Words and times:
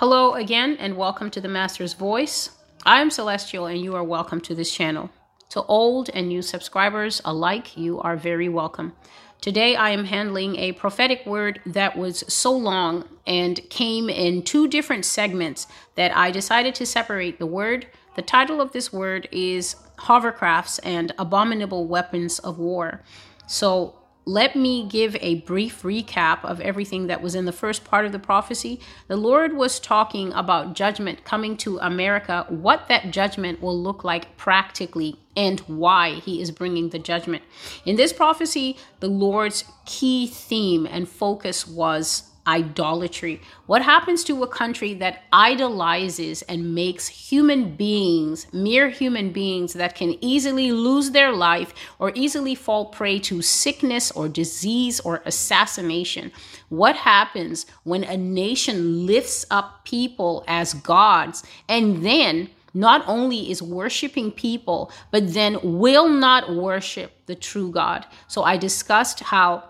Hello 0.00 0.34
again, 0.34 0.76
and 0.78 0.98
welcome 0.98 1.30
to 1.30 1.40
the 1.40 1.48
Master's 1.48 1.94
Voice. 1.94 2.50
I 2.84 3.00
am 3.00 3.10
Celestial, 3.10 3.64
and 3.64 3.80
you 3.80 3.94
are 3.94 4.04
welcome 4.04 4.42
to 4.42 4.54
this 4.54 4.70
channel. 4.70 5.08
To 5.48 5.62
old 5.62 6.10
and 6.12 6.28
new 6.28 6.42
subscribers 6.42 7.22
alike, 7.24 7.78
you 7.78 7.98
are 8.00 8.14
very 8.14 8.46
welcome. 8.46 8.92
Today, 9.40 9.74
I 9.74 9.88
am 9.88 10.04
handling 10.04 10.56
a 10.56 10.72
prophetic 10.72 11.24
word 11.24 11.62
that 11.64 11.96
was 11.96 12.24
so 12.28 12.52
long 12.52 13.08
and 13.26 13.58
came 13.70 14.10
in 14.10 14.42
two 14.42 14.68
different 14.68 15.06
segments 15.06 15.66
that 15.94 16.14
I 16.14 16.30
decided 16.30 16.74
to 16.74 16.84
separate 16.84 17.38
the 17.38 17.46
word. 17.46 17.86
The 18.16 18.22
title 18.22 18.60
of 18.60 18.72
this 18.72 18.92
word 18.92 19.30
is 19.32 19.76
Hovercrafts 20.00 20.78
and 20.84 21.14
Abominable 21.18 21.86
Weapons 21.86 22.38
of 22.40 22.58
War. 22.58 23.00
So, 23.46 23.95
let 24.28 24.56
me 24.56 24.84
give 24.84 25.16
a 25.20 25.36
brief 25.42 25.82
recap 25.82 26.44
of 26.44 26.60
everything 26.60 27.06
that 27.06 27.22
was 27.22 27.36
in 27.36 27.44
the 27.44 27.52
first 27.52 27.84
part 27.84 28.04
of 28.04 28.10
the 28.10 28.18
prophecy. 28.18 28.80
The 29.06 29.16
Lord 29.16 29.52
was 29.52 29.78
talking 29.78 30.32
about 30.32 30.74
judgment 30.74 31.22
coming 31.22 31.56
to 31.58 31.78
America, 31.78 32.44
what 32.48 32.88
that 32.88 33.12
judgment 33.12 33.62
will 33.62 33.80
look 33.80 34.02
like 34.02 34.36
practically, 34.36 35.20
and 35.36 35.60
why 35.60 36.14
He 36.14 36.42
is 36.42 36.50
bringing 36.50 36.88
the 36.88 36.98
judgment. 36.98 37.44
In 37.84 37.94
this 37.94 38.12
prophecy, 38.12 38.76
the 38.98 39.06
Lord's 39.06 39.62
key 39.84 40.26
theme 40.26 40.86
and 40.86 41.08
focus 41.08 41.68
was 41.68 42.24
idolatry. 42.46 43.40
What 43.66 43.82
happens 43.82 44.24
to 44.24 44.42
a 44.42 44.48
country 44.48 44.94
that 44.94 45.24
idolizes 45.32 46.42
and 46.42 46.74
makes 46.74 47.08
human 47.08 47.76
beings, 47.76 48.46
mere 48.52 48.88
human 48.88 49.30
beings, 49.32 49.72
that 49.74 49.94
can 49.94 50.16
easily 50.20 50.72
lose 50.72 51.10
their 51.10 51.32
life 51.32 51.74
or 51.98 52.12
easily 52.14 52.54
fall 52.54 52.86
prey 52.86 53.18
to 53.20 53.42
sickness 53.42 54.10
or 54.12 54.28
disease 54.28 55.00
or 55.00 55.22
assassination? 55.24 56.32
What 56.68 56.96
happens 56.96 57.66
when 57.84 58.04
a 58.04 58.16
nation 58.16 59.06
lifts 59.06 59.44
up 59.50 59.84
people 59.84 60.44
as 60.46 60.74
gods 60.74 61.44
and 61.68 62.04
then 62.04 62.50
not 62.76 63.02
only 63.08 63.50
is 63.50 63.62
worshiping 63.62 64.30
people, 64.30 64.92
but 65.10 65.32
then 65.32 65.58
will 65.62 66.10
not 66.10 66.54
worship 66.54 67.10
the 67.24 67.34
true 67.34 67.70
God. 67.70 68.04
So 68.28 68.42
I 68.42 68.58
discussed 68.58 69.20
how 69.20 69.64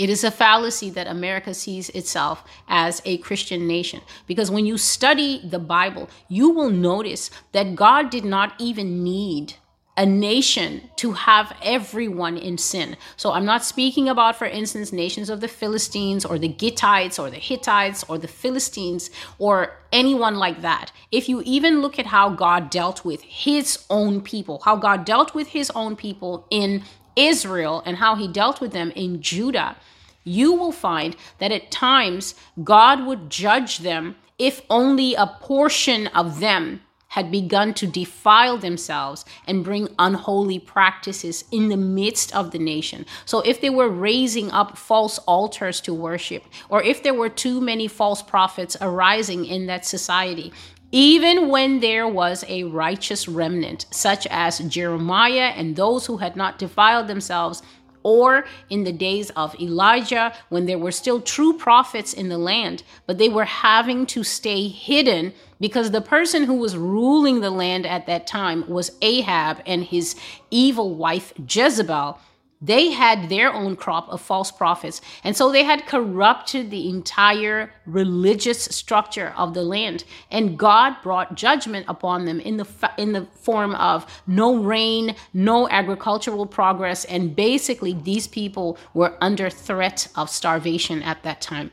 it 0.00 0.08
is 0.08 0.24
a 0.24 0.30
fallacy 0.30 0.88
that 0.88 1.06
America 1.06 1.52
sees 1.52 1.90
itself 1.90 2.42
as 2.68 3.02
a 3.04 3.18
Christian 3.18 3.66
nation. 3.66 4.00
Because 4.26 4.50
when 4.50 4.64
you 4.64 4.78
study 4.78 5.46
the 5.46 5.58
Bible, 5.58 6.08
you 6.26 6.48
will 6.48 6.70
notice 6.70 7.30
that 7.52 7.74
God 7.74 8.08
did 8.08 8.24
not 8.24 8.54
even 8.58 9.04
need 9.04 9.56
a 9.98 10.06
nation 10.06 10.88
to 10.96 11.12
have 11.12 11.54
everyone 11.62 12.38
in 12.38 12.56
sin. 12.56 12.96
So 13.18 13.32
I'm 13.32 13.44
not 13.44 13.62
speaking 13.62 14.08
about, 14.08 14.36
for 14.36 14.46
instance, 14.46 14.90
nations 14.90 15.28
of 15.28 15.42
the 15.42 15.48
Philistines 15.48 16.24
or 16.24 16.38
the 16.38 16.48
Gittites 16.48 17.18
or 17.18 17.28
the 17.28 17.36
Hittites 17.36 18.02
or 18.08 18.16
the 18.16 18.26
Philistines 18.26 19.10
or 19.38 19.76
anyone 19.92 20.36
like 20.36 20.62
that. 20.62 20.92
If 21.12 21.28
you 21.28 21.42
even 21.44 21.82
look 21.82 21.98
at 21.98 22.06
how 22.06 22.30
God 22.30 22.70
dealt 22.70 23.04
with 23.04 23.20
his 23.20 23.84
own 23.90 24.22
people, 24.22 24.62
how 24.64 24.76
God 24.76 25.04
dealt 25.04 25.34
with 25.34 25.48
his 25.48 25.70
own 25.72 25.94
people 25.94 26.46
in 26.48 26.84
Israel 27.28 27.82
and 27.84 27.96
how 27.96 28.14
he 28.16 28.28
dealt 28.28 28.60
with 28.60 28.72
them 28.72 28.90
in 28.92 29.22
Judah, 29.22 29.76
you 30.24 30.52
will 30.52 30.72
find 30.72 31.16
that 31.38 31.52
at 31.52 31.70
times 31.70 32.34
God 32.62 33.06
would 33.06 33.30
judge 33.30 33.78
them 33.78 34.16
if 34.38 34.62
only 34.70 35.14
a 35.14 35.26
portion 35.26 36.06
of 36.08 36.40
them 36.40 36.80
had 37.10 37.30
begun 37.30 37.74
to 37.74 37.86
defile 37.86 38.56
themselves 38.56 39.24
and 39.46 39.64
bring 39.64 39.88
unholy 39.98 40.60
practices 40.60 41.44
in 41.50 41.68
the 41.68 41.76
midst 41.76 42.34
of 42.34 42.52
the 42.52 42.58
nation. 42.58 43.04
So, 43.24 43.40
if 43.40 43.60
they 43.60 43.70
were 43.70 43.88
raising 43.88 44.50
up 44.52 44.78
false 44.78 45.18
altars 45.26 45.80
to 45.82 45.92
worship, 45.92 46.44
or 46.68 46.82
if 46.82 47.02
there 47.02 47.14
were 47.14 47.28
too 47.28 47.60
many 47.60 47.88
false 47.88 48.22
prophets 48.22 48.76
arising 48.80 49.44
in 49.44 49.66
that 49.66 49.84
society, 49.84 50.52
even 50.92 51.48
when 51.48 51.80
there 51.80 52.08
was 52.08 52.44
a 52.48 52.64
righteous 52.64 53.28
remnant, 53.28 53.86
such 53.90 54.26
as 54.28 54.58
Jeremiah 54.60 55.52
and 55.56 55.76
those 55.76 56.06
who 56.06 56.18
had 56.18 56.36
not 56.36 56.58
defiled 56.58 57.06
themselves, 57.06 57.62
or 58.02 58.46
in 58.70 58.84
the 58.84 58.92
days 58.92 59.30
of 59.30 59.54
Elijah 59.60 60.32
when 60.48 60.66
there 60.66 60.78
were 60.78 60.92
still 60.92 61.20
true 61.20 61.52
prophets 61.52 62.12
in 62.12 62.28
the 62.28 62.38
land, 62.38 62.82
but 63.06 63.18
they 63.18 63.28
were 63.28 63.44
having 63.44 64.06
to 64.06 64.24
stay 64.24 64.68
hidden 64.68 65.32
because 65.60 65.90
the 65.90 66.00
person 66.00 66.44
who 66.44 66.54
was 66.54 66.76
ruling 66.76 67.40
the 67.40 67.50
land 67.50 67.86
at 67.86 68.06
that 68.06 68.26
time 68.26 68.68
was 68.68 68.92
Ahab 69.02 69.62
and 69.66 69.84
his 69.84 70.16
evil 70.50 70.94
wife 70.94 71.32
Jezebel 71.46 72.18
they 72.60 72.90
had 72.90 73.28
their 73.28 73.52
own 73.52 73.74
crop 73.74 74.08
of 74.08 74.20
false 74.20 74.50
prophets. 74.50 75.00
And 75.24 75.36
so 75.36 75.50
they 75.50 75.64
had 75.64 75.86
corrupted 75.86 76.70
the 76.70 76.88
entire 76.88 77.72
religious 77.86 78.64
structure 78.64 79.32
of 79.36 79.54
the 79.54 79.62
land. 79.62 80.04
And 80.30 80.58
God 80.58 80.96
brought 81.02 81.34
judgment 81.34 81.86
upon 81.88 82.26
them 82.26 82.38
in 82.38 82.58
the, 82.58 82.66
in 82.98 83.12
the 83.12 83.26
form 83.40 83.74
of 83.76 84.22
no 84.26 84.56
rain, 84.56 85.16
no 85.32 85.68
agricultural 85.70 86.46
progress. 86.46 87.04
And 87.06 87.34
basically, 87.34 87.94
these 87.94 88.28
people 88.28 88.76
were 88.92 89.16
under 89.22 89.48
threat 89.48 90.08
of 90.14 90.28
starvation 90.28 91.02
at 91.02 91.22
that 91.22 91.40
time. 91.40 91.70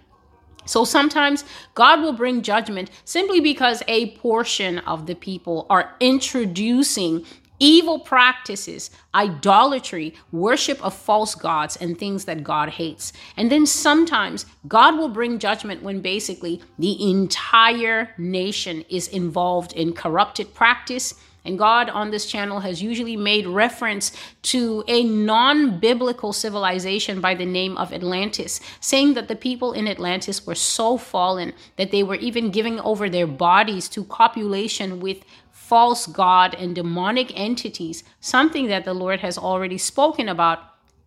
So 0.67 0.83
sometimes 0.83 1.45
God 1.75 2.01
will 2.01 2.13
bring 2.13 2.41
judgment 2.41 2.91
simply 3.05 3.39
because 3.39 3.83
a 3.87 4.17
portion 4.17 4.79
of 4.79 5.05
the 5.05 5.15
people 5.15 5.65
are 5.69 5.95
introducing 6.01 7.25
evil 7.59 7.99
practices, 7.99 8.91
idolatry, 9.13 10.13
worship 10.31 10.83
of 10.83 10.93
false 10.93 11.35
gods, 11.35 11.75
and 11.77 11.97
things 11.97 12.25
that 12.25 12.43
God 12.43 12.69
hates. 12.69 13.13
And 13.35 13.51
then 13.51 13.65
sometimes 13.65 14.45
God 14.67 14.97
will 14.97 15.09
bring 15.09 15.39
judgment 15.39 15.83
when 15.83 16.01
basically 16.01 16.61
the 16.77 17.09
entire 17.09 18.11
nation 18.17 18.83
is 18.89 19.07
involved 19.07 19.73
in 19.73 19.93
corrupted 19.93 20.53
practice. 20.53 21.15
And 21.45 21.57
God 21.57 21.89
on 21.89 22.11
this 22.11 22.25
channel 22.25 22.59
has 22.59 22.81
usually 22.81 23.15
made 23.15 23.47
reference 23.47 24.11
to 24.43 24.83
a 24.89 25.05
non 25.05 25.79
biblical 25.79 26.33
civilization 26.33 27.21
by 27.21 27.35
the 27.35 27.45
name 27.45 27.77
of 27.77 27.93
Atlantis, 27.93 28.59
saying 28.81 29.13
that 29.13 29.29
the 29.29 29.35
people 29.35 29.71
in 29.71 29.87
Atlantis 29.87 30.45
were 30.45 30.55
so 30.55 30.97
fallen 30.97 31.53
that 31.77 31.91
they 31.91 32.03
were 32.03 32.15
even 32.15 32.51
giving 32.51 32.81
over 32.81 33.09
their 33.09 33.27
bodies 33.27 33.87
to 33.89 34.03
copulation 34.03 34.99
with 34.99 35.23
false 35.67 36.07
God 36.07 36.55
and 36.55 36.73
demonic 36.73 37.37
entities, 37.37 38.05
something 38.21 38.67
that 38.67 38.85
the 38.85 38.93
Lord 38.93 39.19
has 39.19 39.37
already 39.37 39.77
spoken 39.77 40.29
about, 40.29 40.59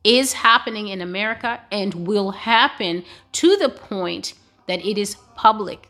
is 0.05 0.35
happening 0.35 0.89
in 0.89 1.01
America 1.01 1.61
and 1.73 2.07
will 2.07 2.33
happen 2.33 3.05
to 3.33 3.57
the 3.57 3.71
point 3.71 4.35
that 4.67 4.85
it 4.85 4.99
is 4.99 5.17
public. 5.35 5.89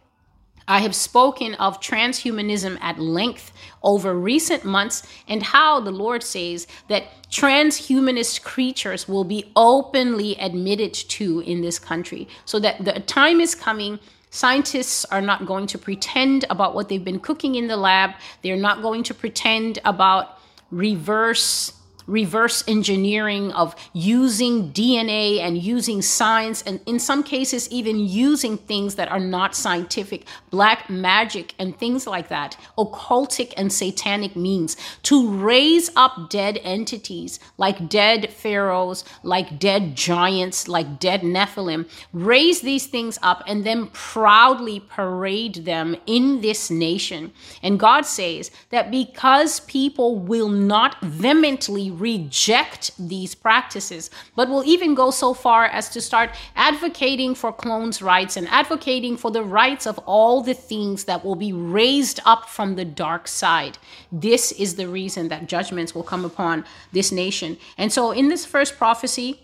I 0.68 0.78
have 0.80 0.94
spoken 0.94 1.54
of 1.56 1.80
transhumanism 1.80 2.78
at 2.80 3.00
length 3.00 3.50
over 3.82 4.14
recent 4.14 4.64
months 4.64 5.02
and 5.26 5.42
how 5.42 5.80
the 5.80 5.90
Lord 5.90 6.22
says 6.22 6.68
that 6.86 7.08
transhumanist 7.28 8.44
creatures 8.44 9.08
will 9.08 9.24
be 9.24 9.50
openly 9.56 10.36
admitted 10.38 10.94
to 10.94 11.40
in 11.40 11.60
this 11.60 11.80
country. 11.80 12.28
So 12.44 12.60
that 12.60 12.84
the 12.84 13.00
time 13.00 13.40
is 13.40 13.56
coming 13.56 13.98
Scientists 14.30 15.04
are 15.06 15.20
not 15.20 15.44
going 15.44 15.66
to 15.66 15.76
pretend 15.76 16.44
about 16.50 16.74
what 16.74 16.88
they've 16.88 17.04
been 17.04 17.18
cooking 17.18 17.56
in 17.56 17.66
the 17.66 17.76
lab. 17.76 18.12
They're 18.42 18.56
not 18.56 18.80
going 18.80 19.02
to 19.04 19.14
pretend 19.14 19.80
about 19.84 20.38
reverse 20.70 21.72
reverse 22.10 22.64
engineering 22.66 23.52
of 23.52 23.74
using 23.92 24.72
DNA 24.72 25.38
and 25.38 25.62
using 25.62 26.02
science, 26.02 26.62
and 26.62 26.80
in 26.86 26.98
some 26.98 27.22
cases, 27.22 27.70
even 27.70 27.98
using 27.98 28.58
things 28.58 28.96
that 28.96 29.10
are 29.10 29.20
not 29.20 29.54
scientific, 29.54 30.26
black 30.50 30.90
magic, 30.90 31.54
and 31.58 31.78
things 31.78 32.06
like 32.06 32.28
that, 32.28 32.56
occultic 32.76 33.52
and 33.56 33.72
satanic 33.72 34.34
means 34.34 34.76
to 35.02 35.30
raise 35.30 35.90
up 35.96 36.28
dead 36.30 36.58
entities 36.64 37.38
like 37.56 37.88
dead 37.88 38.32
pharaohs, 38.32 39.04
like 39.22 39.58
dead 39.58 39.94
giants, 39.96 40.66
like 40.66 40.98
dead 40.98 41.20
Nephilim, 41.20 41.88
raise 42.12 42.60
these 42.60 42.86
things 42.86 43.18
up 43.22 43.42
and 43.46 43.64
then 43.64 43.86
proudly 43.88 44.80
parade 44.80 45.66
them 45.66 45.96
in 46.06 46.40
this 46.40 46.70
nation. 46.70 47.32
And 47.62 47.78
God 47.78 48.06
says 48.06 48.50
that 48.70 48.90
because 48.90 49.60
people 49.60 50.18
will 50.18 50.48
not 50.48 51.00
vehemently 51.02 51.90
reject 52.00 52.90
these 52.98 53.34
practices, 53.34 54.10
but 54.34 54.48
will 54.48 54.64
even 54.64 54.94
go 54.94 55.10
so 55.10 55.34
far 55.34 55.66
as 55.66 55.88
to 55.90 56.00
start 56.00 56.30
advocating 56.56 57.34
for 57.34 57.52
clones' 57.52 58.02
rights 58.02 58.36
and 58.36 58.48
advocating 58.48 59.16
for 59.16 59.30
the 59.30 59.42
rights 59.42 59.86
of 59.86 59.98
all 60.06 60.40
the 60.40 60.54
things 60.54 61.04
that 61.04 61.24
will 61.24 61.36
be 61.36 61.52
raised 61.52 62.20
up 62.24 62.48
from 62.48 62.76
the 62.76 62.84
dark 62.84 63.28
side. 63.28 63.78
This 64.10 64.52
is 64.52 64.76
the 64.76 64.88
reason 64.88 65.28
that 65.28 65.46
judgments 65.46 65.94
will 65.94 66.02
come 66.02 66.24
upon 66.24 66.64
this 66.92 67.12
nation. 67.12 67.58
And 67.76 67.92
so, 67.92 68.10
in 68.10 68.28
this 68.28 68.46
first 68.46 68.76
prophecy, 68.78 69.40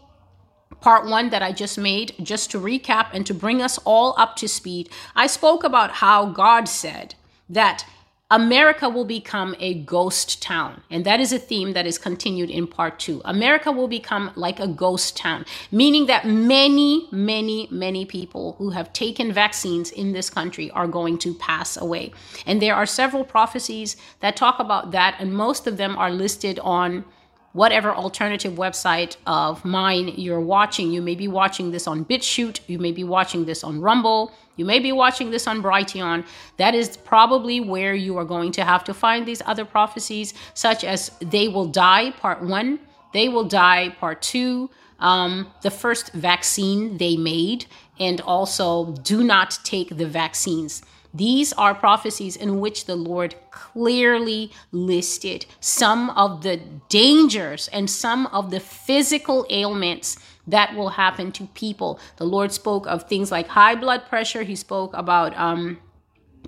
part 0.80 1.06
one 1.06 1.30
that 1.30 1.42
I 1.42 1.52
just 1.52 1.78
made, 1.78 2.14
just 2.22 2.50
to 2.50 2.58
recap 2.58 3.08
and 3.12 3.26
to 3.26 3.34
bring 3.34 3.62
us 3.62 3.78
all 3.84 4.14
up 4.18 4.36
to 4.36 4.48
speed, 4.48 4.88
I 5.14 5.26
spoke 5.26 5.64
about 5.64 5.90
how 5.92 6.26
God 6.26 6.68
said 6.68 7.14
that 7.48 7.86
America 8.28 8.88
will 8.88 9.04
become 9.04 9.54
a 9.60 9.74
ghost 9.74 10.42
town. 10.42 10.82
And 10.90 11.06
that 11.06 11.20
is 11.20 11.32
a 11.32 11.38
theme 11.38 11.74
that 11.74 11.86
is 11.86 11.96
continued 11.96 12.50
in 12.50 12.66
part 12.66 12.98
two. 12.98 13.22
America 13.24 13.70
will 13.70 13.86
become 13.86 14.32
like 14.34 14.58
a 14.58 14.66
ghost 14.66 15.16
town, 15.16 15.44
meaning 15.70 16.06
that 16.06 16.26
many, 16.26 17.06
many, 17.12 17.68
many 17.70 18.04
people 18.04 18.56
who 18.58 18.70
have 18.70 18.92
taken 18.92 19.32
vaccines 19.32 19.92
in 19.92 20.12
this 20.12 20.28
country 20.28 20.72
are 20.72 20.88
going 20.88 21.18
to 21.18 21.34
pass 21.34 21.76
away. 21.76 22.12
And 22.46 22.60
there 22.60 22.74
are 22.74 22.84
several 22.84 23.22
prophecies 23.22 23.96
that 24.18 24.36
talk 24.36 24.58
about 24.58 24.90
that, 24.90 25.14
and 25.20 25.32
most 25.32 25.68
of 25.68 25.76
them 25.76 25.96
are 25.96 26.10
listed 26.10 26.58
on 26.58 27.04
whatever 27.52 27.94
alternative 27.94 28.54
website 28.54 29.16
of 29.24 29.64
mine 29.64 30.08
you're 30.16 30.40
watching. 30.40 30.92
You 30.92 31.00
may 31.00 31.14
be 31.14 31.28
watching 31.28 31.70
this 31.70 31.86
on 31.86 32.04
BitChute, 32.04 32.60
you 32.66 32.80
may 32.80 32.90
be 32.90 33.04
watching 33.04 33.44
this 33.44 33.62
on 33.62 33.80
Rumble, 33.80 34.32
you 34.56 34.64
may 34.64 34.78
be 34.78 34.92
watching 34.92 35.30
this 35.30 35.46
on 35.46 35.62
Brighteon. 35.62 36.26
That 36.56 36.74
is 36.74 36.96
probably 36.96 37.60
where 37.60 37.94
you 37.94 38.16
are 38.16 38.24
going 38.24 38.52
to 38.52 38.64
have 38.64 38.84
to 38.84 38.94
find 38.94 39.26
these 39.26 39.42
other 39.46 39.64
prophecies, 39.64 40.34
such 40.54 40.82
as 40.82 41.10
They 41.20 41.48
Will 41.48 41.66
Die, 41.66 42.10
Part 42.12 42.42
1, 42.42 42.78
They 43.12 43.28
Will 43.28 43.44
Die, 43.44 43.90
Part 44.00 44.22
2, 44.22 44.70
um, 44.98 45.52
the 45.62 45.70
first 45.70 46.12
vaccine 46.14 46.96
they 46.96 47.16
made, 47.16 47.66
and 48.00 48.20
also 48.22 48.92
Do 49.02 49.22
Not 49.22 49.58
Take 49.62 49.96
the 49.96 50.06
Vaccines. 50.06 50.82
These 51.12 51.54
are 51.54 51.74
prophecies 51.74 52.36
in 52.36 52.60
which 52.60 52.84
the 52.84 52.96
Lord 52.96 53.36
clearly 53.50 54.52
listed 54.70 55.46
some 55.60 56.10
of 56.10 56.42
the 56.42 56.58
dangers 56.90 57.68
and 57.68 57.88
some 57.88 58.26
of 58.26 58.50
the 58.50 58.60
physical 58.60 59.46
ailments 59.48 60.18
that 60.46 60.74
will 60.74 60.90
happen 60.90 61.32
to 61.32 61.46
people. 61.48 61.98
The 62.16 62.24
Lord 62.24 62.52
spoke 62.52 62.86
of 62.86 63.08
things 63.08 63.30
like 63.30 63.48
high 63.48 63.74
blood 63.74 64.06
pressure, 64.06 64.42
He 64.42 64.56
spoke 64.56 64.96
about 64.96 65.36
um, 65.36 65.78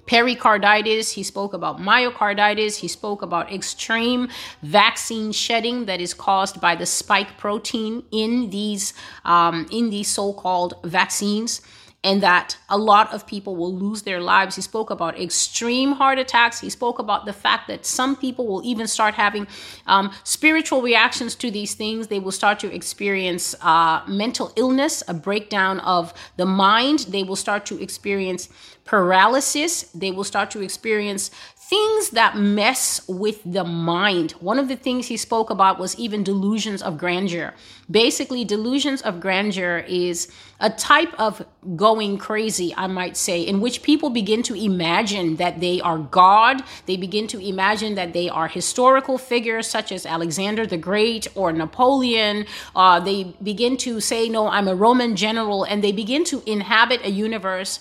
pericarditis, 0.06 1.12
He 1.12 1.22
spoke 1.22 1.52
about 1.52 1.78
myocarditis, 1.78 2.76
He 2.76 2.88
spoke 2.88 3.22
about 3.22 3.52
extreme 3.52 4.28
vaccine 4.62 5.32
shedding 5.32 5.86
that 5.86 6.00
is 6.00 6.14
caused 6.14 6.60
by 6.60 6.74
the 6.74 6.86
spike 6.86 7.36
protein 7.38 8.04
in 8.10 8.50
these, 8.50 8.94
um, 9.24 9.66
in 9.70 9.90
these 9.90 10.08
so 10.08 10.32
called 10.32 10.74
vaccines 10.84 11.60
and 12.04 12.22
that 12.22 12.56
a 12.68 12.78
lot 12.78 13.12
of 13.12 13.26
people 13.26 13.56
will 13.56 13.74
lose 13.74 14.02
their 14.02 14.20
lives. 14.20 14.54
He 14.54 14.62
spoke 14.62 14.90
about 14.90 15.18
extreme 15.20 15.92
heart 15.92 16.18
attacks. 16.18 16.60
He 16.60 16.70
spoke 16.70 17.00
about 17.00 17.26
the 17.26 17.32
fact 17.32 17.66
that 17.66 17.84
some 17.84 18.14
people 18.14 18.46
will 18.46 18.64
even 18.64 18.86
start 18.86 19.14
having 19.14 19.48
um, 19.86 20.12
spiritual 20.22 20.80
reactions 20.80 21.34
to 21.36 21.50
these 21.50 21.74
things. 21.74 22.06
They 22.06 22.20
will 22.20 22.32
start 22.32 22.60
to 22.60 22.72
experience 22.72 23.56
uh, 23.62 24.02
mental 24.06 24.52
illness, 24.54 25.02
a 25.08 25.14
breakdown 25.14 25.80
of 25.80 26.14
the 26.36 26.46
mind. 26.46 27.00
They 27.08 27.24
will 27.24 27.36
start 27.36 27.66
to 27.66 27.82
experience 27.82 28.48
paralysis. 28.84 29.82
They 29.92 30.12
will 30.12 30.24
start 30.24 30.52
to 30.52 30.62
experience 30.62 31.32
things 31.68 32.10
that 32.10 32.34
mess 32.34 33.06
with 33.06 33.42
the 33.44 33.64
mind. 33.64 34.32
One 34.40 34.58
of 34.58 34.68
the 34.68 34.76
things 34.76 35.08
he 35.08 35.18
spoke 35.18 35.50
about 35.50 35.78
was 35.78 35.98
even 35.98 36.24
delusions 36.24 36.80
of 36.80 36.96
grandeur. 36.96 37.52
Basically, 37.90 38.42
delusions 38.42 39.02
of 39.02 39.20
grandeur 39.20 39.84
is 39.86 40.32
a 40.60 40.70
type 40.70 41.12
of 41.20 41.44
going 41.76 42.16
crazy, 42.16 42.72
I 42.74 42.86
might 42.86 43.18
say, 43.18 43.42
in 43.42 43.60
which 43.60 43.82
people 43.82 44.08
begin 44.08 44.42
to 44.44 44.54
imagine 44.54 45.36
that 45.36 45.60
they 45.60 45.78
are 45.82 45.98
God. 45.98 46.62
They 46.86 46.96
begin 46.96 47.26
to 47.28 47.38
imagine 47.38 47.96
that 47.96 48.14
they 48.14 48.30
are 48.30 48.48
historical 48.48 49.18
figures 49.18 49.68
such 49.68 49.92
as 49.92 50.06
Alexander 50.06 50.66
the 50.66 50.78
Great 50.78 51.26
or 51.34 51.52
Napoleon. 51.52 52.46
Uh, 52.74 52.98
they 52.98 53.34
begin 53.42 53.76
to 53.78 54.00
say, 54.00 54.30
No, 54.30 54.48
I'm 54.48 54.68
a 54.68 54.74
Roman 54.74 55.16
general, 55.16 55.64
and 55.64 55.84
they 55.84 55.92
begin 55.92 56.24
to 56.24 56.42
inhabit 56.46 57.04
a 57.04 57.10
universe 57.10 57.80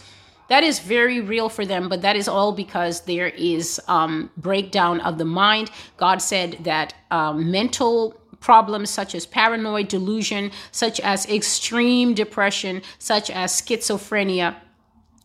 that 0.49 0.63
is 0.63 0.79
very 0.79 1.19
real 1.19 1.49
for 1.49 1.65
them 1.65 1.89
but 1.89 2.01
that 2.01 2.15
is 2.15 2.27
all 2.27 2.51
because 2.51 3.01
there 3.01 3.27
is 3.27 3.79
um, 3.87 4.29
breakdown 4.37 4.99
of 5.01 5.17
the 5.17 5.25
mind. 5.25 5.71
God 5.97 6.21
said 6.21 6.57
that 6.61 6.93
um, 7.11 7.51
mental 7.51 8.15
problems 8.39 8.89
such 8.89 9.15
as 9.15 9.25
paranoid 9.25 9.87
delusion 9.87 10.51
such 10.71 10.99
as 10.99 11.25
extreme 11.27 12.13
depression 12.13 12.81
such 12.99 13.29
as 13.29 13.51
schizophrenia 13.61 14.55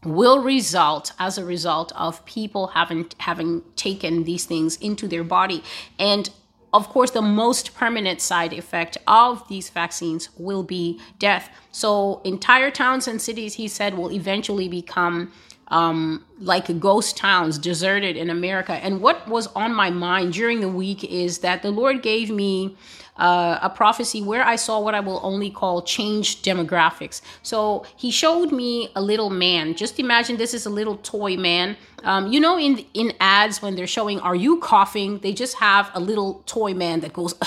will 0.04 0.40
result 0.42 1.12
as 1.18 1.38
a 1.38 1.44
result 1.44 1.92
of 1.94 2.24
people 2.24 2.68
having 2.68 3.06
having 3.18 3.62
taken 3.76 4.24
these 4.24 4.44
things 4.44 4.76
into 4.76 5.06
their 5.06 5.24
body. 5.24 5.62
And 5.98 6.30
of 6.72 6.88
course, 6.88 7.10
the 7.10 7.22
most 7.22 7.74
permanent 7.74 8.20
side 8.20 8.52
effect 8.52 8.96
of 9.06 9.46
these 9.48 9.68
vaccines 9.68 10.30
will 10.38 10.62
be 10.62 11.00
death. 11.18 11.50
So, 11.70 12.20
entire 12.24 12.70
towns 12.70 13.06
and 13.06 13.20
cities, 13.20 13.54
he 13.54 13.68
said, 13.68 13.96
will 13.96 14.10
eventually 14.10 14.68
become 14.68 15.32
um, 15.72 16.24
like 16.38 16.78
ghost 16.78 17.16
towns, 17.16 17.58
deserted 17.58 18.16
in 18.16 18.28
America. 18.30 18.74
And 18.74 19.00
what 19.00 19.26
was 19.26 19.46
on 19.48 19.74
my 19.74 19.90
mind 19.90 20.34
during 20.34 20.60
the 20.60 20.68
week 20.68 21.02
is 21.02 21.38
that 21.38 21.62
the 21.62 21.70
Lord 21.70 22.02
gave 22.02 22.30
me 22.30 22.76
uh, 23.16 23.58
a 23.62 23.70
prophecy 23.70 24.22
where 24.22 24.44
I 24.44 24.56
saw 24.56 24.80
what 24.80 24.94
I 24.94 25.00
will 25.00 25.20
only 25.22 25.50
call 25.50 25.82
change 25.82 26.42
demographics. 26.42 27.22
So 27.42 27.86
he 27.96 28.10
showed 28.10 28.52
me 28.52 28.90
a 28.94 29.02
little 29.02 29.30
man. 29.30 29.74
Just 29.74 29.98
imagine 29.98 30.36
this 30.36 30.52
is 30.54 30.66
a 30.66 30.70
little 30.70 30.98
toy 30.98 31.36
man. 31.36 31.76
Um, 32.04 32.32
you 32.32 32.40
know, 32.40 32.58
in 32.58 32.84
in 32.94 33.12
ads 33.20 33.62
when 33.62 33.74
they're 33.76 33.86
showing 33.86 34.18
"Are 34.20 34.34
you 34.34 34.58
coughing?" 34.58 35.18
they 35.20 35.32
just 35.32 35.56
have 35.56 35.90
a 35.94 36.00
little 36.00 36.42
toy 36.46 36.74
man 36.74 37.00
that 37.00 37.12
goes. 37.12 37.34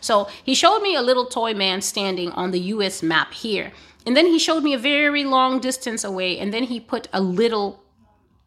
So 0.00 0.28
he 0.44 0.54
showed 0.54 0.80
me 0.82 0.94
a 0.94 1.02
little 1.02 1.26
toy 1.26 1.52
man 1.52 1.82
standing 1.82 2.30
on 2.32 2.52
the 2.52 2.60
U.S. 2.74 3.02
map 3.02 3.32
here, 3.32 3.72
and 4.06 4.16
then 4.16 4.26
he 4.26 4.38
showed 4.38 4.62
me 4.62 4.72
a 4.72 4.78
very 4.78 5.24
long 5.24 5.60
distance 5.60 6.04
away, 6.04 6.38
and 6.38 6.54
then 6.54 6.64
he 6.64 6.78
put 6.80 7.08
a 7.12 7.20
little 7.20 7.82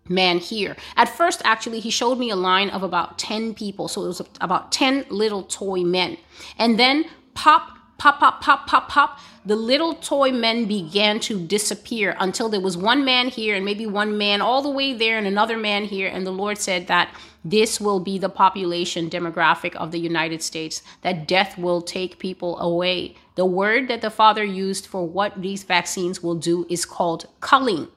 man 0.09 0.39
here. 0.39 0.75
At 0.95 1.09
first, 1.09 1.41
actually, 1.45 1.79
he 1.79 1.89
showed 1.91 2.17
me 2.17 2.29
a 2.29 2.35
line 2.35 2.69
of 2.69 2.83
about 2.83 3.19
10 3.19 3.53
people. 3.53 3.87
So 3.87 4.03
it 4.03 4.07
was 4.07 4.21
about 4.41 4.71
10 4.71 5.05
little 5.09 5.43
toy 5.43 5.81
men. 5.81 6.17
And 6.57 6.79
then 6.79 7.05
pop, 7.35 7.77
pop, 7.99 8.19
pop, 8.19 8.41
pop, 8.41 8.65
pop, 8.65 8.89
pop, 8.89 9.19
the 9.45 9.55
little 9.55 9.93
toy 9.93 10.31
men 10.31 10.65
began 10.65 11.19
to 11.21 11.39
disappear 11.39 12.15
until 12.19 12.49
there 12.49 12.59
was 12.61 12.75
one 12.75 13.05
man 13.05 13.27
here 13.27 13.55
and 13.55 13.63
maybe 13.63 13.85
one 13.85 14.17
man 14.17 14.41
all 14.41 14.61
the 14.61 14.69
way 14.69 14.93
there 14.93 15.17
and 15.17 15.27
another 15.27 15.57
man 15.57 15.85
here. 15.85 16.07
And 16.07 16.25
the 16.25 16.31
Lord 16.31 16.57
said 16.57 16.87
that 16.87 17.13
this 17.43 17.79
will 17.79 17.99
be 17.99 18.17
the 18.17 18.29
population 18.29 19.09
demographic 19.09 19.75
of 19.75 19.91
the 19.91 19.99
United 19.99 20.41
States, 20.41 20.81
that 21.01 21.27
death 21.27 21.57
will 21.57 21.81
take 21.81 22.19
people 22.19 22.59
away. 22.59 23.15
The 23.35 23.45
word 23.45 23.87
that 23.87 24.01
the 24.01 24.09
Father 24.09 24.43
used 24.43 24.85
for 24.85 25.07
what 25.07 25.41
these 25.41 25.63
vaccines 25.63 26.21
will 26.21 26.35
do 26.35 26.65
is 26.69 26.85
called 26.85 27.27
culling. 27.39 27.87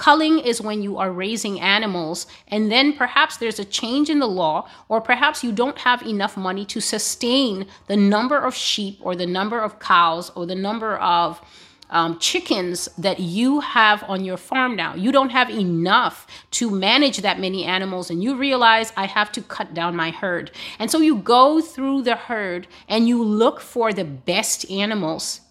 Culling 0.00 0.38
is 0.38 0.62
when 0.62 0.82
you 0.82 0.96
are 0.96 1.12
raising 1.12 1.60
animals, 1.60 2.26
and 2.48 2.72
then 2.72 2.94
perhaps 2.94 3.36
there's 3.36 3.58
a 3.58 3.66
change 3.66 4.08
in 4.08 4.18
the 4.18 4.26
law, 4.26 4.66
or 4.88 4.98
perhaps 4.98 5.44
you 5.44 5.52
don't 5.52 5.76
have 5.76 6.00
enough 6.00 6.38
money 6.38 6.64
to 6.64 6.80
sustain 6.80 7.66
the 7.86 7.98
number 7.98 8.38
of 8.38 8.54
sheep, 8.54 8.96
or 9.02 9.14
the 9.14 9.26
number 9.26 9.60
of 9.60 9.78
cows, 9.78 10.30
or 10.30 10.46
the 10.46 10.54
number 10.54 10.96
of 10.96 11.42
um, 11.90 12.18
chickens 12.18 12.88
that 12.96 13.20
you 13.20 13.60
have 13.60 14.02
on 14.04 14.24
your 14.24 14.38
farm 14.38 14.74
now. 14.74 14.94
You 14.94 15.12
don't 15.12 15.32
have 15.32 15.50
enough 15.50 16.26
to 16.52 16.70
manage 16.70 17.18
that 17.18 17.38
many 17.38 17.66
animals, 17.66 18.08
and 18.08 18.24
you 18.24 18.36
realize 18.36 18.94
I 18.96 19.04
have 19.06 19.30
to 19.32 19.42
cut 19.42 19.74
down 19.74 19.96
my 19.96 20.10
herd. 20.12 20.50
And 20.78 20.90
so 20.90 21.00
you 21.00 21.16
go 21.16 21.60
through 21.60 22.04
the 22.04 22.16
herd 22.16 22.68
and 22.88 23.06
you 23.06 23.22
look 23.22 23.60
for 23.60 23.92
the 23.92 24.04
best 24.04 24.70
animals 24.70 25.42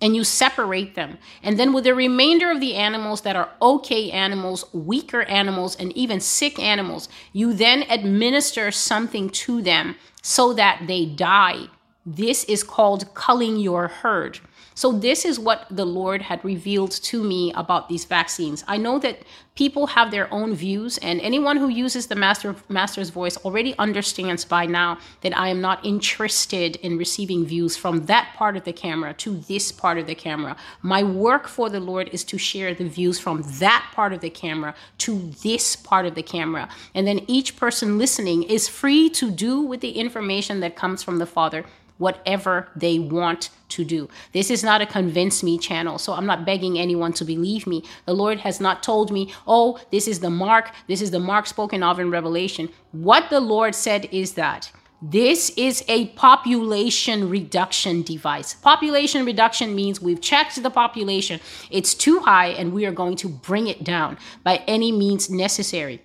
and 0.00 0.14
you 0.14 0.24
separate 0.24 0.94
them. 0.94 1.18
And 1.42 1.58
then 1.58 1.72
with 1.72 1.84
the 1.84 1.94
remainder 1.94 2.50
of 2.50 2.60
the 2.60 2.74
animals 2.74 3.22
that 3.22 3.36
are 3.36 3.50
okay 3.62 4.10
animals, 4.10 4.64
weaker 4.72 5.22
animals, 5.22 5.76
and 5.76 5.96
even 5.96 6.20
sick 6.20 6.58
animals, 6.58 7.08
you 7.32 7.52
then 7.52 7.84
administer 7.88 8.70
something 8.70 9.30
to 9.30 9.62
them 9.62 9.96
so 10.22 10.52
that 10.52 10.82
they 10.86 11.06
die. 11.06 11.68
This 12.04 12.44
is 12.44 12.62
called 12.62 13.14
culling 13.14 13.56
your 13.56 13.88
herd. 13.88 14.40
So, 14.76 14.92
this 14.92 15.24
is 15.24 15.40
what 15.40 15.66
the 15.70 15.86
Lord 15.86 16.20
had 16.20 16.44
revealed 16.44 16.90
to 16.90 17.24
me 17.24 17.50
about 17.54 17.88
these 17.88 18.04
vaccines. 18.04 18.62
I 18.68 18.76
know 18.76 18.98
that 18.98 19.22
people 19.54 19.86
have 19.86 20.10
their 20.10 20.30
own 20.30 20.54
views, 20.54 20.98
and 20.98 21.18
anyone 21.22 21.56
who 21.56 21.68
uses 21.68 22.08
the 22.08 22.14
master, 22.14 22.54
Master's 22.68 23.08
voice 23.08 23.38
already 23.38 23.74
understands 23.78 24.44
by 24.44 24.66
now 24.66 24.98
that 25.22 25.34
I 25.34 25.48
am 25.48 25.62
not 25.62 25.82
interested 25.82 26.76
in 26.76 26.98
receiving 26.98 27.46
views 27.46 27.74
from 27.74 28.04
that 28.04 28.34
part 28.36 28.54
of 28.54 28.64
the 28.64 28.72
camera 28.74 29.14
to 29.14 29.38
this 29.48 29.72
part 29.72 29.96
of 29.96 30.06
the 30.06 30.14
camera. 30.14 30.58
My 30.82 31.02
work 31.02 31.48
for 31.48 31.70
the 31.70 31.80
Lord 31.80 32.10
is 32.12 32.22
to 32.24 32.36
share 32.36 32.74
the 32.74 32.86
views 32.86 33.18
from 33.18 33.44
that 33.58 33.90
part 33.94 34.12
of 34.12 34.20
the 34.20 34.28
camera 34.28 34.74
to 34.98 35.32
this 35.42 35.74
part 35.74 36.04
of 36.04 36.14
the 36.14 36.22
camera. 36.22 36.68
And 36.94 37.06
then 37.06 37.20
each 37.26 37.56
person 37.56 37.96
listening 37.96 38.42
is 38.42 38.68
free 38.68 39.08
to 39.08 39.30
do 39.30 39.58
with 39.62 39.80
the 39.80 39.92
information 39.92 40.60
that 40.60 40.76
comes 40.76 41.02
from 41.02 41.16
the 41.16 41.24
Father 41.24 41.64
whatever 41.98 42.68
they 42.76 42.98
want 42.98 43.50
to 43.68 43.84
do. 43.84 44.08
This 44.32 44.50
is 44.50 44.62
not 44.62 44.80
a 44.80 44.86
convince 44.86 45.42
me 45.42 45.58
channel, 45.58 45.98
so 45.98 46.12
I'm 46.12 46.26
not 46.26 46.44
begging 46.44 46.78
anyone 46.78 47.12
to 47.14 47.24
believe 47.24 47.66
me. 47.66 47.82
The 48.04 48.14
Lord 48.14 48.40
has 48.40 48.60
not 48.60 48.82
told 48.82 49.10
me, 49.10 49.32
oh, 49.46 49.78
this 49.90 50.06
is 50.06 50.20
the 50.20 50.30
mark, 50.30 50.70
this 50.86 51.02
is 51.02 51.10
the 51.10 51.20
mark 51.20 51.46
spoken 51.46 51.82
of 51.82 51.98
in 51.98 52.10
Revelation. 52.10 52.68
What 52.92 53.30
the 53.30 53.40
Lord 53.40 53.74
said 53.74 54.08
is 54.12 54.32
that 54.34 54.70
this 55.02 55.50
is 55.50 55.84
a 55.88 56.06
population 56.08 57.28
reduction 57.28 58.02
device. 58.02 58.54
Population 58.54 59.26
reduction 59.26 59.74
means 59.74 60.00
we've 60.00 60.22
checked 60.22 60.62
the 60.62 60.70
population, 60.70 61.38
it's 61.70 61.94
too 61.94 62.20
high, 62.20 62.48
and 62.48 62.72
we 62.72 62.86
are 62.86 62.92
going 62.92 63.16
to 63.16 63.28
bring 63.28 63.66
it 63.66 63.84
down 63.84 64.16
by 64.42 64.62
any 64.66 64.90
means 64.92 65.28
necessary. 65.28 66.02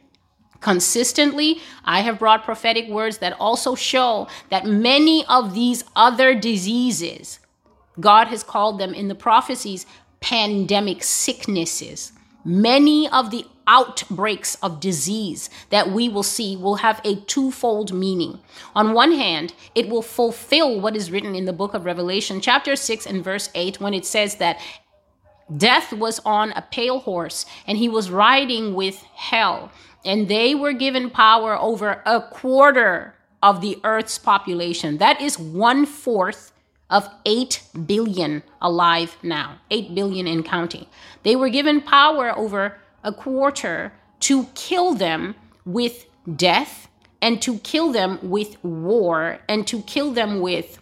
Consistently, 0.62 1.60
I 1.84 2.02
have 2.02 2.20
brought 2.20 2.46
prophetic 2.46 2.88
words 2.88 3.18
that 3.18 3.36
also 3.40 3.76
show 3.76 4.28
that 4.50 4.66
many 4.66 5.26
of 5.26 5.54
these 5.54 5.84
other 5.96 6.36
diseases, 6.36 7.40
God 8.00 8.28
has 8.28 8.44
called 8.44 8.80
them 8.80 8.94
in 8.94 9.08
the 9.08 9.16
prophecies 9.16 9.86
pandemic 10.22 11.04
sicknesses. 11.04 12.14
Many 12.46 13.10
of 13.10 13.32
the 13.32 13.46
outbreaks 13.68 14.56
of 14.62 14.80
disease 14.80 15.50
that 15.70 15.92
we 15.92 16.10
will 16.10 16.24
see 16.24 16.56
will 16.56 16.76
have 16.76 17.02
a 17.04 17.16
twofold 17.16 17.94
meaning. 17.94 18.40
On 18.76 18.94
one 18.94 19.12
hand, 19.12 19.54
it 19.76 19.90
will 19.90 20.02
fulfill 20.02 20.80
what 20.80 20.96
is 20.96 21.12
written 21.12 21.36
in 21.36 21.46
the 21.46 21.54
book 21.54 21.74
of 21.74 21.86
Revelation, 21.86 22.40
chapter 22.42 22.76
6 22.76 23.06
and 23.06 23.24
verse 23.24 23.50
8, 23.56 23.80
when 23.80 23.94
it 23.94 24.06
says 24.06 24.36
that 24.36 24.60
death 25.56 25.92
was 25.92 26.20
on 26.20 26.52
a 26.52 26.62
pale 26.62 27.00
horse 27.00 27.46
and 27.68 27.78
he 27.78 27.90
was 27.90 28.10
riding 28.10 28.74
with 28.74 29.04
hell 29.14 29.72
and 30.04 30.28
they 30.28 30.56
were 30.56 30.74
given 30.74 31.10
power 31.10 31.58
over 31.60 32.02
a 32.06 32.22
quarter 32.22 33.16
of 33.42 33.62
the 33.62 33.80
earth's 33.84 34.18
population. 34.18 34.98
That 34.98 35.22
is 35.22 35.38
one 35.38 35.86
fourth 35.86 36.52
of 36.90 37.08
8 37.26 37.64
billion 37.86 38.44
alive 38.62 39.18
now, 39.24 39.60
8 39.72 39.96
billion 39.96 40.28
in 40.28 40.44
counting. 40.44 40.86
They 41.24 41.36
were 41.36 41.50
given 41.50 41.82
power 41.82 42.38
over 42.38 42.78
a 43.04 43.14
quarter 43.14 43.94
to 44.22 44.46
kill 44.54 44.94
them 44.94 45.36
with 45.66 46.06
death 46.36 46.90
and 47.22 47.42
to 47.42 47.60
kill 47.60 47.92
them 47.92 48.20
with 48.22 48.62
war 48.64 49.40
and 49.48 49.66
to 49.68 49.82
kill 49.84 50.12
them 50.12 50.42
with 50.42 50.80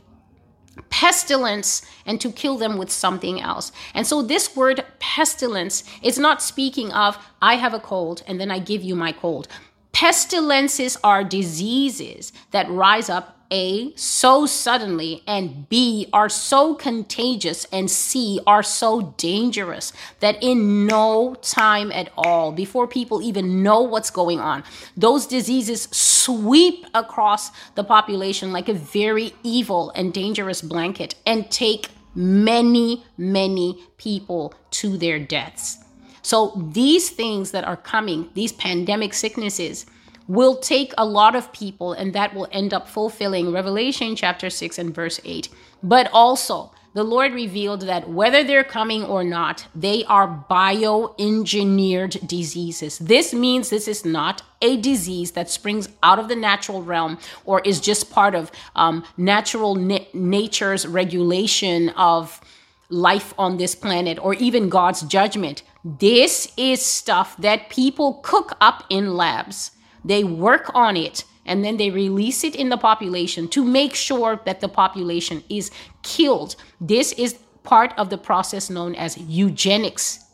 pestilence 0.89 1.85
and 2.05 2.19
to 2.21 2.31
kill 2.31 2.57
them 2.57 2.77
with 2.77 2.91
something 2.91 3.41
else. 3.41 3.71
And 3.93 4.05
so 4.07 4.21
this 4.21 4.55
word 4.55 4.83
pestilence 4.99 5.83
is 6.01 6.17
not 6.17 6.41
speaking 6.41 6.91
of 6.91 7.17
I 7.41 7.55
have 7.55 7.73
a 7.73 7.79
cold 7.79 8.23
and 8.27 8.39
then 8.39 8.51
I 8.51 8.59
give 8.59 8.83
you 8.83 8.95
my 8.95 9.11
cold. 9.11 9.47
Pestilences 9.91 10.97
are 11.03 11.23
diseases 11.23 12.31
that 12.51 12.69
rise 12.69 13.09
up 13.09 13.39
a, 13.51 13.91
so 13.95 14.45
suddenly, 14.45 15.23
and 15.25 15.67
B, 15.69 16.07
are 16.13 16.29
so 16.29 16.75
contagious, 16.75 17.65
and 17.71 17.89
C, 17.89 18.39
are 18.45 18.63
so 18.63 19.13
dangerous 19.17 19.91
that 20.19 20.41
in 20.41 20.85
no 20.85 21.35
time 21.41 21.91
at 21.91 22.11
all, 22.15 22.51
before 22.51 22.87
people 22.87 23.21
even 23.21 23.63
know 23.63 23.81
what's 23.81 24.11
going 24.11 24.39
on, 24.39 24.63
those 24.95 25.25
diseases 25.25 25.87
sweep 25.91 26.85
across 26.93 27.49
the 27.75 27.83
population 27.83 28.51
like 28.51 28.69
a 28.69 28.73
very 28.73 29.33
evil 29.43 29.91
and 29.95 30.13
dangerous 30.13 30.61
blanket 30.61 31.15
and 31.25 31.49
take 31.49 31.89
many, 32.13 33.03
many 33.17 33.83
people 33.97 34.53
to 34.71 34.97
their 34.97 35.19
deaths. 35.19 35.83
So 36.29 36.51
these 36.55 37.09
things 37.09 37.49
that 37.53 37.63
are 37.63 37.75
coming, 37.75 38.29
these 38.35 38.51
pandemic 38.51 39.15
sicknesses, 39.15 39.87
will 40.27 40.57
take 40.57 40.93
a 40.95 41.03
lot 41.03 41.35
of 41.35 41.51
people 41.51 41.93
and 41.93 42.13
that 42.13 42.35
will 42.35 42.47
end 42.51 42.71
up 42.71 42.87
fulfilling 42.87 43.51
Revelation 43.51 44.15
chapter 44.15 44.51
6 44.51 44.77
and 44.77 44.93
verse 44.93 45.19
8. 45.25 45.49
But 45.81 46.07
also, 46.13 46.71
the 46.93 47.03
Lord 47.03 47.33
revealed 47.33 47.81
that 47.81 48.11
whether 48.11 48.43
they're 48.43 48.63
coming 48.63 49.03
or 49.03 49.23
not, 49.23 49.65
they 49.73 50.05
are 50.05 50.45
bioengineered 50.51 52.27
diseases. 52.27 52.99
This 52.99 53.33
means 53.33 53.71
this 53.71 53.87
is 53.87 54.05
not 54.05 54.43
a 54.61 54.77
disease 54.77 55.31
that 55.31 55.49
springs 55.49 55.89
out 56.03 56.19
of 56.19 56.27
the 56.27 56.35
natural 56.35 56.83
realm 56.83 57.17
or 57.43 57.59
is 57.61 57.79
just 57.79 58.11
part 58.11 58.35
of 58.35 58.51
um, 58.75 59.03
natural 59.17 59.73
na- 59.73 60.05
nature's 60.13 60.85
regulation 60.85 61.89
of 61.89 62.39
life 62.89 63.33
on 63.35 63.57
this 63.57 63.73
planet 63.73 64.19
or 64.19 64.35
even 64.35 64.69
God's 64.69 65.01
judgment. 65.01 65.63
This 65.83 66.51
is 66.57 66.85
stuff 66.85 67.37
that 67.37 67.69
people 67.69 68.21
cook 68.23 68.57
up 68.59 68.83
in 68.89 69.15
labs 69.15 69.71
they 70.03 70.23
work 70.23 70.71
on 70.73 70.97
it 70.97 71.23
and 71.45 71.63
then 71.63 71.77
they 71.77 71.89
release 71.89 72.43
it 72.43 72.55
in 72.55 72.69
the 72.69 72.77
population 72.77 73.47
to 73.49 73.63
make 73.63 73.95
sure 73.95 74.39
that 74.45 74.61
the 74.61 74.69
population 74.69 75.43
is 75.49 75.71
killed. 76.03 76.55
This 76.79 77.11
is 77.13 77.39
part 77.63 77.93
of 77.97 78.09
the 78.09 78.17
process 78.17 78.69
known 78.69 78.95
as 78.95 79.17
eugenics 79.17 80.25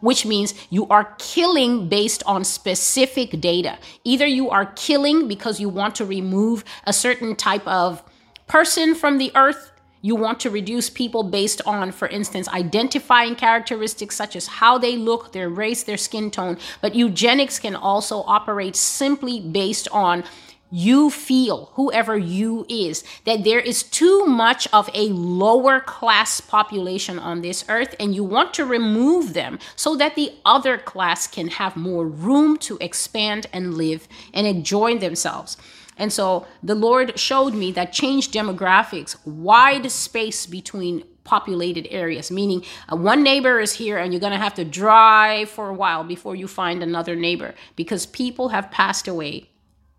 which 0.00 0.24
means 0.24 0.54
you 0.70 0.86
are 0.88 1.14
killing 1.18 1.86
based 1.88 2.22
on 2.24 2.42
specific 2.42 3.38
data. 3.38 3.78
Either 4.04 4.26
you 4.26 4.48
are 4.48 4.66
killing 4.66 5.28
because 5.28 5.60
you 5.60 5.68
want 5.68 5.94
to 5.94 6.06
remove 6.06 6.64
a 6.84 6.92
certain 6.92 7.36
type 7.36 7.66
of 7.66 8.02
person 8.46 8.94
from 8.94 9.18
the 9.18 9.30
earth 9.34 9.72
you 10.02 10.16
want 10.16 10.40
to 10.40 10.50
reduce 10.50 10.88
people 10.88 11.22
based 11.22 11.60
on, 11.66 11.92
for 11.92 12.08
instance, 12.08 12.48
identifying 12.48 13.34
characteristics 13.34 14.16
such 14.16 14.34
as 14.34 14.46
how 14.46 14.78
they 14.78 14.96
look, 14.96 15.32
their 15.32 15.48
race, 15.48 15.82
their 15.82 15.96
skin 15.96 16.30
tone. 16.30 16.58
But 16.80 16.94
eugenics 16.94 17.58
can 17.58 17.76
also 17.76 18.22
operate 18.26 18.76
simply 18.76 19.40
based 19.40 19.88
on 19.92 20.24
you 20.72 21.10
feel, 21.10 21.70
whoever 21.74 22.16
you 22.16 22.64
is, 22.68 23.02
that 23.24 23.42
there 23.42 23.58
is 23.58 23.82
too 23.82 24.24
much 24.24 24.68
of 24.72 24.88
a 24.94 25.08
lower 25.08 25.80
class 25.80 26.40
population 26.40 27.18
on 27.18 27.42
this 27.42 27.64
earth, 27.68 27.96
and 27.98 28.14
you 28.14 28.22
want 28.22 28.54
to 28.54 28.64
remove 28.64 29.34
them 29.34 29.58
so 29.74 29.96
that 29.96 30.14
the 30.14 30.32
other 30.44 30.78
class 30.78 31.26
can 31.26 31.48
have 31.48 31.76
more 31.76 32.06
room 32.06 32.56
to 32.56 32.78
expand 32.80 33.46
and 33.52 33.74
live 33.74 34.06
and 34.32 34.46
enjoy 34.46 34.96
themselves. 34.96 35.56
And 36.00 36.10
so 36.10 36.46
the 36.62 36.74
Lord 36.74 37.18
showed 37.18 37.52
me 37.52 37.72
that 37.72 37.92
change 37.92 38.32
demographics, 38.32 39.14
wide 39.26 39.90
space 39.92 40.46
between 40.46 41.04
populated 41.24 41.86
areas, 41.90 42.30
meaning 42.30 42.64
uh, 42.88 42.96
one 42.96 43.22
neighbor 43.22 43.60
is 43.60 43.74
here 43.74 43.98
and 43.98 44.10
you're 44.10 44.20
going 44.20 44.32
to 44.32 44.38
have 44.38 44.54
to 44.54 44.64
drive 44.64 45.50
for 45.50 45.68
a 45.68 45.74
while 45.74 46.02
before 46.02 46.34
you 46.34 46.48
find 46.48 46.82
another 46.82 47.14
neighbor 47.14 47.54
because 47.76 48.06
people 48.06 48.48
have 48.48 48.70
passed 48.70 49.06
away 49.06 49.50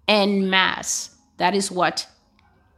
en 0.07 0.49
masse. 0.49 1.15
That 1.37 1.53
is 1.53 1.71
what 1.71 2.07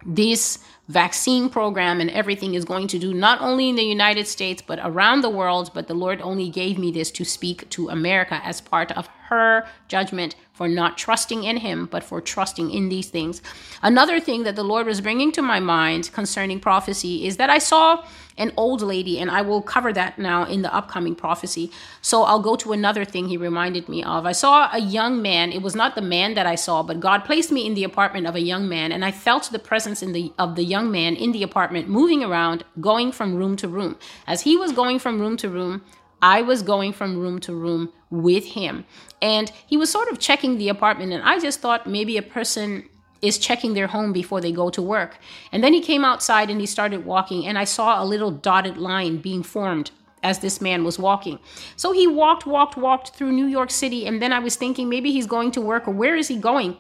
this 0.06 0.60
vaccine 0.88 1.50
program 1.50 2.02
and 2.02 2.10
everything 2.12 2.56
is 2.56 2.66
going 2.66 2.88
to 2.88 3.00
do, 3.00 3.14
not 3.14 3.42
only 3.42 3.70
in 3.70 3.76
the 3.76 3.84
United 3.84 4.28
States, 4.28 4.62
but 4.62 4.80
around 4.84 5.22
the 5.22 5.30
world. 5.30 5.72
But 5.74 5.88
the 5.88 5.94
Lord 5.94 6.22
only 6.22 6.50
gave 6.50 6.78
me 6.78 6.92
this 6.92 7.12
to 7.12 7.24
speak 7.24 7.70
to 7.72 7.90
America 7.90 8.42
as 8.44 8.62
part 8.62 8.92
of 8.92 9.08
her 9.30 9.66
judgment 9.88 10.36
for 10.54 10.68
not 10.68 10.98
trusting 10.98 11.44
in 11.44 11.58
Him, 11.58 11.88
but 11.88 12.04
for 12.04 12.22
trusting 12.22 12.70
in 12.70 12.90
these 12.90 13.10
things. 13.10 13.42
Another 13.82 14.20
thing 14.20 14.44
that 14.44 14.56
the 14.56 14.64
Lord 14.64 14.86
was 14.86 15.02
bringing 15.02 15.32
to 15.32 15.42
my 15.42 15.60
mind 15.60 16.12
concerning 16.14 16.60
prophecy 16.60 17.26
is 17.26 17.38
that 17.38 17.50
I 17.50 17.58
saw 17.58 18.06
an 18.38 18.52
old 18.58 18.82
lady, 18.82 19.20
and 19.20 19.30
I 19.30 19.42
will 19.42 19.62
cover 19.62 19.94
that 19.94 20.18
now 20.18 20.44
in 20.44 20.64
the 20.64 20.74
upcoming 20.74 21.16
prophecy. 21.16 21.72
So 22.02 22.24
I'll 22.24 22.40
go 22.40 22.56
to 22.58 22.72
another 22.72 23.06
thing 23.06 23.28
he 23.28 23.38
reminded 23.38 23.88
me 23.88 24.04
of. 24.04 24.26
I 24.26 24.32
saw 24.32 24.70
a 24.74 24.80
young 24.80 25.22
man. 25.22 25.52
It 25.52 25.62
was 25.62 25.76
not 25.76 25.94
the 25.94 26.02
man 26.02 26.34
that 26.34 26.48
I 26.48 26.56
saw, 26.56 26.82
but 26.82 27.00
God 27.00 27.26
placed 27.26 27.52
me 27.52 27.66
in 27.66 27.76
the 27.76 27.84
apartment 27.84 28.26
of 28.26 28.36
a 28.36 28.42
young 28.42 28.68
man, 28.68 28.92
and 28.92 29.06
I 29.06 29.12
felt 29.12 29.50
the 29.52 29.60
presence 29.60 30.02
in 30.02 30.14
the 30.14 30.34
of 30.38 30.56
the 30.56 30.64
young 30.76 30.92
man 30.92 31.16
in 31.16 31.32
the 31.32 31.44
apartment 31.44 31.88
moving 32.00 32.22
around, 32.24 32.64
going 32.80 33.12
from 33.12 33.36
room 33.36 33.56
to 33.62 33.68
room. 33.68 33.94
As 34.28 34.42
he 34.48 34.54
was 34.58 34.72
going 34.82 34.98
from 35.00 35.20
room 35.20 35.36
to 35.38 35.50
room, 35.50 35.82
I 36.22 36.42
was 36.42 36.62
going 36.64 36.94
from 36.94 37.18
room 37.24 37.40
to 37.48 37.54
room 37.54 37.92
with 38.10 38.46
him. 38.58 38.86
And 39.22 39.52
he 39.72 39.78
was 39.78 39.90
sort 39.90 40.10
of 40.12 40.20
checking 40.20 40.58
the 40.58 40.70
apartment, 40.70 41.12
and 41.14 41.24
I 41.24 41.36
just 41.40 41.60
thought 41.60 41.86
maybe 41.98 42.16
a 42.18 42.22
person 42.38 42.90
is 43.22 43.38
checking 43.38 43.74
their 43.74 43.88
home 43.88 44.12
before 44.14 44.42
they 44.42 44.52
go 44.52 44.70
to 44.70 44.82
work. 44.82 45.18
And 45.52 45.64
then 45.64 45.74
he 45.74 45.82
came 45.82 46.04
outside 46.04 46.50
and 46.50 46.60
he 46.60 46.66
started 46.66 47.06
walking, 47.06 47.46
and 47.48 47.58
I 47.58 47.66
saw 47.66 48.02
a 48.02 48.06
little 48.14 48.32
dotted 48.32 48.78
line 48.78 49.18
being 49.18 49.44
formed 49.44 49.92
as 50.22 50.40
this 50.40 50.62
man 50.62 50.84
was 50.84 50.98
walking. 50.98 51.40
So 51.76 51.92
he 51.92 52.08
walked, 52.08 52.46
walked, 52.46 52.78
walked 52.78 53.10
through 53.16 53.32
New 53.34 53.50
York 53.58 53.72
City, 53.72 54.08
and 54.08 54.22
then 54.22 54.34
I 54.34 54.40
was 54.40 54.56
thinking 54.56 54.90
maybe 54.90 55.12
he's 55.12 55.28
going 55.28 55.52
to 55.52 55.62
work, 55.62 55.88
or 55.88 55.92
where 55.92 56.16
is 56.16 56.30
he 56.30 56.38
going? 56.38 56.78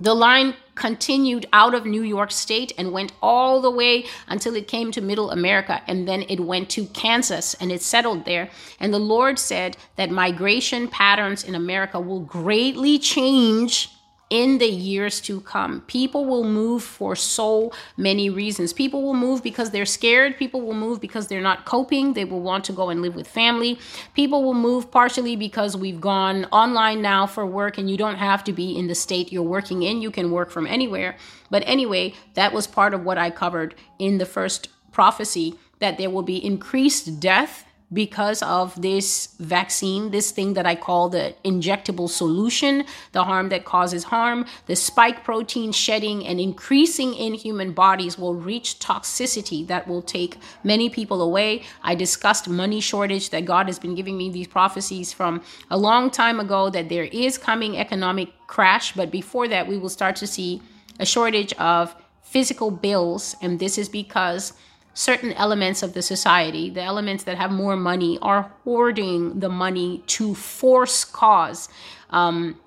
The 0.00 0.14
line 0.14 0.54
continued 0.74 1.46
out 1.52 1.74
of 1.74 1.86
New 1.86 2.02
York 2.02 2.32
State 2.32 2.72
and 2.76 2.92
went 2.92 3.12
all 3.22 3.60
the 3.60 3.70
way 3.70 4.06
until 4.26 4.56
it 4.56 4.66
came 4.66 4.90
to 4.92 5.00
Middle 5.00 5.30
America. 5.30 5.82
And 5.86 6.08
then 6.08 6.22
it 6.28 6.40
went 6.40 6.68
to 6.70 6.86
Kansas 6.86 7.54
and 7.54 7.70
it 7.70 7.80
settled 7.80 8.24
there. 8.24 8.50
And 8.80 8.92
the 8.92 8.98
Lord 8.98 9.38
said 9.38 9.76
that 9.96 10.10
migration 10.10 10.88
patterns 10.88 11.44
in 11.44 11.54
America 11.54 12.00
will 12.00 12.20
greatly 12.20 12.98
change 12.98 13.90
in 14.30 14.58
the 14.58 14.68
years 14.68 15.20
to 15.20 15.40
come. 15.42 15.82
People 15.82 16.24
will 16.24 16.44
move 16.44 16.82
for 16.82 17.14
so 17.14 17.72
many 17.96 18.30
reasons. 18.30 18.72
People 18.72 19.02
will 19.02 19.14
move 19.14 19.42
because 19.42 19.70
they're 19.70 19.84
scared. 19.84 20.36
People 20.38 20.62
will 20.62 20.74
move 20.74 21.00
because 21.00 21.28
they're 21.28 21.40
not 21.40 21.64
coping. 21.64 22.14
They 22.14 22.24
will 22.24 22.40
want 22.40 22.64
to 22.64 22.72
go 22.72 22.88
and 22.88 23.02
live 23.02 23.14
with 23.14 23.28
family. 23.28 23.78
People 24.14 24.42
will 24.42 24.54
move 24.54 24.90
partially 24.90 25.36
because 25.36 25.76
we've 25.76 26.00
gone 26.00 26.46
online 26.46 27.02
now 27.02 27.26
for 27.26 27.46
work 27.46 27.78
and 27.78 27.90
you 27.90 27.96
don't 27.96 28.16
have 28.16 28.42
to 28.44 28.52
be 28.52 28.76
in 28.78 28.86
the 28.86 28.94
state 28.94 29.32
you're 29.32 29.42
working 29.42 29.82
in. 29.82 30.00
You 30.00 30.10
can 30.10 30.30
work 30.30 30.50
from 30.50 30.66
anywhere. 30.66 31.16
But 31.50 31.62
anyway, 31.66 32.14
that 32.34 32.52
was 32.52 32.66
part 32.66 32.94
of 32.94 33.04
what 33.04 33.18
I 33.18 33.30
covered 33.30 33.74
in 33.98 34.18
the 34.18 34.26
first 34.26 34.68
prophecy 34.90 35.54
that 35.80 35.98
there 35.98 36.10
will 36.10 36.22
be 36.22 36.44
increased 36.44 37.20
death 37.20 37.64
because 37.94 38.42
of 38.42 38.80
this 38.82 39.28
vaccine, 39.38 40.10
this 40.10 40.32
thing 40.32 40.54
that 40.54 40.66
I 40.66 40.74
call 40.74 41.08
the 41.08 41.34
injectable 41.44 42.10
solution, 42.10 42.84
the 43.12 43.24
harm 43.24 43.48
that 43.50 43.64
causes 43.64 44.04
harm, 44.04 44.44
the 44.66 44.76
spike 44.76 45.22
protein 45.24 45.72
shedding 45.72 46.26
and 46.26 46.40
increasing 46.40 47.14
in 47.14 47.34
human 47.34 47.72
bodies 47.72 48.18
will 48.18 48.34
reach 48.34 48.80
toxicity 48.80 49.66
that 49.68 49.86
will 49.86 50.02
take 50.02 50.36
many 50.64 50.90
people 50.90 51.22
away. 51.22 51.62
I 51.82 51.94
discussed 51.94 52.48
money 52.48 52.80
shortage 52.80 53.30
that 53.30 53.44
God 53.44 53.66
has 53.66 53.78
been 53.78 53.94
giving 53.94 54.18
me 54.18 54.28
these 54.30 54.48
prophecies 54.48 55.12
from 55.12 55.42
a 55.70 55.78
long 55.78 56.10
time 56.10 56.40
ago 56.40 56.70
that 56.70 56.88
there 56.88 57.04
is 57.04 57.38
coming 57.38 57.78
economic 57.78 58.28
crash, 58.48 58.92
but 58.92 59.10
before 59.10 59.48
that, 59.48 59.68
we 59.68 59.78
will 59.78 59.88
start 59.88 60.16
to 60.16 60.26
see 60.26 60.60
a 60.98 61.06
shortage 61.06 61.52
of 61.54 61.94
physical 62.22 62.70
bills. 62.70 63.36
And 63.40 63.58
this 63.60 63.78
is 63.78 63.88
because 63.88 64.52
certain 64.94 65.32
elements 65.32 65.82
of 65.82 65.92
the 65.92 66.02
society, 66.02 66.70
the 66.70 66.82
elements 66.82 67.24
that 67.24 67.36
have 67.36 67.50
more 67.50 67.76
money, 67.76 68.18
are 68.22 68.52
hoarding 68.64 69.40
the 69.40 69.48
money 69.48 70.02
to 70.06 70.34
force 70.34 71.04
cause 71.04 71.68
um, 72.10 72.58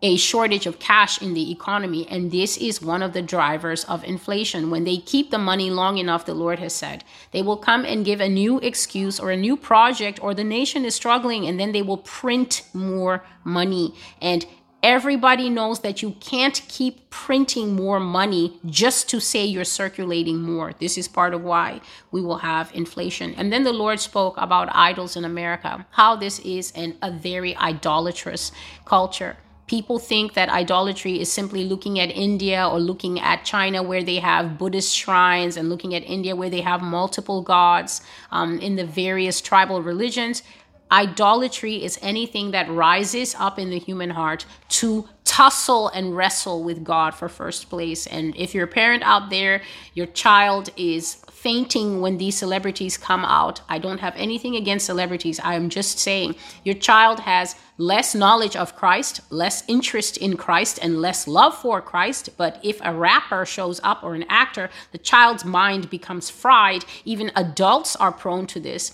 a 0.00 0.16
shortage 0.16 0.64
of 0.64 0.78
cash 0.78 1.20
in 1.20 1.34
the 1.34 1.50
economy. 1.50 2.06
And 2.08 2.30
this 2.30 2.56
is 2.56 2.80
one 2.80 3.02
of 3.02 3.12
the 3.12 3.22
drivers 3.22 3.82
of 3.84 4.04
inflation. 4.04 4.70
When 4.70 4.84
they 4.84 4.98
keep 4.98 5.32
the 5.32 5.38
money 5.38 5.70
long 5.70 5.98
enough, 5.98 6.24
the 6.24 6.34
Lord 6.34 6.60
has 6.60 6.72
said, 6.72 7.02
they 7.32 7.42
will 7.42 7.56
come 7.56 7.84
and 7.84 8.04
give 8.04 8.20
a 8.20 8.28
new 8.28 8.60
excuse 8.60 9.18
or 9.18 9.32
a 9.32 9.36
new 9.36 9.56
project, 9.56 10.22
or 10.22 10.34
the 10.34 10.44
nation 10.44 10.84
is 10.84 10.94
struggling, 10.94 11.46
and 11.46 11.58
then 11.58 11.72
they 11.72 11.82
will 11.82 11.98
print 11.98 12.62
more 12.72 13.24
money. 13.42 13.92
And 14.22 14.46
Everybody 14.82 15.50
knows 15.50 15.80
that 15.80 16.02
you 16.02 16.12
can't 16.20 16.62
keep 16.68 17.10
printing 17.10 17.74
more 17.74 17.98
money 17.98 18.60
just 18.64 19.08
to 19.10 19.20
say 19.20 19.44
you're 19.44 19.64
circulating 19.64 20.40
more. 20.40 20.72
This 20.78 20.96
is 20.96 21.08
part 21.08 21.34
of 21.34 21.42
why 21.42 21.80
we 22.12 22.22
will 22.22 22.38
have 22.38 22.70
inflation. 22.72 23.34
And 23.34 23.52
then 23.52 23.64
the 23.64 23.72
Lord 23.72 23.98
spoke 23.98 24.36
about 24.38 24.68
idols 24.70 25.16
in 25.16 25.24
America, 25.24 25.84
how 25.90 26.14
this 26.14 26.38
is 26.40 26.70
an, 26.76 26.96
a 27.02 27.10
very 27.10 27.56
idolatrous 27.56 28.52
culture. 28.84 29.36
People 29.66 29.98
think 29.98 30.34
that 30.34 30.48
idolatry 30.48 31.20
is 31.20 31.30
simply 31.30 31.64
looking 31.64 31.98
at 31.98 32.10
India 32.10 32.66
or 32.66 32.78
looking 32.78 33.18
at 33.18 33.44
China, 33.44 33.82
where 33.82 34.02
they 34.02 34.20
have 34.20 34.56
Buddhist 34.56 34.96
shrines, 34.96 35.56
and 35.56 35.68
looking 35.68 35.94
at 35.94 36.04
India, 36.04 36.36
where 36.36 36.48
they 36.48 36.62
have 36.62 36.80
multiple 36.80 37.42
gods 37.42 38.00
um, 38.30 38.60
in 38.60 38.76
the 38.76 38.86
various 38.86 39.40
tribal 39.40 39.82
religions. 39.82 40.42
Idolatry 40.90 41.82
is 41.82 41.98
anything 42.00 42.52
that 42.52 42.70
rises 42.70 43.34
up 43.38 43.58
in 43.58 43.70
the 43.70 43.78
human 43.78 44.10
heart 44.10 44.46
to 44.68 45.08
tussle 45.24 45.88
and 45.88 46.16
wrestle 46.16 46.64
with 46.64 46.82
God 46.82 47.14
for 47.14 47.28
first 47.28 47.68
place. 47.68 48.06
And 48.06 48.34
if 48.36 48.54
you're 48.54 48.64
a 48.64 48.68
parent 48.68 49.02
out 49.02 49.30
there, 49.30 49.60
your 49.94 50.06
child 50.06 50.70
is 50.76 51.22
fainting 51.30 52.00
when 52.00 52.18
these 52.18 52.36
celebrities 52.36 52.96
come 52.96 53.24
out. 53.24 53.60
I 53.68 53.78
don't 53.78 54.00
have 54.00 54.14
anything 54.16 54.56
against 54.56 54.86
celebrities. 54.86 55.38
I 55.38 55.54
am 55.54 55.68
just 55.68 55.98
saying 55.98 56.34
your 56.64 56.74
child 56.74 57.20
has 57.20 57.54
less 57.76 58.14
knowledge 58.14 58.56
of 58.56 58.74
Christ, 58.74 59.20
less 59.30 59.62
interest 59.68 60.16
in 60.16 60.36
Christ, 60.36 60.80
and 60.82 61.00
less 61.00 61.28
love 61.28 61.56
for 61.56 61.80
Christ. 61.80 62.30
But 62.36 62.58
if 62.64 62.80
a 62.82 62.92
rapper 62.92 63.46
shows 63.46 63.80
up 63.84 64.02
or 64.02 64.16
an 64.16 64.24
actor, 64.28 64.68
the 64.90 64.98
child's 64.98 65.44
mind 65.44 65.88
becomes 65.90 66.28
fried. 66.28 66.84
Even 67.04 67.30
adults 67.36 67.94
are 67.94 68.10
prone 68.10 68.48
to 68.48 68.58
this 68.58 68.92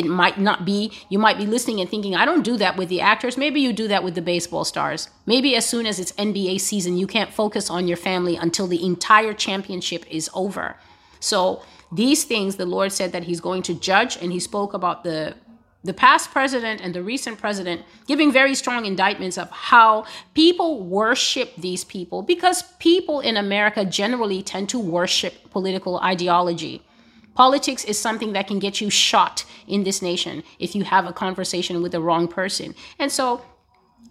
it 0.00 0.06
might 0.06 0.38
not 0.38 0.64
be 0.64 0.92
you 1.08 1.18
might 1.18 1.38
be 1.38 1.46
listening 1.46 1.80
and 1.80 1.90
thinking 1.90 2.14
i 2.14 2.24
don't 2.24 2.44
do 2.50 2.56
that 2.56 2.76
with 2.76 2.88
the 2.88 3.00
actors 3.00 3.36
maybe 3.36 3.60
you 3.60 3.72
do 3.72 3.88
that 3.88 4.04
with 4.04 4.14
the 4.14 4.22
baseball 4.22 4.64
stars. 4.64 5.08
Maybe 5.26 5.56
as 5.56 5.66
soon 5.66 5.86
as 5.86 5.98
it's 5.98 6.12
nba 6.12 6.60
season 6.60 6.96
you 6.96 7.06
can't 7.06 7.32
focus 7.32 7.70
on 7.70 7.88
your 7.88 7.96
family 7.96 8.36
until 8.36 8.66
the 8.66 8.84
entire 8.84 9.34
championship 9.34 10.04
is 10.10 10.30
over. 10.34 10.76
So 11.18 11.62
these 11.92 12.24
things 12.24 12.56
the 12.56 12.66
lord 12.66 12.92
said 12.92 13.12
that 13.12 13.24
he's 13.24 13.40
going 13.40 13.62
to 13.62 13.74
judge 13.74 14.16
and 14.22 14.32
he 14.32 14.40
spoke 14.40 14.72
about 14.74 15.04
the 15.04 15.34
the 15.82 15.94
past 15.94 16.30
president 16.30 16.80
and 16.82 16.94
the 16.94 17.02
recent 17.02 17.38
president 17.38 17.82
giving 18.06 18.30
very 18.30 18.54
strong 18.54 18.84
indictments 18.84 19.38
of 19.38 19.50
how 19.50 20.04
people 20.34 20.84
worship 21.00 21.48
these 21.56 21.82
people 21.84 22.22
because 22.22 22.62
people 22.78 23.18
in 23.20 23.36
america 23.36 23.84
generally 23.84 24.40
tend 24.42 24.68
to 24.68 24.78
worship 24.78 25.34
political 25.50 25.98
ideology 26.12 26.82
Politics 27.34 27.84
is 27.84 27.98
something 27.98 28.32
that 28.32 28.46
can 28.48 28.58
get 28.58 28.80
you 28.80 28.90
shot 28.90 29.44
in 29.66 29.84
this 29.84 30.02
nation 30.02 30.42
if 30.58 30.74
you 30.74 30.84
have 30.84 31.06
a 31.06 31.12
conversation 31.12 31.82
with 31.82 31.92
the 31.92 32.00
wrong 32.00 32.28
person. 32.28 32.74
And 32.98 33.10
so 33.10 33.42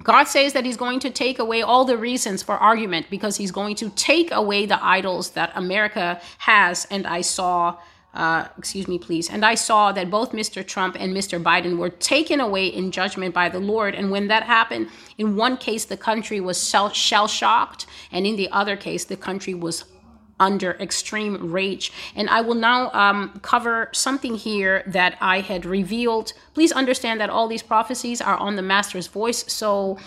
God 0.03 0.25
says 0.25 0.53
that 0.53 0.65
He's 0.65 0.77
going 0.77 0.99
to 1.01 1.09
take 1.09 1.39
away 1.39 1.61
all 1.61 1.85
the 1.85 1.97
reasons 1.97 2.41
for 2.41 2.55
argument 2.55 3.07
because 3.09 3.38
He's 3.38 3.51
going 3.51 3.75
to 3.75 3.89
take 3.91 4.31
away 4.31 4.65
the 4.65 4.83
idols 4.83 5.31
that 5.31 5.51
America 5.55 6.21
has. 6.39 6.85
And 6.89 7.05
I 7.05 7.21
saw, 7.21 7.77
uh, 8.13 8.47
excuse 8.57 8.88
me, 8.88 8.97
please, 8.97 9.29
and 9.29 9.45
I 9.45 9.55
saw 9.55 9.91
that 9.91 10.09
both 10.09 10.31
Mr. 10.31 10.65
Trump 10.65 10.95
and 10.97 11.15
Mr. 11.15 11.41
Biden 11.41 11.77
were 11.77 11.89
taken 11.89 12.39
away 12.39 12.67
in 12.67 12.91
judgment 12.91 13.33
by 13.33 13.49
the 13.49 13.59
Lord. 13.59 13.93
And 13.93 14.09
when 14.09 14.27
that 14.29 14.43
happened, 14.43 14.88
in 15.17 15.35
one 15.35 15.57
case, 15.57 15.83
the 15.85 15.97
country 15.97 16.39
was 16.39 16.69
shell 16.69 17.27
shocked, 17.27 17.85
and 18.11 18.25
in 18.25 18.37
the 18.37 18.50
other 18.51 18.77
case, 18.77 19.03
the 19.03 19.17
country 19.17 19.53
was 19.53 19.83
under 20.39 20.71
extreme 20.73 21.51
rage. 21.51 21.91
And 22.15 22.29
I 22.29 22.41
will 22.41 22.55
now 22.55 22.91
um, 22.91 23.39
cover 23.41 23.89
something 23.93 24.35
here 24.35 24.83
that 24.87 25.17
I 25.21 25.41
had 25.41 25.65
revealed. 25.65 26.33
Please 26.53 26.71
understand 26.71 27.19
that 27.21 27.29
all 27.29 27.47
these 27.47 27.63
prophecies 27.63 28.21
are 28.21 28.37
on 28.37 28.55
the 28.55 28.61
Master's 28.61 29.07
voice. 29.07 29.51
So 29.51 29.97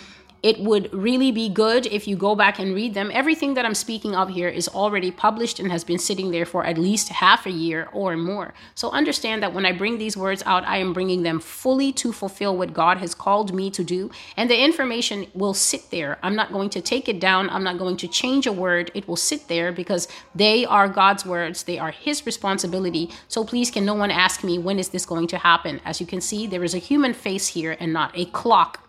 it 0.43 0.59
would 0.59 0.93
really 0.93 1.31
be 1.31 1.49
good 1.49 1.87
if 1.87 2.09
you 2.09 2.17
go 2.17 2.35
back 2.35 2.59
and 2.59 2.75
read 2.75 2.95
them. 2.95 3.11
Everything 3.15 3.55
that 3.55 3.65
I'm 3.65 3.75
speaking 3.75 4.17
of 4.17 4.29
here 4.29 4.49
is 4.49 4.69
already 4.69 5.13
published 5.13 5.61
and 5.61 5.71
has 5.71 5.85
been 5.85 5.99
sitting 5.99 6.33
there 6.33 6.45
for 6.45 6.65
at 6.65 6.79
least 6.79 7.11
half 7.11 7.47
a 7.47 7.51
year 7.51 7.89
or 7.93 8.17
more. 8.17 8.53
So 8.75 8.91
understand 8.91 9.43
that 9.43 9.55
when 9.55 9.65
I 9.65 9.71
bring 9.71 9.99
these 9.99 10.17
words 10.17 10.43
out, 10.45 10.67
I 10.67 10.79
am 10.79 10.93
bringing 10.93 11.23
them 11.23 11.39
fully 11.39 11.93
to 11.93 12.13
fulfill 12.13 12.57
what 12.57 12.73
God 12.73 12.99
has 12.99 13.15
called 13.15 13.55
me 13.55 13.71
to 13.71 13.85
do. 13.85 14.11
And 14.37 14.51
the 14.51 14.61
information 14.61 15.29
will 15.33 15.55
sit 15.55 15.91
there. 15.91 16.19
I'm 16.25 16.35
not 16.35 16.53
going 16.53 16.71
to 16.71 16.81
take 16.81 17.09
it 17.09 17.21
down. 17.21 17.49
I'm 17.49 17.65
not 17.65 17.79
going 17.79 17.97
to 17.99 18.09
change 18.09 18.47
a 18.47 18.53
word. 18.53 18.91
It 18.95 19.07
will 19.07 19.17
sit 19.17 19.47
there 19.47 19.71
because 19.71 20.09
they 20.35 20.65
are 20.65 20.89
God's 20.89 21.25
words. 21.25 21.63
They 21.63 21.79
are 21.79 21.93
His 21.93 22.27
responsibility. 22.27 23.11
So 23.29 23.45
please, 23.45 23.71
can 23.71 23.85
no 23.85 23.95
one 23.95 24.11
ask 24.11 24.43
me, 24.43 24.59
when 24.59 24.81
is 24.81 24.89
this 24.89 25.07
going 25.07 25.29
to 25.29 25.39
happen? 25.39 25.81
As 25.85 26.01
you 26.01 26.07
can 26.07 26.21
see, 26.21 26.49
there 26.49 26.65
is 26.65 26.75
a 26.75 26.79
human 26.79 27.15
face 27.15 27.47
here 27.49 27.77
and 27.79 27.93
not 27.93 28.11
a 28.19 28.25
clock 28.27 28.89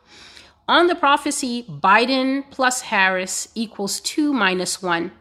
on 0.67 0.88
the 0.88 0.95
prophecy, 0.95 1.63
Biden 1.63 2.45
plus 2.49 2.82
Harris 2.82 3.49
equals 3.54 3.99
2 3.99 4.34
minus 4.34 4.82
1. 4.82 5.12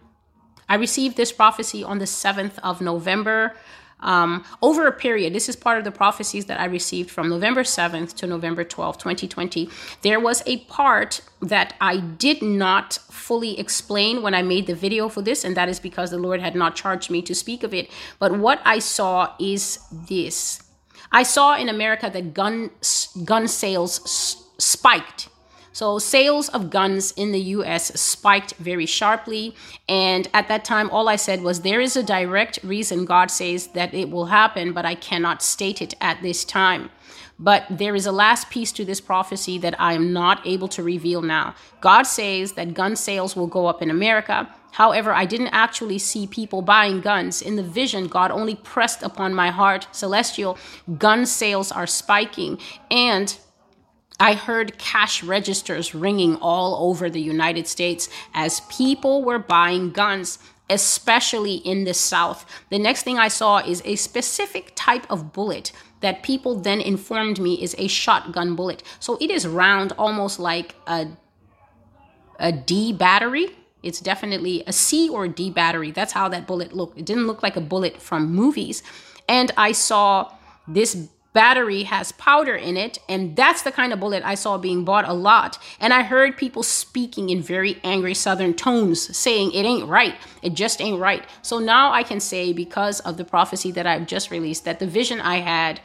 I 0.68 0.74
received 0.76 1.16
this 1.16 1.32
prophecy 1.32 1.82
on 1.82 1.98
the 1.98 2.04
7th 2.04 2.58
of 2.62 2.80
November. 2.80 3.56
Um, 4.00 4.44
over 4.60 4.86
a 4.86 4.92
period, 4.92 5.32
this 5.32 5.48
is 5.48 5.54
part 5.54 5.78
of 5.78 5.84
the 5.84 5.92
prophecies 5.92 6.46
that 6.46 6.58
I 6.58 6.64
received 6.64 7.10
from 7.10 7.28
November 7.28 7.62
7th 7.62 8.14
to 8.16 8.26
November 8.26 8.64
12th, 8.64 8.98
2020. 8.98 9.68
There 10.02 10.18
was 10.18 10.42
a 10.46 10.58
part 10.64 11.20
that 11.40 11.74
I 11.80 11.98
did 11.98 12.42
not 12.42 12.94
fully 13.10 13.58
explain 13.58 14.22
when 14.22 14.34
I 14.34 14.42
made 14.42 14.66
the 14.66 14.74
video 14.74 15.08
for 15.08 15.22
this, 15.22 15.44
and 15.44 15.56
that 15.56 15.68
is 15.68 15.78
because 15.78 16.10
the 16.10 16.18
Lord 16.18 16.40
had 16.40 16.56
not 16.56 16.74
charged 16.74 17.10
me 17.10 17.22
to 17.22 17.34
speak 17.34 17.62
of 17.62 17.74
it. 17.74 17.90
But 18.18 18.38
what 18.38 18.60
I 18.64 18.78
saw 18.78 19.34
is 19.38 19.78
this 19.90 20.62
I 21.12 21.22
saw 21.22 21.56
in 21.56 21.68
America 21.68 22.10
that 22.12 22.32
gun, 22.32 22.70
gun 23.24 23.46
sales 23.46 24.40
spiked 24.58 25.28
so 25.72 25.98
sales 25.98 26.48
of 26.50 26.70
guns 26.70 27.12
in 27.12 27.32
the 27.32 27.40
US 27.40 27.98
spiked 28.00 28.54
very 28.54 28.86
sharply. 28.86 29.54
And 29.88 30.28
at 30.32 30.48
that 30.48 30.64
time, 30.64 30.90
all 30.90 31.08
I 31.08 31.16
said 31.16 31.42
was, 31.42 31.60
there 31.60 31.80
is 31.80 31.96
a 31.96 32.02
direct 32.02 32.58
reason 32.62 33.04
God 33.04 33.30
says 33.30 33.68
that 33.68 33.94
it 33.94 34.10
will 34.10 34.26
happen, 34.26 34.72
but 34.72 34.84
I 34.84 34.94
cannot 34.94 35.42
state 35.42 35.80
it 35.80 35.94
at 36.00 36.22
this 36.22 36.44
time. 36.44 36.90
But 37.38 37.64
there 37.70 37.96
is 37.96 38.06
a 38.06 38.12
last 38.12 38.50
piece 38.50 38.70
to 38.72 38.84
this 38.84 39.00
prophecy 39.00 39.58
that 39.58 39.80
I 39.80 39.94
am 39.94 40.12
not 40.12 40.46
able 40.46 40.68
to 40.68 40.82
reveal 40.82 41.22
now. 41.22 41.54
God 41.80 42.04
says 42.04 42.52
that 42.52 42.74
gun 42.74 42.94
sales 42.94 43.34
will 43.34 43.48
go 43.48 43.66
up 43.66 43.82
in 43.82 43.90
America. 43.90 44.48
However, 44.72 45.12
I 45.12 45.24
didn't 45.24 45.48
actually 45.48 45.98
see 45.98 46.26
people 46.26 46.62
buying 46.62 47.00
guns. 47.00 47.42
In 47.42 47.56
the 47.56 47.62
vision, 47.62 48.06
God 48.06 48.30
only 48.30 48.54
pressed 48.54 49.02
upon 49.02 49.34
my 49.34 49.50
heart, 49.50 49.88
celestial, 49.92 50.56
gun 50.98 51.26
sales 51.26 51.72
are 51.72 51.86
spiking. 51.86 52.58
And 52.90 53.36
I 54.20 54.34
heard 54.34 54.78
cash 54.78 55.22
registers 55.22 55.94
ringing 55.94 56.36
all 56.36 56.88
over 56.88 57.10
the 57.10 57.20
United 57.20 57.66
States 57.66 58.08
as 58.34 58.60
people 58.68 59.24
were 59.24 59.38
buying 59.38 59.90
guns, 59.90 60.38
especially 60.70 61.56
in 61.56 61.84
the 61.84 61.94
South. 61.94 62.46
The 62.70 62.78
next 62.78 63.02
thing 63.02 63.18
I 63.18 63.28
saw 63.28 63.58
is 63.58 63.82
a 63.84 63.96
specific 63.96 64.72
type 64.74 65.06
of 65.10 65.32
bullet 65.32 65.72
that 66.00 66.22
people 66.22 66.60
then 66.60 66.80
informed 66.80 67.40
me 67.40 67.62
is 67.62 67.74
a 67.78 67.88
shotgun 67.88 68.54
bullet. 68.54 68.82
So 69.00 69.16
it 69.20 69.30
is 69.30 69.46
round, 69.46 69.92
almost 69.98 70.38
like 70.38 70.74
a, 70.86 71.08
a 72.38 72.52
D 72.52 72.92
battery. 72.92 73.56
It's 73.82 74.00
definitely 74.00 74.62
a 74.66 74.72
C 74.72 75.08
or 75.08 75.24
a 75.24 75.28
D 75.28 75.50
battery. 75.50 75.90
That's 75.90 76.12
how 76.12 76.28
that 76.28 76.46
bullet 76.46 76.72
looked. 76.72 76.98
It 76.98 77.06
didn't 77.06 77.26
look 77.26 77.42
like 77.42 77.56
a 77.56 77.60
bullet 77.60 78.00
from 78.00 78.32
movies. 78.32 78.82
And 79.28 79.50
I 79.56 79.72
saw 79.72 80.32
this 80.68 81.08
battery 81.32 81.84
has 81.84 82.12
powder 82.12 82.54
in 82.54 82.76
it 82.76 82.98
and 83.08 83.36
that's 83.36 83.62
the 83.62 83.72
kind 83.72 83.92
of 83.92 84.00
bullet 84.00 84.22
i 84.24 84.34
saw 84.34 84.58
being 84.58 84.84
bought 84.84 85.08
a 85.08 85.12
lot 85.12 85.58
and 85.80 85.92
i 85.92 86.02
heard 86.02 86.36
people 86.36 86.62
speaking 86.62 87.30
in 87.30 87.40
very 87.40 87.78
angry 87.82 88.14
southern 88.14 88.52
tones 88.54 89.16
saying 89.16 89.50
it 89.52 89.64
ain't 89.64 89.88
right 89.88 90.14
it 90.42 90.54
just 90.54 90.80
ain't 90.80 91.00
right 91.00 91.24
so 91.40 91.58
now 91.58 91.92
i 91.92 92.02
can 92.02 92.20
say 92.20 92.52
because 92.52 93.00
of 93.00 93.16
the 93.16 93.24
prophecy 93.24 93.70
that 93.70 93.86
i've 93.86 94.06
just 94.06 94.30
released 94.30 94.64
that 94.64 94.78
the 94.78 94.86
vision 94.86 95.20
i 95.20 95.36
had 95.36 95.80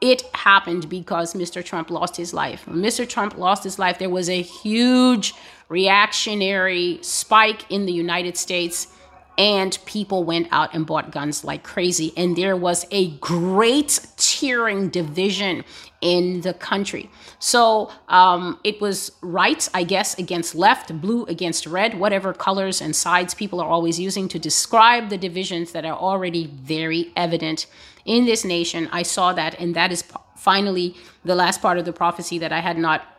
it 0.00 0.22
happened 0.34 0.88
because 0.88 1.34
Mr. 1.34 1.64
Trump 1.64 1.90
lost 1.90 2.16
his 2.16 2.32
life. 2.32 2.68
When 2.68 2.76
Mr. 2.76 3.08
Trump 3.08 3.36
lost 3.36 3.64
his 3.64 3.80
life, 3.80 3.98
there 3.98 4.08
was 4.08 4.30
a 4.30 4.42
huge 4.42 5.34
reactionary 5.68 7.00
spike 7.02 7.68
in 7.68 7.84
the 7.84 7.92
United 7.92 8.36
States 8.36 8.88
and 9.38 9.78
people 9.86 10.24
went 10.24 10.48
out 10.50 10.74
and 10.74 10.84
bought 10.84 11.12
guns 11.12 11.44
like 11.44 11.62
crazy. 11.62 12.12
And 12.16 12.34
there 12.34 12.56
was 12.56 12.84
a 12.90 13.10
great 13.18 14.00
tearing 14.16 14.88
division 14.88 15.64
in 16.00 16.40
the 16.40 16.52
country. 16.52 17.08
So 17.38 17.90
um, 18.08 18.58
it 18.64 18.80
was 18.80 19.12
right, 19.22 19.68
I 19.72 19.84
guess, 19.84 20.18
against 20.18 20.56
left, 20.56 21.00
blue 21.00 21.24
against 21.26 21.66
red, 21.66 21.98
whatever 21.98 22.32
colors 22.32 22.80
and 22.80 22.94
sides 22.94 23.32
people 23.32 23.60
are 23.60 23.68
always 23.68 23.98
using 23.98 24.26
to 24.28 24.38
describe 24.40 25.08
the 25.08 25.18
divisions 25.18 25.70
that 25.72 25.84
are 25.84 25.96
already 25.96 26.46
very 26.46 27.12
evident 27.16 27.66
in 28.04 28.24
this 28.24 28.44
nation. 28.44 28.88
I 28.90 29.04
saw 29.04 29.32
that, 29.34 29.58
and 29.60 29.74
that 29.76 29.92
is 29.92 30.02
finally 30.36 30.96
the 31.24 31.36
last 31.36 31.62
part 31.62 31.78
of 31.78 31.84
the 31.84 31.92
prophecy 31.92 32.38
that 32.38 32.52
I 32.52 32.60
had 32.60 32.76
not 32.76 33.17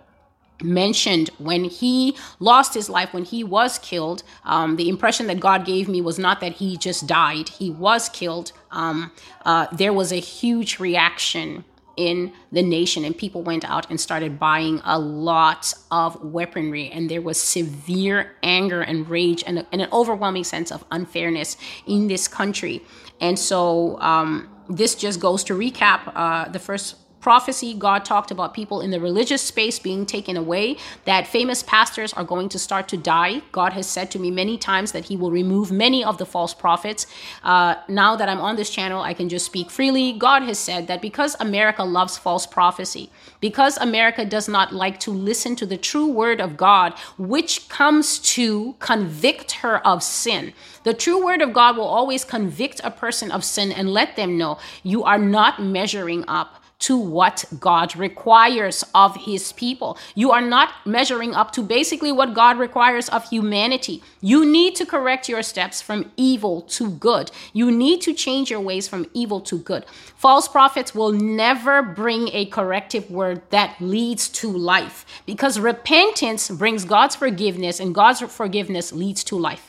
mentioned 0.61 1.29
when 1.37 1.63
he 1.63 2.15
lost 2.39 2.73
his 2.73 2.89
life 2.89 3.13
when 3.13 3.23
he 3.23 3.43
was 3.43 3.77
killed 3.79 4.23
um, 4.43 4.75
the 4.75 4.89
impression 4.89 5.27
that 5.27 5.39
god 5.39 5.65
gave 5.65 5.87
me 5.87 6.01
was 6.01 6.19
not 6.19 6.39
that 6.41 6.53
he 6.53 6.77
just 6.77 7.07
died. 7.07 7.49
He 7.49 7.69
was 7.69 8.09
killed. 8.09 8.51
Um, 8.71 9.11
uh, 9.45 9.67
there 9.71 9.93
was 9.93 10.11
a 10.11 10.19
huge 10.19 10.79
reaction 10.79 11.65
in 11.97 12.31
the 12.51 12.61
nation 12.61 13.03
and 13.03 13.17
people 13.17 13.41
went 13.41 13.65
out 13.65 13.89
and 13.89 13.99
started 13.99 14.39
buying 14.39 14.81
a 14.85 14.97
lot 14.97 15.73
of 15.91 16.23
weaponry 16.23 16.89
and 16.91 17.09
there 17.09 17.21
was 17.21 17.41
severe 17.41 18.35
anger 18.41 18.81
and 18.81 19.09
rage 19.09 19.43
and, 19.45 19.65
and 19.73 19.81
an 19.81 19.89
overwhelming 19.91 20.45
sense 20.45 20.71
of 20.71 20.85
unfairness 20.91 21.57
in 21.85 22.07
this 22.07 22.27
country. 22.27 22.81
And 23.19 23.37
so 23.37 23.99
um, 23.99 24.49
this 24.69 24.95
just 24.95 25.19
goes 25.19 25.43
to 25.45 25.53
recap 25.53 26.11
uh, 26.15 26.47
the 26.47 26.59
first 26.59 26.95
prophecy, 27.21 27.73
God 27.73 28.05
talked 28.05 28.31
about 28.31 28.53
people 28.53 28.81
in 28.81 28.91
the 28.91 28.99
religious 28.99 29.41
space 29.41 29.79
being 29.79 30.05
taken 30.05 30.37
away, 30.37 30.77
that 31.05 31.27
famous 31.27 31.63
pastors 31.63 32.13
are 32.13 32.23
going 32.23 32.49
to 32.49 32.59
start 32.59 32.87
to 32.89 32.97
die. 32.97 33.41
God 33.51 33.73
has 33.73 33.87
said 33.87 34.09
to 34.11 34.19
me 34.19 34.31
many 34.31 34.57
times 34.57 34.91
that 34.91 35.05
He 35.05 35.15
will 35.15 35.31
remove 35.31 35.71
many 35.71 36.03
of 36.03 36.17
the 36.17 36.25
false 36.25 36.53
prophets. 36.53 37.05
Uh, 37.43 37.75
now 37.87 38.15
that 38.15 38.29
I'm 38.29 38.39
on 38.39 38.55
this 38.55 38.69
channel, 38.69 39.01
I 39.01 39.13
can 39.13 39.29
just 39.29 39.45
speak 39.45 39.69
freely. 39.69 40.13
God 40.13 40.43
has 40.43 40.59
said 40.59 40.87
that 40.87 41.01
because 41.01 41.35
America 41.39 41.83
loves 41.83 42.17
false 42.17 42.45
prophecy, 42.45 43.09
because 43.39 43.77
America 43.77 44.25
does 44.25 44.47
not 44.47 44.73
like 44.73 44.99
to 45.01 45.11
listen 45.11 45.55
to 45.57 45.65
the 45.65 45.77
true 45.77 46.07
word 46.07 46.39
of 46.39 46.57
God, 46.57 46.93
which 47.17 47.67
comes 47.69 48.19
to 48.19 48.75
convict 48.79 49.51
her 49.51 49.85
of 49.85 50.03
sin. 50.03 50.53
The 50.83 50.93
true 50.93 51.23
word 51.23 51.41
of 51.41 51.53
God 51.53 51.77
will 51.77 51.83
always 51.83 52.23
convict 52.23 52.81
a 52.83 52.91
person 52.91 53.31
of 53.31 53.43
sin 53.43 53.71
and 53.71 53.89
let 53.89 54.15
them 54.15 54.37
know 54.37 54.59
you 54.83 55.03
are 55.03 55.17
not 55.17 55.61
measuring 55.61 56.23
up 56.27 56.58
to 56.79 56.97
what 56.97 57.45
God 57.59 57.95
requires 57.95 58.83
of 58.95 59.15
his 59.15 59.51
people. 59.53 59.97
You 60.15 60.31
are 60.31 60.41
not 60.41 60.73
measuring 60.85 61.35
up 61.35 61.51
to 61.53 61.61
basically 61.61 62.11
what 62.11 62.33
God 62.33 62.57
requires 62.57 63.09
of 63.09 63.29
humanity. 63.29 64.01
You 64.21 64.45
need 64.45 64.75
to 64.75 64.85
correct 64.85 65.27
your 65.27 65.43
steps 65.43 65.81
from 65.81 66.11
evil 66.15 66.61
to 66.63 66.89
good. 66.89 67.31
You 67.53 67.69
need 67.69 68.01
to 68.01 68.13
change 68.13 68.49
your 68.49 68.61
ways 68.61 68.87
from 68.87 69.07
evil 69.13 69.41
to 69.41 69.59
good. 69.59 69.85
False 70.15 70.47
prophets 70.47 70.95
will 70.95 71.11
never 71.11 71.81
bring 71.83 72.29
a 72.33 72.45
corrective 72.45 73.11
word 73.11 73.41
that 73.49 73.75
leads 73.81 74.29
to 74.29 74.49
life 74.49 75.05
because 75.25 75.59
repentance 75.59 76.49
brings 76.49 76.85
God's 76.85 77.15
forgiveness 77.15 77.79
and 77.79 77.93
God's 77.93 78.21
forgiveness 78.21 78.93
leads 78.93 79.23
to 79.25 79.37
life. 79.37 79.68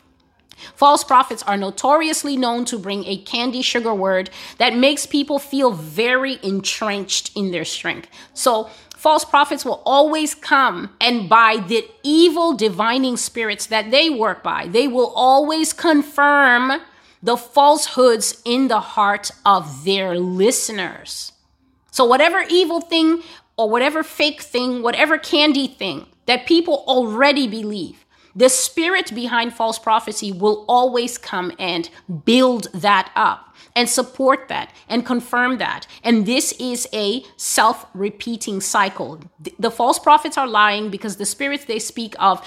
False 0.75 1.03
prophets 1.03 1.43
are 1.43 1.57
notoriously 1.57 2.37
known 2.37 2.65
to 2.65 2.77
bring 2.77 3.05
a 3.05 3.17
candy 3.17 3.61
sugar 3.61 3.93
word 3.93 4.29
that 4.57 4.75
makes 4.75 5.05
people 5.05 5.39
feel 5.39 5.71
very 5.71 6.39
entrenched 6.43 7.31
in 7.35 7.51
their 7.51 7.65
strength. 7.65 8.07
So, 8.33 8.69
false 8.95 9.25
prophets 9.25 9.65
will 9.65 9.81
always 9.85 10.35
come 10.35 10.95
and 11.01 11.27
by 11.27 11.57
the 11.67 11.87
evil 12.03 12.53
divining 12.53 13.17
spirits 13.17 13.65
that 13.67 13.91
they 13.91 14.09
work 14.09 14.43
by, 14.43 14.67
they 14.67 14.87
will 14.87 15.11
always 15.15 15.73
confirm 15.73 16.81
the 17.23 17.37
falsehoods 17.37 18.41
in 18.45 18.67
the 18.67 18.79
heart 18.79 19.31
of 19.45 19.85
their 19.85 20.17
listeners. 20.17 21.33
So, 21.91 22.05
whatever 22.05 22.43
evil 22.49 22.81
thing 22.81 23.21
or 23.57 23.69
whatever 23.69 24.03
fake 24.03 24.41
thing, 24.41 24.81
whatever 24.81 25.17
candy 25.17 25.67
thing 25.67 26.07
that 26.25 26.45
people 26.45 26.83
already 26.87 27.47
believe, 27.47 28.00
the 28.35 28.49
spirit 28.49 29.13
behind 29.13 29.53
false 29.53 29.79
prophecy 29.79 30.31
will 30.31 30.65
always 30.67 31.17
come 31.17 31.51
and 31.59 31.89
build 32.25 32.67
that 32.73 33.11
up 33.15 33.55
and 33.75 33.89
support 33.89 34.47
that 34.47 34.73
and 34.89 35.05
confirm 35.05 35.57
that. 35.57 35.87
And 36.03 36.25
this 36.25 36.51
is 36.53 36.87
a 36.93 37.23
self 37.37 37.85
repeating 37.93 38.61
cycle. 38.61 39.19
The 39.59 39.71
false 39.71 39.99
prophets 39.99 40.37
are 40.37 40.47
lying 40.47 40.89
because 40.89 41.17
the 41.17 41.25
spirits 41.25 41.65
they 41.65 41.79
speak 41.79 42.15
of 42.19 42.45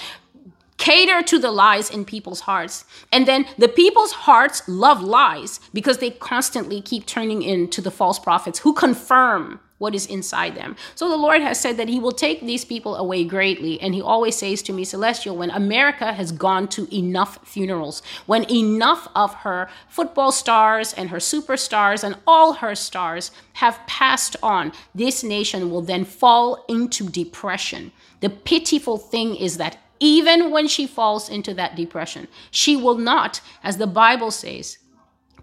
cater 0.77 1.21
to 1.23 1.39
the 1.39 1.51
lies 1.51 1.89
in 1.89 2.05
people's 2.05 2.41
hearts. 2.41 2.85
And 3.11 3.27
then 3.27 3.45
the 3.57 3.67
people's 3.67 4.11
hearts 4.11 4.61
love 4.67 5.01
lies 5.01 5.59
because 5.73 5.99
they 5.99 6.11
constantly 6.11 6.81
keep 6.81 7.05
turning 7.05 7.41
into 7.41 7.81
the 7.81 7.91
false 7.91 8.19
prophets 8.19 8.59
who 8.59 8.73
confirm 8.73 9.59
what 9.77 9.93
is 9.93 10.05
inside 10.05 10.55
them. 10.55 10.75
So 10.95 11.09
the 11.09 11.17
Lord 11.17 11.41
has 11.41 11.59
said 11.59 11.77
that 11.77 11.89
He 11.89 11.99
will 11.99 12.13
take 12.13 12.41
these 12.41 12.63
people 12.63 12.95
away 12.95 13.25
greatly. 13.25 13.79
And 13.81 13.93
He 13.93 14.01
always 14.01 14.37
says 14.37 14.61
to 14.63 14.73
me, 14.73 14.85
Celestial, 14.85 15.35
when 15.35 15.51
America 15.51 16.13
has 16.13 16.31
gone 16.31 16.67
to 16.69 16.87
enough 16.95 17.45
funerals, 17.45 18.01
when 18.25 18.49
enough 18.49 19.07
of 19.15 19.33
her 19.35 19.69
football 19.89 20.31
stars 20.31 20.93
and 20.93 21.09
her 21.09 21.17
superstars 21.17 22.03
and 22.03 22.15
all 22.25 22.53
her 22.53 22.73
stars 22.73 23.31
have 23.53 23.79
passed 23.85 24.37
on, 24.41 24.71
this 24.93 25.23
nation 25.23 25.69
will 25.69 25.81
then 25.81 26.05
fall 26.05 26.63
into 26.69 27.09
depression. 27.09 27.91
The 28.21 28.29
pitiful 28.29 28.97
thing 28.97 29.35
is 29.35 29.57
that 29.57 29.77
even 30.05 30.51
when 30.51 30.67
she 30.67 30.85
falls 30.85 31.29
into 31.29 31.53
that 31.55 31.75
depression, 31.75 32.27
she 32.51 32.77
will 32.77 32.97
not, 32.97 33.41
as 33.63 33.77
the 33.77 33.87
Bible 33.87 34.29
says, 34.29 34.77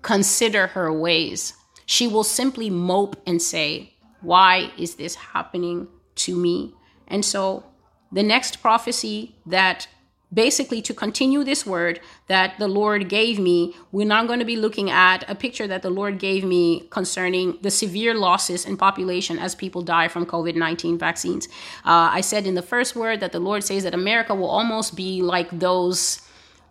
consider 0.02 0.68
her 0.68 0.92
ways. 0.92 1.54
She 1.84 2.06
will 2.06 2.24
simply 2.24 2.70
mope 2.70 3.20
and 3.26 3.42
say, 3.42 3.94
why 4.20 4.70
is 4.78 4.94
this 4.94 5.16
happening 5.16 5.88
to 6.14 6.36
me? 6.36 6.74
And 7.08 7.24
so 7.24 7.64
the 8.12 8.22
next 8.22 8.62
prophecy 8.62 9.34
that 9.46 9.88
basically 10.32 10.80
to 10.82 10.94
continue 10.94 11.44
this 11.44 11.66
word 11.66 12.00
that 12.26 12.58
the 12.58 12.68
Lord 12.68 13.08
gave 13.08 13.38
me, 13.38 13.74
we're 13.90 14.06
not 14.06 14.26
going 14.26 14.38
to 14.38 14.44
be 14.44 14.56
looking 14.56 14.90
at 14.90 15.28
a 15.28 15.34
picture 15.34 15.66
that 15.66 15.82
the 15.82 15.90
Lord 15.90 16.18
gave 16.18 16.44
me 16.44 16.86
concerning 16.90 17.58
the 17.62 17.70
severe 17.70 18.14
losses 18.14 18.64
in 18.64 18.76
population 18.76 19.38
as 19.38 19.54
people 19.54 19.82
die 19.82 20.08
from 20.08 20.24
COVID 20.26 20.56
19 20.56 20.98
vaccines. 20.98 21.48
Uh, 21.84 22.10
I 22.12 22.20
said 22.20 22.46
in 22.46 22.54
the 22.54 22.62
first 22.62 22.96
word 22.96 23.20
that 23.20 23.32
the 23.32 23.40
Lord 23.40 23.64
says 23.64 23.82
that 23.84 23.94
America 23.94 24.34
will 24.34 24.50
almost 24.50 24.96
be 24.96 25.22
like 25.22 25.50
those 25.50 26.22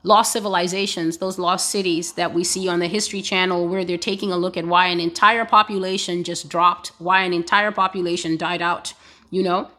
lost 0.03 0.33
civilizations, 0.33 1.17
those 1.17 1.37
lost 1.37 1.69
cities 1.69 2.13
that 2.13 2.33
we 2.33 2.43
see 2.43 2.67
on 2.67 2.79
the 2.79 2.87
History 2.87 3.21
Channel, 3.21 3.67
where 3.67 3.85
they're 3.85 3.97
taking 3.97 4.31
a 4.31 4.37
look 4.37 4.57
at 4.57 4.65
why 4.65 4.87
an 4.87 4.99
entire 4.99 5.45
population 5.45 6.23
just 6.23 6.49
dropped, 6.49 6.91
why 6.97 7.21
an 7.21 7.33
entire 7.33 7.71
population 7.71 8.37
died 8.37 8.61
out, 8.61 8.93
you 9.29 9.43
know? 9.43 9.69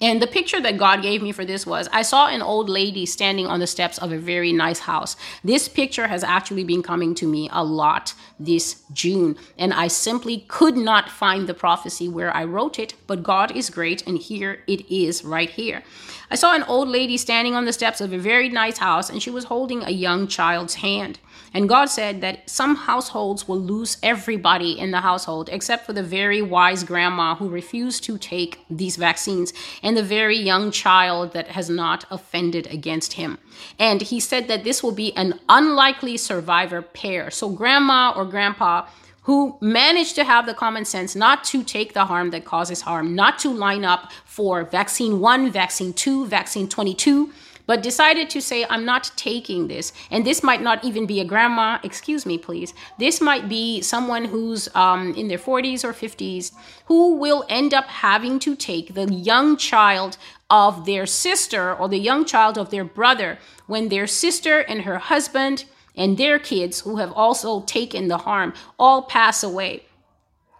And 0.00 0.22
the 0.22 0.26
picture 0.26 0.60
that 0.60 0.78
God 0.78 1.02
gave 1.02 1.22
me 1.22 1.30
for 1.30 1.44
this 1.44 1.66
was 1.66 1.88
I 1.92 2.02
saw 2.02 2.28
an 2.28 2.40
old 2.40 2.70
lady 2.70 3.04
standing 3.04 3.46
on 3.46 3.60
the 3.60 3.66
steps 3.66 3.98
of 3.98 4.12
a 4.12 4.18
very 4.18 4.52
nice 4.52 4.80
house. 4.80 5.14
This 5.44 5.68
picture 5.68 6.06
has 6.06 6.24
actually 6.24 6.64
been 6.64 6.82
coming 6.82 7.14
to 7.16 7.26
me 7.26 7.50
a 7.52 7.62
lot 7.62 8.14
this 8.38 8.82
June, 8.94 9.36
and 9.58 9.74
I 9.74 9.88
simply 9.88 10.46
could 10.48 10.76
not 10.76 11.10
find 11.10 11.46
the 11.46 11.54
prophecy 11.54 12.08
where 12.08 12.34
I 12.34 12.44
wrote 12.44 12.78
it, 12.78 12.94
but 13.06 13.22
God 13.22 13.54
is 13.54 13.68
great, 13.68 14.06
and 14.06 14.16
here 14.16 14.62
it 14.66 14.90
is 14.90 15.22
right 15.22 15.50
here. 15.50 15.82
I 16.30 16.36
saw 16.36 16.54
an 16.54 16.62
old 16.62 16.88
lady 16.88 17.18
standing 17.18 17.54
on 17.54 17.66
the 17.66 17.72
steps 17.72 18.00
of 18.00 18.12
a 18.12 18.18
very 18.18 18.48
nice 18.48 18.78
house, 18.78 19.10
and 19.10 19.22
she 19.22 19.30
was 19.30 19.44
holding 19.44 19.82
a 19.82 19.90
young 19.90 20.26
child's 20.28 20.76
hand. 20.76 21.18
And 21.52 21.68
God 21.68 21.86
said 21.86 22.20
that 22.20 22.48
some 22.48 22.76
households 22.76 23.48
will 23.48 23.58
lose 23.58 23.96
everybody 24.02 24.78
in 24.78 24.92
the 24.92 25.00
household 25.00 25.48
except 25.50 25.84
for 25.84 25.92
the 25.92 26.02
very 26.02 26.40
wise 26.40 26.84
grandma 26.84 27.34
who 27.34 27.48
refused 27.48 28.04
to 28.04 28.18
take 28.18 28.60
these 28.70 28.96
vaccines 28.96 29.52
and 29.82 29.89
the 29.96 30.02
very 30.02 30.36
young 30.36 30.70
child 30.70 31.32
that 31.32 31.48
has 31.48 31.70
not 31.70 32.04
offended 32.10 32.66
against 32.66 33.14
him. 33.14 33.38
And 33.78 34.02
he 34.02 34.20
said 34.20 34.48
that 34.48 34.64
this 34.64 34.82
will 34.82 34.92
be 34.92 35.16
an 35.16 35.40
unlikely 35.48 36.16
survivor 36.16 36.82
pair. 36.82 37.30
So, 37.30 37.48
grandma 37.50 38.12
or 38.14 38.24
grandpa 38.24 38.86
who 39.24 39.56
managed 39.60 40.14
to 40.16 40.24
have 40.24 40.46
the 40.46 40.54
common 40.54 40.84
sense 40.84 41.14
not 41.14 41.44
to 41.44 41.62
take 41.62 41.92
the 41.92 42.06
harm 42.06 42.30
that 42.30 42.44
causes 42.44 42.80
harm, 42.80 43.14
not 43.14 43.38
to 43.38 43.50
line 43.50 43.84
up 43.84 44.10
for 44.24 44.64
vaccine 44.64 45.20
one, 45.20 45.50
vaccine 45.50 45.92
two, 45.92 46.26
vaccine 46.26 46.68
22 46.68 47.30
but 47.70 47.84
decided 47.84 48.28
to 48.28 48.40
say, 48.42 48.66
I'm 48.68 48.84
not 48.84 49.12
taking 49.14 49.68
this. 49.68 49.92
And 50.10 50.26
this 50.26 50.42
might 50.42 50.60
not 50.60 50.82
even 50.82 51.06
be 51.06 51.20
a 51.20 51.24
grandma, 51.24 51.78
excuse 51.84 52.26
me, 52.26 52.36
please. 52.36 52.74
This 52.98 53.20
might 53.20 53.48
be 53.48 53.80
someone 53.80 54.24
who's 54.24 54.68
um, 54.74 55.14
in 55.14 55.28
their 55.28 55.38
40s 55.38 55.84
or 55.84 55.92
50s 55.92 56.50
who 56.86 57.14
will 57.14 57.44
end 57.48 57.72
up 57.72 57.84
having 57.84 58.40
to 58.40 58.56
take 58.56 58.94
the 58.94 59.06
young 59.14 59.56
child 59.56 60.18
of 60.50 60.84
their 60.84 61.06
sister 61.06 61.72
or 61.72 61.88
the 61.88 62.00
young 62.00 62.24
child 62.24 62.58
of 62.58 62.70
their 62.70 62.82
brother 62.82 63.38
when 63.68 63.88
their 63.88 64.08
sister 64.08 64.58
and 64.58 64.82
her 64.82 64.98
husband 64.98 65.64
and 65.94 66.18
their 66.18 66.40
kids, 66.40 66.80
who 66.80 66.96
have 66.96 67.12
also 67.12 67.60
taken 67.60 68.08
the 68.08 68.18
harm, 68.18 68.52
all 68.80 69.02
pass 69.02 69.44
away. 69.44 69.84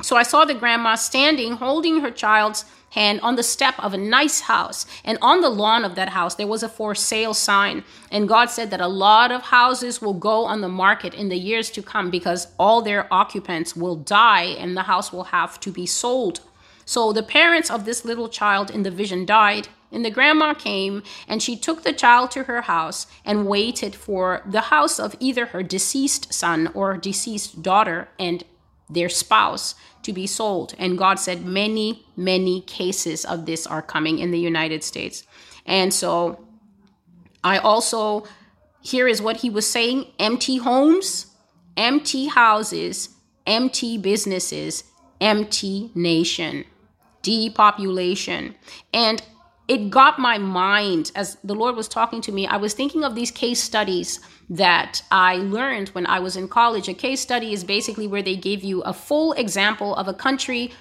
So 0.00 0.16
I 0.16 0.22
saw 0.22 0.44
the 0.44 0.54
grandma 0.54 0.94
standing, 0.94 1.54
holding 1.54 2.02
her 2.02 2.12
child's 2.12 2.64
hand 2.90 3.20
on 3.22 3.36
the 3.36 3.42
step 3.42 3.74
of 3.78 3.94
a 3.94 3.98
nice 3.98 4.40
house. 4.40 4.86
And 5.04 5.18
on 5.22 5.40
the 5.40 5.48
lawn 5.48 5.84
of 5.84 5.94
that 5.94 6.10
house, 6.10 6.34
there 6.34 6.46
was 6.46 6.62
a 6.62 6.68
for 6.68 6.94
sale 6.94 7.34
sign. 7.34 7.84
And 8.10 8.28
God 8.28 8.50
said 8.50 8.70
that 8.70 8.80
a 8.80 8.88
lot 8.88 9.32
of 9.32 9.42
houses 9.42 10.00
will 10.02 10.14
go 10.14 10.44
on 10.44 10.60
the 10.60 10.68
market 10.68 11.14
in 11.14 11.28
the 11.28 11.38
years 11.38 11.70
to 11.70 11.82
come 11.82 12.10
because 12.10 12.48
all 12.58 12.82
their 12.82 13.12
occupants 13.12 13.74
will 13.74 13.96
die 13.96 14.44
and 14.44 14.76
the 14.76 14.82
house 14.82 15.12
will 15.12 15.24
have 15.24 15.58
to 15.60 15.70
be 15.70 15.86
sold. 15.86 16.40
So 16.84 17.12
the 17.12 17.22
parents 17.22 17.70
of 17.70 17.84
this 17.84 18.04
little 18.04 18.28
child 18.28 18.70
in 18.70 18.82
the 18.82 18.90
vision 18.90 19.24
died. 19.24 19.68
And 19.92 20.04
the 20.04 20.10
grandma 20.10 20.54
came 20.54 21.02
and 21.26 21.42
she 21.42 21.56
took 21.56 21.82
the 21.82 21.92
child 21.92 22.30
to 22.32 22.44
her 22.44 22.62
house 22.62 23.08
and 23.24 23.48
waited 23.48 23.96
for 23.96 24.42
the 24.46 24.62
house 24.62 25.00
of 25.00 25.16
either 25.18 25.46
her 25.46 25.64
deceased 25.64 26.32
son 26.32 26.68
or 26.74 26.96
deceased 26.96 27.62
daughter 27.62 28.08
and 28.18 28.44
their 28.88 29.08
spouse 29.08 29.74
to 30.02 30.12
be 30.12 30.26
sold. 30.26 30.74
And 30.78 30.98
God 30.98 31.18
said 31.18 31.44
many, 31.44 32.04
many 32.16 32.62
cases 32.62 33.24
of 33.24 33.46
this 33.46 33.66
are 33.66 33.82
coming 33.82 34.18
in 34.18 34.30
the 34.30 34.38
United 34.38 34.82
States. 34.82 35.24
And 35.66 35.92
so 35.92 36.44
I 37.44 37.58
also, 37.58 38.24
here 38.82 39.08
is 39.08 39.22
what 39.22 39.38
he 39.38 39.50
was 39.50 39.68
saying 39.68 40.06
empty 40.18 40.56
homes, 40.56 41.26
empty 41.76 42.26
houses, 42.26 43.10
empty 43.46 43.98
businesses, 43.98 44.84
empty 45.20 45.90
nation, 45.94 46.64
depopulation. 47.22 48.54
And 48.92 49.22
it 49.70 49.88
got 49.88 50.18
my 50.18 50.36
mind 50.36 51.12
as 51.14 51.36
the 51.44 51.54
Lord 51.54 51.76
was 51.76 51.86
talking 51.86 52.20
to 52.22 52.32
me. 52.32 52.44
I 52.44 52.56
was 52.56 52.74
thinking 52.74 53.04
of 53.04 53.14
these 53.14 53.30
case 53.30 53.62
studies 53.62 54.18
that 54.48 55.00
I 55.12 55.36
learned 55.36 55.90
when 55.90 56.08
I 56.08 56.18
was 56.18 56.36
in 56.36 56.48
college. 56.48 56.88
A 56.88 56.92
case 56.92 57.20
study 57.20 57.52
is 57.52 57.62
basically 57.62 58.08
where 58.08 58.20
they 58.20 58.34
give 58.34 58.64
you 58.64 58.82
a 58.82 58.92
full 58.92 59.32
example 59.34 59.94
of 59.94 60.08
a 60.08 60.12
country, 60.12 60.72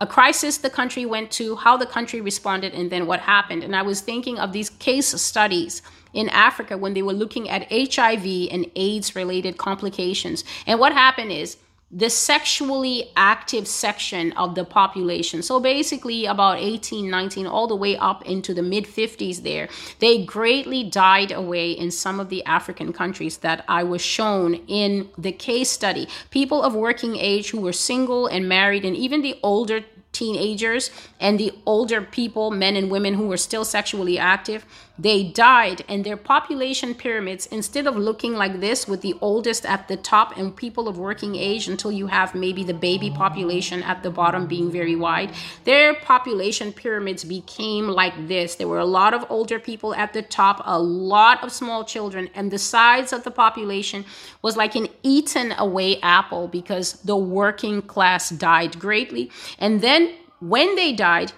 a 0.00 0.08
crisis 0.08 0.58
the 0.58 0.68
country 0.68 1.06
went 1.06 1.30
to, 1.38 1.54
how 1.54 1.76
the 1.76 1.86
country 1.86 2.20
responded, 2.20 2.74
and 2.74 2.90
then 2.90 3.06
what 3.06 3.20
happened. 3.20 3.62
And 3.62 3.76
I 3.76 3.82
was 3.82 4.00
thinking 4.00 4.40
of 4.40 4.52
these 4.52 4.70
case 4.70 5.06
studies 5.06 5.80
in 6.12 6.28
Africa 6.30 6.76
when 6.76 6.94
they 6.94 7.02
were 7.02 7.12
looking 7.12 7.48
at 7.48 7.70
HIV 7.70 8.26
and 8.50 8.68
AIDS 8.74 9.14
related 9.14 9.56
complications. 9.56 10.42
And 10.66 10.80
what 10.80 10.92
happened 10.92 11.30
is, 11.30 11.58
the 11.90 12.10
sexually 12.10 13.12
active 13.16 13.68
section 13.68 14.32
of 14.32 14.56
the 14.56 14.64
population. 14.64 15.40
So 15.40 15.60
basically, 15.60 16.26
about 16.26 16.58
18, 16.58 17.08
19, 17.08 17.46
all 17.46 17.68
the 17.68 17.76
way 17.76 17.96
up 17.96 18.26
into 18.26 18.52
the 18.52 18.62
mid 18.62 18.86
50s, 18.86 19.42
there, 19.42 19.68
they 20.00 20.24
greatly 20.24 20.82
died 20.82 21.30
away 21.30 21.70
in 21.70 21.92
some 21.92 22.18
of 22.18 22.28
the 22.28 22.44
African 22.44 22.92
countries 22.92 23.38
that 23.38 23.64
I 23.68 23.84
was 23.84 24.02
shown 24.02 24.54
in 24.66 25.10
the 25.16 25.32
case 25.32 25.70
study. 25.70 26.08
People 26.30 26.62
of 26.62 26.74
working 26.74 27.16
age 27.16 27.50
who 27.50 27.60
were 27.60 27.72
single 27.72 28.26
and 28.26 28.48
married, 28.48 28.84
and 28.84 28.96
even 28.96 29.22
the 29.22 29.38
older 29.44 29.84
teenagers 30.16 30.90
and 31.20 31.38
the 31.38 31.52
older 31.66 32.00
people, 32.00 32.50
men 32.50 32.74
and 32.74 32.90
women 32.90 33.14
who 33.14 33.28
were 33.28 33.36
still 33.36 33.64
sexually 33.64 34.18
active, 34.18 34.64
they 34.98 35.22
died. 35.24 35.84
And 35.88 36.04
their 36.04 36.16
population 36.16 36.94
pyramids, 36.94 37.46
instead 37.46 37.86
of 37.86 37.96
looking 37.96 38.34
like 38.34 38.60
this 38.60 38.88
with 38.88 39.02
the 39.02 39.14
oldest 39.20 39.66
at 39.66 39.88
the 39.88 39.96
top 39.96 40.36
and 40.36 40.56
people 40.56 40.88
of 40.88 40.98
working 40.98 41.36
age 41.36 41.68
until 41.68 41.92
you 41.92 42.06
have 42.06 42.34
maybe 42.34 42.64
the 42.64 42.74
baby 42.74 43.10
population 43.10 43.82
at 43.82 44.02
the 44.02 44.10
bottom 44.10 44.46
being 44.46 44.70
very 44.70 44.96
wide, 44.96 45.32
their 45.64 45.94
population 45.94 46.72
pyramids 46.72 47.24
became 47.24 47.88
like 47.88 48.28
this. 48.28 48.54
There 48.54 48.68
were 48.68 48.78
a 48.78 48.84
lot 48.84 49.14
of 49.14 49.24
older 49.28 49.58
people 49.58 49.94
at 49.94 50.12
the 50.12 50.22
top, 50.22 50.62
a 50.64 50.80
lot 50.80 51.44
of 51.44 51.52
small 51.52 51.84
children, 51.84 52.30
and 52.34 52.50
the 52.50 52.58
size 52.58 53.12
of 53.12 53.24
the 53.24 53.30
population 53.30 54.04
was 54.42 54.56
like 54.56 54.74
an 54.74 54.88
eaten 55.02 55.52
away 55.58 56.00
apple 56.00 56.48
because 56.48 56.94
the 57.02 57.16
working 57.16 57.82
class 57.82 58.30
died 58.30 58.78
greatly. 58.78 59.30
And 59.58 59.80
then 59.80 60.14
when 60.40 60.76
they 60.76 60.92
died, 60.92 61.32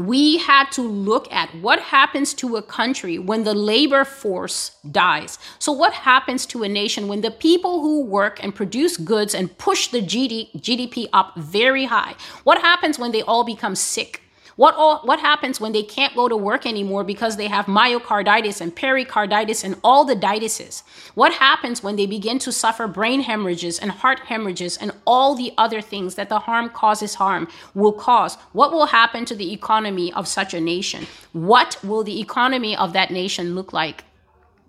we 0.00 0.38
had 0.38 0.70
to 0.72 0.82
look 0.82 1.30
at 1.30 1.54
what 1.56 1.78
happens 1.78 2.32
to 2.34 2.56
a 2.56 2.62
country 2.62 3.18
when 3.18 3.44
the 3.44 3.52
labor 3.52 4.04
force 4.04 4.72
dies. 4.90 5.38
So, 5.58 5.72
what 5.72 5.92
happens 5.92 6.46
to 6.46 6.62
a 6.62 6.68
nation 6.68 7.06
when 7.06 7.20
the 7.20 7.30
people 7.30 7.82
who 7.82 8.02
work 8.02 8.42
and 8.42 8.54
produce 8.54 8.96
goods 8.96 9.34
and 9.34 9.56
push 9.58 9.88
the 9.88 10.00
GDP 10.00 11.08
up 11.12 11.36
very 11.36 11.84
high? 11.84 12.14
What 12.44 12.62
happens 12.62 12.98
when 12.98 13.12
they 13.12 13.22
all 13.22 13.44
become 13.44 13.74
sick? 13.74 14.22
What 14.56 14.74
all, 14.74 14.98
what 15.00 15.20
happens 15.20 15.60
when 15.60 15.72
they 15.72 15.82
can't 15.82 16.14
go 16.14 16.28
to 16.28 16.36
work 16.36 16.66
anymore 16.66 17.04
because 17.04 17.36
they 17.36 17.48
have 17.48 17.66
myocarditis 17.66 18.60
and 18.60 18.74
pericarditis 18.74 19.64
and 19.64 19.76
all 19.82 20.04
the 20.04 20.16
ditises? 20.16 20.82
What 21.14 21.34
happens 21.34 21.82
when 21.82 21.96
they 21.96 22.06
begin 22.06 22.38
to 22.40 22.52
suffer 22.52 22.86
brain 22.86 23.22
hemorrhages 23.22 23.78
and 23.78 23.90
heart 23.90 24.20
hemorrhages 24.20 24.76
and 24.76 24.92
all 25.06 25.34
the 25.34 25.52
other 25.56 25.80
things 25.80 26.14
that 26.16 26.28
the 26.28 26.40
harm 26.40 26.68
causes 26.70 27.14
harm 27.14 27.48
will 27.74 27.92
cause? 27.92 28.36
What 28.52 28.72
will 28.72 28.86
happen 28.86 29.24
to 29.26 29.34
the 29.34 29.52
economy 29.52 30.12
of 30.12 30.28
such 30.28 30.54
a 30.54 30.60
nation? 30.60 31.06
What 31.32 31.78
will 31.82 32.04
the 32.04 32.20
economy 32.20 32.76
of 32.76 32.92
that 32.92 33.10
nation 33.10 33.54
look 33.54 33.72
like 33.72 34.04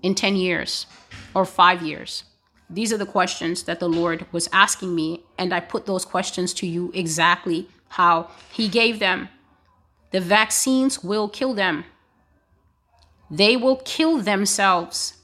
in 0.01 0.15
10 0.15 0.35
years 0.35 0.85
or 1.33 1.45
5 1.45 1.81
years? 1.81 2.23
These 2.69 2.93
are 2.93 2.97
the 2.97 3.05
questions 3.05 3.63
that 3.63 3.81
the 3.81 3.89
Lord 3.89 4.25
was 4.31 4.47
asking 4.53 4.95
me, 4.95 5.25
and 5.37 5.53
I 5.53 5.59
put 5.59 5.85
those 5.85 6.05
questions 6.05 6.53
to 6.55 6.65
you 6.65 6.89
exactly 6.93 7.67
how 7.89 8.29
He 8.49 8.69
gave 8.69 8.99
them. 8.99 9.27
The 10.11 10.21
vaccines 10.21 11.03
will 11.03 11.27
kill 11.29 11.53
them. 11.53 11.85
They 13.29 13.55
will 13.55 13.77
kill 13.77 14.17
themselves 14.17 15.17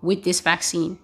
with 0.00 0.24
this 0.24 0.40
vaccine. 0.40 0.98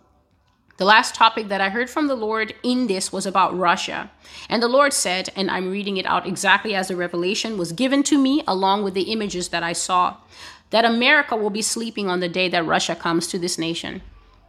The 0.79 0.87
last 0.87 1.14
topic 1.14 1.48
that 1.48 1.61
I 1.61 1.68
heard 1.68 1.90
from 1.90 2.09
the 2.09 2.14
Lord 2.14 2.55
in 2.62 2.87
this 2.87 3.12
was 3.12 3.27
about 3.27 3.57
Russia. 3.57 4.11
And 4.48 4.62
the 4.62 4.68
Lord 4.68 4.92
said, 4.94 5.29
and 5.37 5.51
I'm 5.51 5.70
reading 5.70 5.98
it 5.98 6.07
out 6.07 6.27
exactly 6.27 6.75
as 6.75 6.88
the 6.88 6.96
revelation 6.96 7.59
was 7.59 7.72
given 7.72 8.03
to 8.05 8.18
me, 8.18 8.42
along 8.48 8.83
with 8.83 8.94
the 8.94 9.12
images 9.12 9.51
that 9.51 9.62
I 9.62 9.75
saw, 9.75 10.16
that 10.70 10.87
America 10.87 11.37
will 11.37 11.51
be 11.51 11.62
sleeping 11.62 12.09
on 12.09 12.20
the 12.20 12.29
day 12.29 12.48
that 12.48 12.64
Russia 12.64 12.94
comes 12.94 13.27
to 13.29 13.38
this 13.38 13.59
nation. 13.59 14.01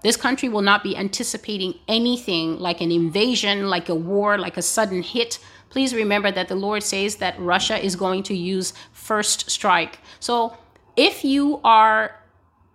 This 0.01 0.15
country 0.17 0.47
will 0.49 0.61
not 0.61 0.83
be 0.83 0.97
anticipating 0.97 1.75
anything 1.87 2.57
like 2.57 2.81
an 2.81 2.91
invasion, 2.91 3.69
like 3.69 3.89
a 3.89 3.95
war, 3.95 4.37
like 4.37 4.57
a 4.57 4.61
sudden 4.61 5.03
hit 5.03 5.39
please 5.73 5.95
remember 5.95 6.31
that 6.31 6.47
the 6.49 6.55
Lord 6.55 6.83
says 6.83 7.15
that 7.15 7.33
Russia 7.39 7.83
is 7.83 7.95
going 7.95 8.21
to 8.23 8.35
use 8.35 8.73
first 8.91 9.49
strike. 9.49 9.97
So 10.19 10.55
if 10.95 11.25
you 11.25 11.59
are 11.63 12.15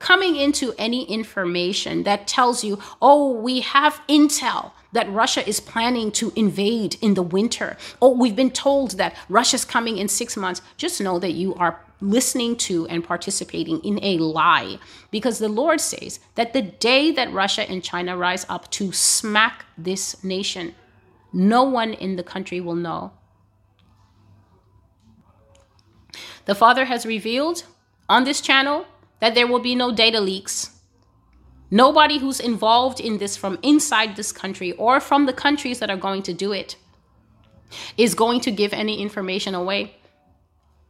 coming 0.00 0.34
into 0.34 0.74
any 0.78 1.04
information 1.04 2.02
that 2.02 2.26
tells 2.26 2.64
you, 2.64 2.80
oh, 3.00 3.30
we 3.30 3.60
have 3.60 4.00
intel 4.08 4.72
that 4.90 5.08
Russia 5.12 5.48
is 5.48 5.60
planning 5.60 6.10
to 6.10 6.32
invade 6.34 6.96
in 7.00 7.14
the 7.14 7.22
winter. 7.22 7.76
Oh, 8.02 8.10
we've 8.10 8.34
been 8.34 8.50
told 8.50 8.92
that 8.92 9.14
Russia's 9.28 9.64
coming 9.64 9.98
in 9.98 10.08
six 10.08 10.36
months. 10.36 10.60
Just 10.76 11.00
know 11.00 11.20
that 11.20 11.32
you 11.32 11.54
are 11.54 11.80
listening 12.00 12.56
to 12.56 12.88
and 12.88 13.04
participating 13.04 13.78
in 13.84 14.02
a 14.02 14.18
lie 14.18 14.78
because 15.12 15.38
the 15.38 15.48
Lord 15.48 15.80
says 15.80 16.18
that 16.34 16.52
the 16.52 16.62
day 16.62 17.12
that 17.12 17.32
Russia 17.32 17.62
and 17.70 17.82
China 17.82 18.16
rise 18.16 18.44
up 18.48 18.68
to 18.72 18.90
smack 18.90 19.66
this 19.76 20.24
nation, 20.24 20.74
no 21.32 21.64
one 21.64 21.92
in 21.92 22.16
the 22.16 22.22
country 22.22 22.60
will 22.60 22.74
know. 22.74 23.12
The 26.46 26.54
Father 26.54 26.86
has 26.86 27.04
revealed 27.04 27.64
on 28.08 28.24
this 28.24 28.40
channel 28.40 28.86
that 29.20 29.34
there 29.34 29.46
will 29.46 29.58
be 29.58 29.74
no 29.74 29.92
data 29.92 30.20
leaks. 30.20 30.70
Nobody 31.70 32.18
who's 32.18 32.40
involved 32.40 33.00
in 33.00 33.18
this 33.18 33.36
from 33.36 33.58
inside 33.62 34.16
this 34.16 34.32
country 34.32 34.72
or 34.72 35.00
from 35.00 35.26
the 35.26 35.34
countries 35.34 35.80
that 35.80 35.90
are 35.90 35.96
going 35.96 36.22
to 36.22 36.32
do 36.32 36.52
it 36.52 36.76
is 37.98 38.14
going 38.14 38.40
to 38.40 38.50
give 38.50 38.72
any 38.72 39.02
information 39.02 39.54
away. 39.54 39.96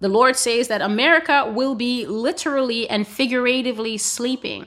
The 0.01 0.09
Lord 0.09 0.37
says 0.37 0.68
that 0.68 0.81
America 0.81 1.51
will 1.53 1.74
be 1.74 2.07
literally 2.07 2.88
and 2.88 3.07
figuratively 3.07 3.98
sleeping 3.98 4.66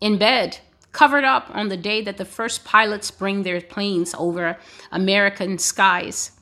in 0.00 0.18
bed 0.18 0.58
covered 0.94 1.24
up 1.24 1.50
on 1.52 1.68
the 1.68 1.76
day 1.76 2.00
that 2.00 2.16
the 2.16 2.24
first 2.24 2.64
pilots 2.64 3.10
bring 3.10 3.42
their 3.42 3.60
planes 3.60 4.14
over 4.16 4.56
American 4.90 5.58
skies. 5.58 6.32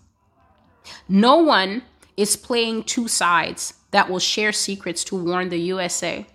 No 1.08 1.38
one 1.38 1.82
is 2.16 2.36
playing 2.36 2.84
two 2.84 3.08
sides 3.08 3.74
that 3.90 4.08
will 4.08 4.20
share 4.20 4.52
secrets 4.52 5.02
to 5.04 5.16
warn 5.16 5.48
the 5.48 5.58
USA. 5.58 6.26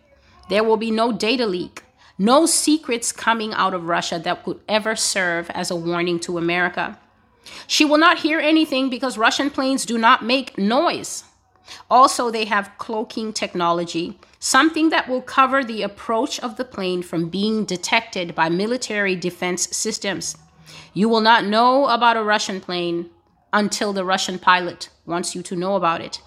There 0.50 0.64
will 0.64 0.78
be 0.78 0.92
no 0.92 1.12
data 1.12 1.46
leak, 1.46 1.84
no 2.18 2.46
secrets 2.46 3.12
coming 3.12 3.54
out 3.54 3.74
of 3.74 3.88
Russia 3.88 4.20
that 4.20 4.44
could 4.44 4.60
ever 4.68 4.96
serve 4.96 5.50
as 5.52 5.70
a 5.70 5.76
warning 5.76 6.20
to 6.22 6.38
America. 6.38 7.00
She 7.68 7.86
will 7.86 7.98
not 7.98 8.20
hear 8.20 8.40
anything 8.40 8.90
because 8.90 9.18
Russian 9.18 9.50
planes 9.50 9.86
do 9.86 9.98
not 9.98 10.26
make 10.26 10.58
noise. 10.58 11.24
Also, 11.90 12.32
they 12.32 12.46
have 12.46 12.72
cloaking 12.78 13.34
technology, 13.34 14.20
something 14.40 14.90
that 14.90 15.08
will 15.08 15.22
cover 15.22 15.64
the 15.64 15.82
approach 15.82 16.40
of 16.40 16.58
the 16.58 16.66
plane 16.66 17.02
from 17.02 17.30
being 17.30 17.66
detected 17.66 18.36
by 18.36 18.50
military 18.50 19.16
defense 19.16 19.76
systems. 19.76 20.38
You 20.94 21.10
will 21.10 21.22
not 21.22 21.46
know 21.46 21.88
about 21.88 22.18
a 22.18 22.24
Russian 22.24 22.62
plane 22.62 23.10
until 23.54 23.94
the 23.94 24.06
Russian 24.06 24.40
pilot 24.40 24.90
wants 25.06 25.36
you 25.36 25.42
to 25.44 25.56
know 25.56 25.76
about 25.76 26.02
it. 26.02 26.22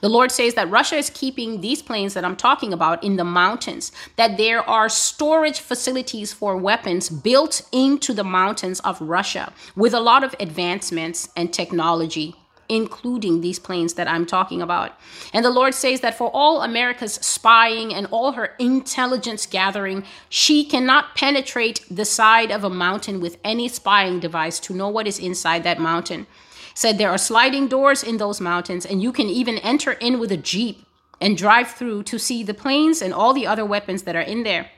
The 0.00 0.08
Lord 0.08 0.32
says 0.32 0.54
that 0.54 0.70
Russia 0.70 0.96
is 0.96 1.10
keeping 1.10 1.60
these 1.60 1.82
planes 1.82 2.14
that 2.14 2.24
I'm 2.24 2.36
talking 2.36 2.72
about 2.72 3.04
in 3.04 3.16
the 3.16 3.24
mountains, 3.24 3.92
that 4.16 4.36
there 4.36 4.68
are 4.68 4.88
storage 4.88 5.60
facilities 5.60 6.32
for 6.32 6.56
weapons 6.56 7.10
built 7.10 7.62
into 7.70 8.12
the 8.12 8.24
mountains 8.24 8.80
of 8.80 9.00
Russia 9.00 9.52
with 9.76 9.94
a 9.94 10.00
lot 10.00 10.24
of 10.24 10.34
advancements 10.40 11.28
and 11.36 11.52
technology 11.52 12.34
including 12.68 13.40
these 13.40 13.58
planes 13.58 13.94
that 13.94 14.08
I'm 14.08 14.26
talking 14.26 14.60
about. 14.60 14.92
And 15.32 15.44
the 15.44 15.50
Lord 15.50 15.74
says 15.74 16.00
that 16.00 16.18
for 16.18 16.30
all 16.34 16.62
America's 16.62 17.14
spying 17.14 17.94
and 17.94 18.06
all 18.10 18.32
her 18.32 18.54
intelligence 18.58 19.46
gathering, 19.46 20.04
she 20.28 20.64
cannot 20.64 21.14
penetrate 21.14 21.84
the 21.90 22.04
side 22.04 22.50
of 22.50 22.64
a 22.64 22.70
mountain 22.70 23.20
with 23.20 23.38
any 23.42 23.68
spying 23.68 24.20
device 24.20 24.60
to 24.60 24.74
know 24.74 24.88
what 24.88 25.06
is 25.06 25.18
inside 25.18 25.64
that 25.64 25.80
mountain. 25.80 26.26
Said 26.74 26.98
there 26.98 27.10
are 27.10 27.18
sliding 27.18 27.68
doors 27.68 28.04
in 28.04 28.18
those 28.18 28.40
mountains, 28.40 28.86
and 28.86 29.02
you 29.02 29.12
can 29.12 29.28
even 29.28 29.58
enter 29.58 29.92
in 29.92 30.20
with 30.20 30.30
a 30.30 30.36
Jeep 30.36 30.86
and 31.20 31.36
drive 31.36 31.70
through 31.70 32.04
to 32.04 32.18
see 32.18 32.42
the 32.42 32.54
planes 32.54 33.02
and 33.02 33.12
all 33.12 33.34
the 33.34 33.46
other 33.46 33.64
weapons 33.64 34.02
that 34.02 34.14
are 34.14 34.20
in 34.20 34.44
there. 34.44 34.70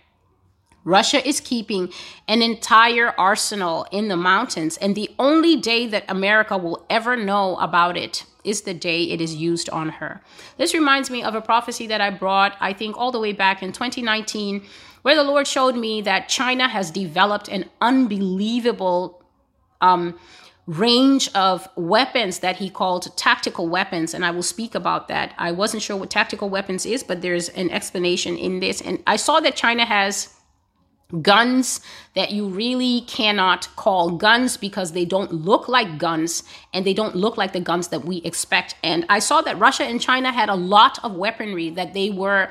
Russia 0.84 1.26
is 1.26 1.40
keeping 1.40 1.92
an 2.26 2.42
entire 2.42 3.14
arsenal 3.18 3.86
in 3.92 4.08
the 4.08 4.16
mountains, 4.16 4.76
and 4.78 4.94
the 4.94 5.10
only 5.18 5.56
day 5.56 5.86
that 5.86 6.04
America 6.08 6.56
will 6.56 6.84
ever 6.88 7.16
know 7.16 7.56
about 7.56 7.96
it 7.96 8.24
is 8.44 8.62
the 8.62 8.74
day 8.74 9.04
it 9.04 9.20
is 9.20 9.34
used 9.34 9.68
on 9.70 9.90
her. 9.90 10.22
This 10.56 10.72
reminds 10.72 11.10
me 11.10 11.22
of 11.22 11.34
a 11.34 11.40
prophecy 11.42 11.86
that 11.88 12.00
I 12.00 12.10
brought, 12.10 12.56
I 12.60 12.72
think, 12.72 12.96
all 12.96 13.12
the 13.12 13.20
way 13.20 13.32
back 13.32 13.62
in 13.62 13.72
2019, 13.72 14.64
where 15.02 15.16
the 15.16 15.24
Lord 15.24 15.46
showed 15.46 15.76
me 15.76 16.00
that 16.02 16.28
China 16.28 16.68
has 16.68 16.90
developed 16.90 17.48
an 17.48 17.66
unbelievable 17.80 19.22
um, 19.80 20.18
range 20.66 21.30
of 21.34 21.68
weapons 21.76 22.38
that 22.40 22.56
he 22.56 22.70
called 22.70 23.16
tactical 23.16 23.68
weapons 23.68 24.14
and 24.14 24.24
i 24.24 24.30
will 24.30 24.42
speak 24.42 24.76
about 24.76 25.08
that 25.08 25.34
i 25.36 25.50
wasn't 25.50 25.82
sure 25.82 25.96
what 25.96 26.10
tactical 26.10 26.48
weapons 26.48 26.86
is 26.86 27.02
but 27.02 27.22
there's 27.22 27.48
an 27.50 27.68
explanation 27.70 28.36
in 28.36 28.60
this 28.60 28.80
and 28.82 29.02
i 29.04 29.16
saw 29.16 29.40
that 29.40 29.56
china 29.56 29.84
has 29.84 30.32
guns 31.22 31.80
that 32.14 32.30
you 32.32 32.46
really 32.48 33.02
cannot 33.02 33.68
call 33.76 34.10
guns 34.10 34.56
because 34.56 34.92
they 34.92 35.04
don't 35.04 35.32
look 35.32 35.68
like 35.68 35.98
guns 35.98 36.42
and 36.72 36.84
they 36.84 36.94
don't 36.94 37.14
look 37.14 37.36
like 37.36 37.52
the 37.52 37.60
guns 37.60 37.88
that 37.88 38.04
we 38.04 38.18
expect. 38.18 38.74
And 38.82 39.06
I 39.08 39.18
saw 39.18 39.40
that 39.42 39.58
Russia 39.58 39.84
and 39.84 40.00
China 40.00 40.32
had 40.32 40.48
a 40.48 40.54
lot 40.54 41.02
of 41.04 41.14
weaponry 41.14 41.70
that 41.70 41.94
they 41.94 42.10
were 42.10 42.50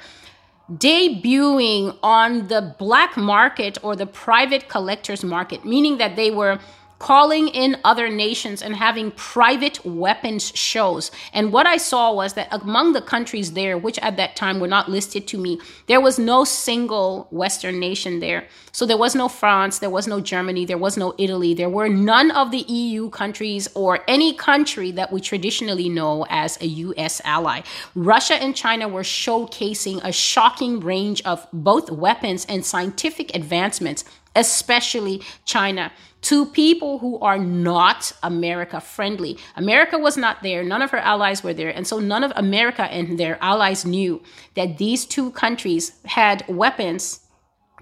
debuting 0.74 1.98
on 2.04 2.48
the 2.48 2.76
black 2.78 3.18
market 3.18 3.78
or 3.84 3.96
the 3.96 4.06
private 4.06 4.70
collectors 4.70 5.24
market, 5.24 5.66
meaning 5.66 5.98
that 5.98 6.16
they 6.16 6.30
were 6.30 6.60
calling 7.00 7.48
in 7.48 7.78
other 7.84 8.10
nations 8.10 8.62
and 8.62 8.76
having 8.76 9.12
private 9.12 9.84
weapons 9.86 10.52
shows. 10.54 11.12
And 11.34 11.52
what 11.52 11.66
I 11.66 11.78
saw 11.78 12.14
was 12.14 12.34
that 12.34 12.50
among 12.52 12.94
the 12.94 13.02
countries 13.02 13.54
there, 13.54 13.78
which 13.78 13.98
at 14.00 14.18
that 14.18 14.36
time 14.36 14.60
were 14.60 14.68
not 14.68 14.90
listed 14.90 15.28
to 15.30 15.38
me, 15.38 15.60
there 15.88 16.02
was 16.02 16.20
no 16.20 16.44
single 16.44 17.28
Western 17.32 17.80
nation 17.80 18.20
there. 18.20 18.48
So 18.72 18.86
there 18.86 18.98
was 18.98 19.16
no 19.16 19.28
France, 19.28 19.80
there 19.80 19.90
was 19.90 20.08
no 20.08 20.20
Germany, 20.20 20.66
there 20.66 20.78
was 20.78 20.98
no 20.98 21.16
Italy, 21.18 21.54
there 21.54 21.70
were 21.70 21.90
none 21.90 22.32
of 22.32 22.52
the 22.52 22.60
EU 22.60 23.10
countries 23.10 23.68
or 23.74 24.00
any 24.08 24.34
country 24.34 24.92
that 24.92 25.12
we 25.12 25.22
traditionally 25.22 25.90
know 25.90 26.26
as 26.30 26.62
a 26.62 26.68
US 26.68 27.22
ally. 27.24 27.62
Russia 27.96 28.36
and 28.36 28.56
China 28.56 28.88
were 28.88 29.04
showcasing 29.04 30.02
a 30.04 30.12
shocking 30.12 30.80
range 30.80 31.22
of 31.24 31.48
both 31.54 31.90
weapons 31.90 32.46
and 32.48 32.66
scientific 32.66 33.34
advancements 33.36 34.04
especially 34.40 35.22
China, 35.46 35.92
to 36.22 36.46
people 36.46 37.00
who 37.00 37.20
are 37.20 37.38
not 37.38 38.12
America 38.24 38.82
friendly. 38.82 39.38
America 39.56 39.98
was 39.98 40.18
not 40.18 40.44
there, 40.44 40.64
none 40.64 40.82
of 40.82 40.92
her 40.92 40.98
allies 40.98 41.44
were 41.44 41.54
there. 41.54 41.70
And 41.70 41.88
so 41.88 42.00
none 42.00 42.24
of 42.24 42.34
America 42.36 42.84
and 42.84 43.20
their 43.20 43.38
allies 43.42 43.86
knew 43.86 44.22
that 44.56 44.78
these 44.78 45.06
two 45.06 45.32
countries 45.32 45.94
had 46.06 46.44
weapons 46.48 47.22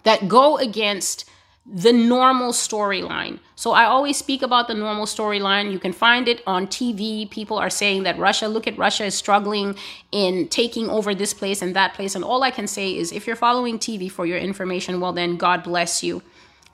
that 0.04 0.28
go 0.28 0.58
against 0.58 1.26
the 1.70 1.92
normal 1.92 2.54
storyline. 2.54 3.40
So 3.56 3.72
I 3.72 3.84
always 3.84 4.16
speak 4.16 4.42
about 4.42 4.70
the 4.70 4.74
normal 4.74 5.06
storyline. 5.06 5.72
You 5.72 5.80
can 5.80 5.92
find 5.92 6.30
it 6.30 6.42
on 6.48 6.68
TV. 6.68 7.30
People 7.30 7.58
are 7.58 7.70
saying 7.70 8.04
that 8.04 8.18
Russia, 8.18 8.48
look 8.48 8.68
at 8.68 8.78
Russia 8.78 9.04
is 9.04 9.16
struggling 9.16 9.76
in 10.14 10.48
taking 10.48 10.90
over 10.90 11.14
this 11.14 11.34
place 11.34 11.62
and 11.62 11.76
that 11.76 11.94
place. 11.94 12.16
And 12.16 12.24
all 12.24 12.44
I 12.44 12.52
can 12.52 12.68
say 12.68 12.96
is 12.96 13.12
if 13.12 13.28
you're 13.28 13.36
following 13.36 13.80
TV 13.80 14.10
for 14.10 14.26
your 14.26 14.38
information, 14.38 15.02
well, 15.02 15.12
then 15.12 15.36
God 15.36 15.64
bless 15.64 16.04
you. 16.04 16.22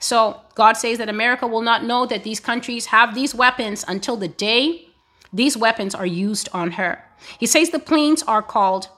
So 0.04 0.42
God 0.54 0.74
says 0.74 0.98
that 0.98 1.08
America 1.08 1.46
will 1.46 1.62
not 1.62 1.82
know 1.82 2.04
that 2.04 2.24
these 2.24 2.38
countries 2.38 2.86
have 2.86 3.14
these 3.14 3.34
weapons 3.34 3.86
until 3.88 4.18
the 4.18 4.28
day 4.28 4.88
these 5.32 5.56
weapons 5.56 5.94
are 5.94 6.04
used 6.04 6.46
on 6.52 6.72
her. 6.72 7.02
He 7.40 7.46
says 7.46 7.70
the 7.70 7.78
planes 7.78 8.22
are 8.24 8.42
called 8.42 8.90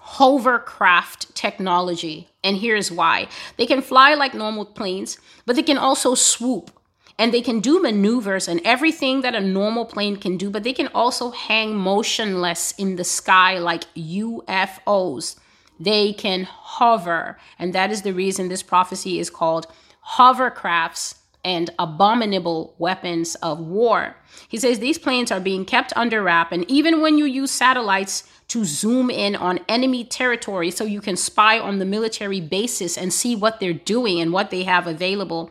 hovercraft 0.00 1.34
technology. 1.34 2.30
And 2.42 2.56
here's 2.56 2.90
why 2.90 3.28
they 3.58 3.66
can 3.66 3.82
fly 3.82 4.14
like 4.14 4.32
normal 4.32 4.64
planes, 4.64 5.18
but 5.44 5.56
they 5.56 5.62
can 5.62 5.76
also 5.76 6.14
swoop 6.14 6.70
and 7.18 7.30
they 7.30 7.42
can 7.42 7.60
do 7.60 7.82
maneuvers 7.82 8.48
and 8.48 8.62
everything 8.64 9.20
that 9.20 9.34
a 9.34 9.40
normal 9.40 9.84
plane 9.84 10.16
can 10.16 10.38
do, 10.38 10.48
but 10.48 10.64
they 10.64 10.72
can 10.72 10.88
also 10.94 11.32
hang 11.32 11.76
motionless 11.76 12.72
in 12.78 12.96
the 12.96 13.04
sky 13.04 13.58
like 13.58 13.84
UFOs. 13.94 15.36
They 15.78 16.14
can 16.14 16.44
hover, 16.44 17.36
and 17.58 17.74
that 17.74 17.90
is 17.90 18.02
the 18.02 18.12
reason 18.14 18.48
this 18.48 18.62
prophecy 18.62 19.18
is 19.18 19.28
called 19.28 19.66
hovercrafts, 20.06 21.16
and 21.44 21.70
abominable 21.78 22.74
weapons 22.78 23.34
of 23.36 23.60
war. 23.60 24.16
He 24.48 24.56
says 24.56 24.78
these 24.78 24.98
planes 24.98 25.30
are 25.30 25.40
being 25.40 25.64
kept 25.64 25.92
under 25.94 26.22
wrap, 26.22 26.52
and 26.52 26.68
even 26.70 27.00
when 27.00 27.18
you 27.18 27.26
use 27.26 27.50
satellites 27.50 28.24
to 28.48 28.64
zoom 28.64 29.10
in 29.10 29.36
on 29.36 29.60
enemy 29.68 30.04
territory 30.04 30.70
so 30.70 30.84
you 30.84 31.00
can 31.00 31.16
spy 31.16 31.58
on 31.58 31.78
the 31.78 31.84
military 31.84 32.40
bases 32.40 32.96
and 32.96 33.12
see 33.12 33.36
what 33.36 33.60
they're 33.60 33.72
doing 33.72 34.20
and 34.20 34.32
what 34.32 34.50
they 34.50 34.64
have 34.64 34.86
available, 34.86 35.50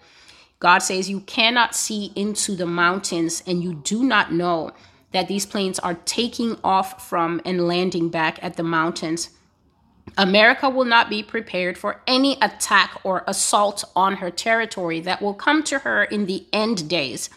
God 0.60 0.80
says 0.80 1.10
you 1.10 1.22
cannot 1.22 1.76
see 1.76 2.12
into 2.16 2.56
the 2.56 2.66
mountains 2.66 3.44
and 3.46 3.63
you 3.63 3.74
do 3.74 4.04
not 4.04 4.32
know 4.32 4.72
that 5.12 5.28
these 5.28 5.46
planes 5.46 5.80
are 5.80 5.96
taking 6.06 6.58
off 6.63 7.08
from 7.08 7.42
and 7.46 7.68
landing 7.68 8.10
back 8.10 8.39
at 8.42 8.56
the 8.58 8.63
mountains. 8.63 9.30
America 10.18 10.70
will 10.70 10.86
not 10.86 11.10
be 11.10 11.24
prepared 11.24 11.78
for 11.78 12.02
any 12.06 12.38
attack 12.42 13.00
or 13.04 13.24
assault 13.26 13.84
on 13.96 14.18
her 14.18 14.30
territory 14.30 15.00
that 15.00 15.22
will 15.22 15.34
come 15.34 15.63
to 15.63 15.80
her 15.80 16.04
in 16.04 16.26
the 16.26 16.46
end 16.54 16.88
days. 16.88 17.30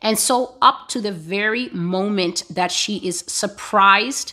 And 0.00 0.18
so, 0.18 0.56
up 0.60 0.88
to 0.88 1.00
the 1.00 1.12
very 1.12 1.68
moment 1.70 2.44
that 2.50 2.72
she 2.72 2.96
is 3.06 3.24
surprised, 3.26 4.32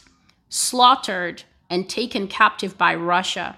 slaughtered, 0.49 1.43
and 1.69 1.87
taken 1.87 2.27
captive 2.27 2.77
by 2.77 2.95
Russia, 2.95 3.57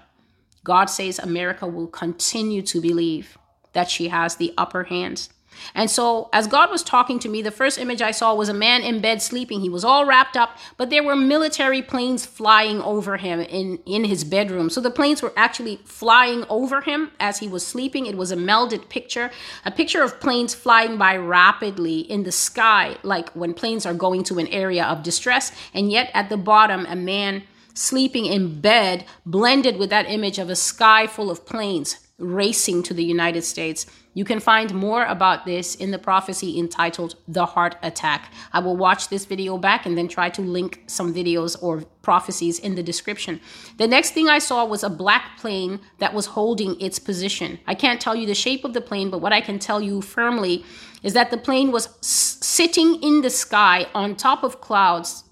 God 0.64 0.86
says 0.86 1.18
America 1.18 1.66
will 1.66 1.86
continue 1.86 2.62
to 2.62 2.80
believe 2.80 3.38
that 3.72 3.90
she 3.90 4.08
has 4.08 4.36
the 4.36 4.52
upper 4.56 4.84
hand. 4.84 5.28
And 5.74 5.90
so, 5.90 6.28
as 6.32 6.46
God 6.46 6.70
was 6.70 6.82
talking 6.82 7.18
to 7.20 7.28
me, 7.28 7.42
the 7.42 7.50
first 7.50 7.78
image 7.78 8.02
I 8.02 8.10
saw 8.10 8.34
was 8.34 8.48
a 8.48 8.54
man 8.54 8.82
in 8.82 9.00
bed 9.00 9.22
sleeping. 9.22 9.60
He 9.60 9.68
was 9.68 9.84
all 9.84 10.04
wrapped 10.04 10.36
up, 10.36 10.58
but 10.76 10.90
there 10.90 11.02
were 11.02 11.16
military 11.16 11.82
planes 11.82 12.26
flying 12.26 12.80
over 12.82 13.16
him 13.16 13.40
in, 13.40 13.78
in 13.86 14.04
his 14.04 14.24
bedroom. 14.24 14.70
So, 14.70 14.80
the 14.80 14.90
planes 14.90 15.22
were 15.22 15.32
actually 15.36 15.80
flying 15.84 16.44
over 16.48 16.82
him 16.82 17.12
as 17.18 17.38
he 17.38 17.48
was 17.48 17.66
sleeping. 17.66 18.06
It 18.06 18.16
was 18.16 18.30
a 18.30 18.36
melded 18.36 18.88
picture, 18.88 19.30
a 19.64 19.70
picture 19.70 20.02
of 20.02 20.20
planes 20.20 20.54
flying 20.54 20.98
by 20.98 21.16
rapidly 21.16 22.00
in 22.00 22.24
the 22.24 22.32
sky, 22.32 22.96
like 23.02 23.30
when 23.30 23.54
planes 23.54 23.86
are 23.86 23.94
going 23.94 24.24
to 24.24 24.38
an 24.38 24.48
area 24.48 24.84
of 24.84 25.02
distress. 25.02 25.52
And 25.74 25.90
yet, 25.90 26.10
at 26.14 26.28
the 26.28 26.36
bottom, 26.36 26.86
a 26.86 26.96
man 26.96 27.44
sleeping 27.74 28.26
in 28.26 28.60
bed 28.60 29.04
blended 29.24 29.78
with 29.78 29.90
that 29.90 30.08
image 30.08 30.38
of 30.38 30.50
a 30.50 30.56
sky 30.56 31.06
full 31.06 31.30
of 31.30 31.46
planes 31.46 31.96
racing 32.22 32.82
to 32.84 32.94
the 32.94 33.04
United 33.04 33.42
States. 33.42 33.86
You 34.14 34.24
can 34.24 34.40
find 34.40 34.74
more 34.74 35.04
about 35.06 35.44
this 35.44 35.74
in 35.74 35.90
the 35.90 35.98
prophecy 35.98 36.58
entitled 36.58 37.16
The 37.26 37.46
Heart 37.46 37.76
Attack. 37.82 38.32
I 38.52 38.60
will 38.60 38.76
watch 38.76 39.08
this 39.08 39.24
video 39.24 39.58
back 39.58 39.86
and 39.86 39.96
then 39.96 40.06
try 40.08 40.28
to 40.30 40.42
link 40.42 40.82
some 40.86 41.12
videos 41.14 41.60
or 41.62 41.82
prophecies 42.02 42.58
in 42.58 42.74
the 42.74 42.82
description. 42.82 43.40
The 43.78 43.88
next 43.88 44.10
thing 44.12 44.28
I 44.28 44.38
saw 44.38 44.64
was 44.64 44.82
a 44.84 44.90
black 44.90 45.38
plane 45.38 45.80
that 45.98 46.14
was 46.14 46.26
holding 46.26 46.80
its 46.80 46.98
position. 46.98 47.58
I 47.66 47.74
can't 47.74 48.00
tell 48.00 48.14
you 48.14 48.26
the 48.26 48.34
shape 48.34 48.64
of 48.64 48.74
the 48.74 48.80
plane, 48.80 49.10
but 49.10 49.20
what 49.20 49.32
I 49.32 49.40
can 49.40 49.58
tell 49.58 49.80
you 49.80 50.00
firmly 50.02 50.64
is 51.02 51.14
that 51.14 51.30
the 51.30 51.38
plane 51.38 51.72
was 51.72 51.86
s- 51.98 52.38
sitting 52.40 53.02
in 53.02 53.22
the 53.22 53.30
sky 53.30 53.86
on 53.94 54.14
top 54.14 54.44
of 54.44 54.60
clouds 54.60 55.24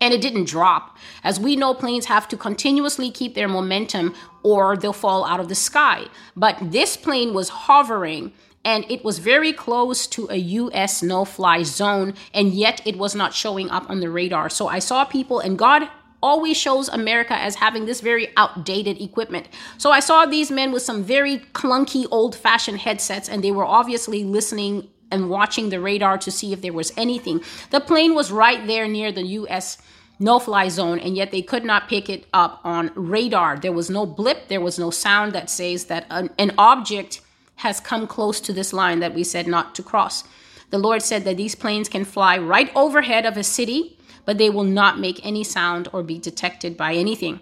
and 0.00 0.12
it 0.12 0.20
didn't 0.20 0.44
drop. 0.44 0.96
As 1.24 1.40
we 1.40 1.56
know, 1.56 1.74
planes 1.74 2.06
have 2.06 2.28
to 2.28 2.36
continuously 2.36 3.10
keep 3.10 3.34
their 3.34 3.48
momentum 3.48 4.14
or 4.42 4.76
they'll 4.76 4.92
fall 4.92 5.24
out 5.24 5.40
of 5.40 5.48
the 5.48 5.54
sky. 5.54 6.06
But 6.36 6.58
this 6.60 6.96
plane 6.96 7.34
was 7.34 7.48
hovering 7.48 8.32
and 8.66 8.84
it 8.90 9.04
was 9.04 9.20
very 9.20 9.52
close 9.52 10.08
to 10.08 10.28
a 10.28 10.36
US 10.36 11.00
no 11.00 11.24
fly 11.24 11.62
zone, 11.62 12.14
and 12.34 12.52
yet 12.52 12.82
it 12.84 12.98
was 12.98 13.14
not 13.14 13.32
showing 13.32 13.70
up 13.70 13.88
on 13.88 14.00
the 14.00 14.10
radar. 14.10 14.50
So 14.50 14.66
I 14.66 14.80
saw 14.80 15.04
people, 15.04 15.38
and 15.38 15.56
God 15.56 15.88
always 16.20 16.56
shows 16.56 16.88
America 16.88 17.34
as 17.34 17.54
having 17.54 17.86
this 17.86 18.00
very 18.00 18.32
outdated 18.36 19.00
equipment. 19.00 19.48
So 19.78 19.92
I 19.92 20.00
saw 20.00 20.26
these 20.26 20.50
men 20.50 20.72
with 20.72 20.82
some 20.82 21.04
very 21.04 21.38
clunky 21.54 22.06
old 22.10 22.34
fashioned 22.34 22.80
headsets, 22.80 23.28
and 23.28 23.44
they 23.44 23.52
were 23.52 23.64
obviously 23.64 24.24
listening 24.24 24.88
and 25.10 25.30
watching 25.30 25.70
the 25.70 25.80
radar 25.80 26.18
to 26.18 26.30
see 26.30 26.52
if 26.52 26.60
there 26.60 26.72
was 26.72 26.92
anything. 26.96 27.40
The 27.70 27.80
plane 27.80 28.14
was 28.14 28.32
right 28.32 28.66
there 28.66 28.88
near 28.88 29.12
the 29.12 29.26
US 29.26 29.78
no 30.18 30.38
fly 30.38 30.68
zone, 30.68 30.98
and 30.98 31.16
yet 31.16 31.30
they 31.30 31.42
could 31.42 31.64
not 31.64 31.88
pick 31.88 32.08
it 32.08 32.26
up 32.32 32.60
on 32.64 32.90
radar. 32.94 33.58
There 33.58 33.72
was 33.72 33.90
no 33.90 34.06
blip, 34.06 34.48
there 34.48 34.60
was 34.60 34.78
no 34.78 34.90
sound 34.90 35.32
that 35.34 35.50
says 35.50 35.86
that 35.86 36.06
an, 36.10 36.30
an 36.38 36.52
object 36.56 37.20
has 37.56 37.80
come 37.80 38.06
close 38.06 38.40
to 38.40 38.52
this 38.52 38.72
line 38.72 39.00
that 39.00 39.14
we 39.14 39.24
said 39.24 39.46
not 39.46 39.74
to 39.74 39.82
cross. 39.82 40.24
The 40.70 40.78
Lord 40.78 41.02
said 41.02 41.24
that 41.24 41.36
these 41.36 41.54
planes 41.54 41.88
can 41.88 42.04
fly 42.04 42.36
right 42.38 42.70
overhead 42.74 43.24
of 43.24 43.36
a 43.36 43.42
city, 43.42 43.98
but 44.24 44.38
they 44.38 44.50
will 44.50 44.64
not 44.64 44.98
make 44.98 45.24
any 45.24 45.44
sound 45.44 45.88
or 45.92 46.02
be 46.02 46.18
detected 46.18 46.76
by 46.76 46.94
anything. 46.94 47.40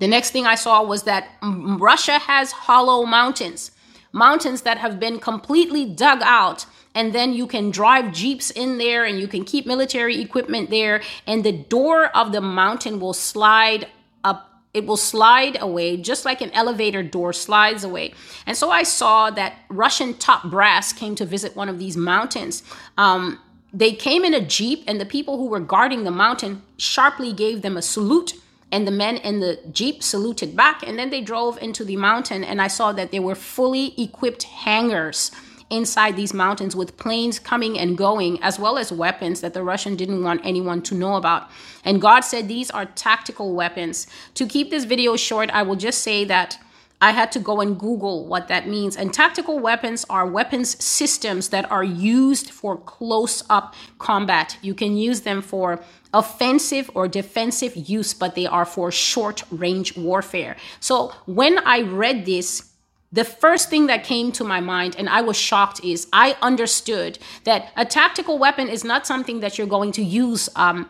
The 0.00 0.08
next 0.08 0.32
thing 0.32 0.46
I 0.46 0.56
saw 0.56 0.82
was 0.82 1.04
that 1.04 1.28
Russia 1.42 2.18
has 2.18 2.52
hollow 2.52 3.06
mountains, 3.06 3.70
mountains 4.14 4.62
that 4.62 4.78
have 4.78 5.00
been 5.00 5.18
completely 5.18 5.84
dug 5.84 6.20
out 6.22 6.64
and 6.94 7.12
then 7.12 7.32
you 7.32 7.48
can 7.48 7.70
drive 7.70 8.12
jeeps 8.12 8.50
in 8.52 8.78
there 8.78 9.04
and 9.04 9.18
you 9.18 9.26
can 9.26 9.44
keep 9.44 9.66
military 9.66 10.20
equipment 10.20 10.70
there 10.70 11.02
and 11.26 11.42
the 11.42 11.52
door 11.52 12.06
of 12.16 12.30
the 12.30 12.40
mountain 12.40 13.00
will 13.00 13.12
slide 13.12 13.88
up 14.22 14.62
it 14.72 14.86
will 14.86 14.96
slide 14.96 15.60
away 15.60 15.96
just 15.96 16.24
like 16.24 16.40
an 16.40 16.50
elevator 16.52 17.02
door 17.02 17.32
slides 17.32 17.82
away. 17.82 18.14
And 18.46 18.56
so 18.56 18.70
i 18.70 18.84
saw 18.84 19.30
that 19.30 19.58
russian 19.68 20.14
top 20.14 20.44
brass 20.44 20.92
came 20.92 21.16
to 21.16 21.26
visit 21.26 21.56
one 21.56 21.68
of 21.68 21.80
these 21.80 21.96
mountains. 21.96 22.62
Um, 22.96 23.40
they 23.72 23.92
came 23.92 24.24
in 24.24 24.32
a 24.32 24.40
jeep 24.40 24.84
and 24.86 25.00
the 25.00 25.06
people 25.06 25.38
who 25.38 25.48
were 25.48 25.58
guarding 25.58 26.04
the 26.04 26.12
mountain 26.12 26.62
sharply 26.76 27.32
gave 27.32 27.62
them 27.62 27.76
a 27.76 27.82
salute 27.82 28.34
and 28.74 28.86
the 28.86 28.96
men 29.04 29.16
in 29.18 29.40
the 29.40 29.58
jeep 29.70 30.02
saluted 30.02 30.56
back 30.56 30.82
and 30.86 30.98
then 30.98 31.10
they 31.10 31.20
drove 31.20 31.56
into 31.62 31.84
the 31.84 31.96
mountain 31.96 32.42
and 32.42 32.60
i 32.60 32.68
saw 32.68 32.92
that 32.92 33.10
there 33.12 33.22
were 33.22 33.36
fully 33.36 33.94
equipped 33.96 34.42
hangars 34.42 35.30
inside 35.70 36.16
these 36.16 36.34
mountains 36.34 36.76
with 36.76 36.96
planes 36.96 37.38
coming 37.38 37.78
and 37.78 37.96
going, 37.96 38.42
as 38.42 38.58
well 38.58 38.78
as 38.78 38.92
weapons 38.92 39.40
that 39.40 39.54
the 39.54 39.62
Russian 39.62 39.96
didn't 39.96 40.22
want 40.22 40.40
anyone 40.44 40.82
to 40.82 40.94
know 40.94 41.16
about. 41.16 41.50
And 41.84 42.00
God 42.00 42.20
said 42.20 42.48
these 42.48 42.70
are 42.70 42.86
tactical 42.86 43.54
weapons. 43.54 44.06
To 44.34 44.46
keep 44.46 44.70
this 44.70 44.84
video 44.84 45.16
short, 45.16 45.50
I 45.50 45.62
will 45.62 45.76
just 45.76 46.02
say 46.02 46.24
that 46.26 46.58
I 47.04 47.10
had 47.10 47.30
to 47.32 47.38
go 47.38 47.60
and 47.60 47.78
Google 47.78 48.24
what 48.24 48.48
that 48.48 48.66
means. 48.66 48.96
And 48.96 49.12
tactical 49.12 49.58
weapons 49.58 50.06
are 50.08 50.26
weapons 50.26 50.82
systems 50.82 51.50
that 51.50 51.70
are 51.70 51.84
used 51.84 52.50
for 52.50 52.78
close 52.78 53.44
up 53.50 53.74
combat. 53.98 54.56
You 54.62 54.72
can 54.72 54.96
use 54.96 55.20
them 55.20 55.42
for 55.42 55.84
offensive 56.14 56.90
or 56.94 57.06
defensive 57.06 57.76
use, 57.76 58.14
but 58.14 58.34
they 58.34 58.46
are 58.46 58.64
for 58.64 58.90
short 58.90 59.44
range 59.50 59.98
warfare. 59.98 60.56
So 60.80 61.12
when 61.26 61.58
I 61.58 61.82
read 61.82 62.24
this, 62.24 62.72
the 63.12 63.24
first 63.24 63.68
thing 63.68 63.86
that 63.88 64.02
came 64.04 64.32
to 64.32 64.42
my 64.42 64.60
mind 64.60 64.96
and 64.96 65.06
I 65.10 65.20
was 65.20 65.36
shocked 65.36 65.84
is 65.84 66.08
I 66.10 66.38
understood 66.40 67.18
that 67.44 67.70
a 67.76 67.84
tactical 67.84 68.38
weapon 68.38 68.70
is 68.70 68.82
not 68.82 69.06
something 69.06 69.40
that 69.40 69.58
you're 69.58 69.66
going 69.66 69.92
to 69.92 70.02
use 70.02 70.48
um, 70.56 70.88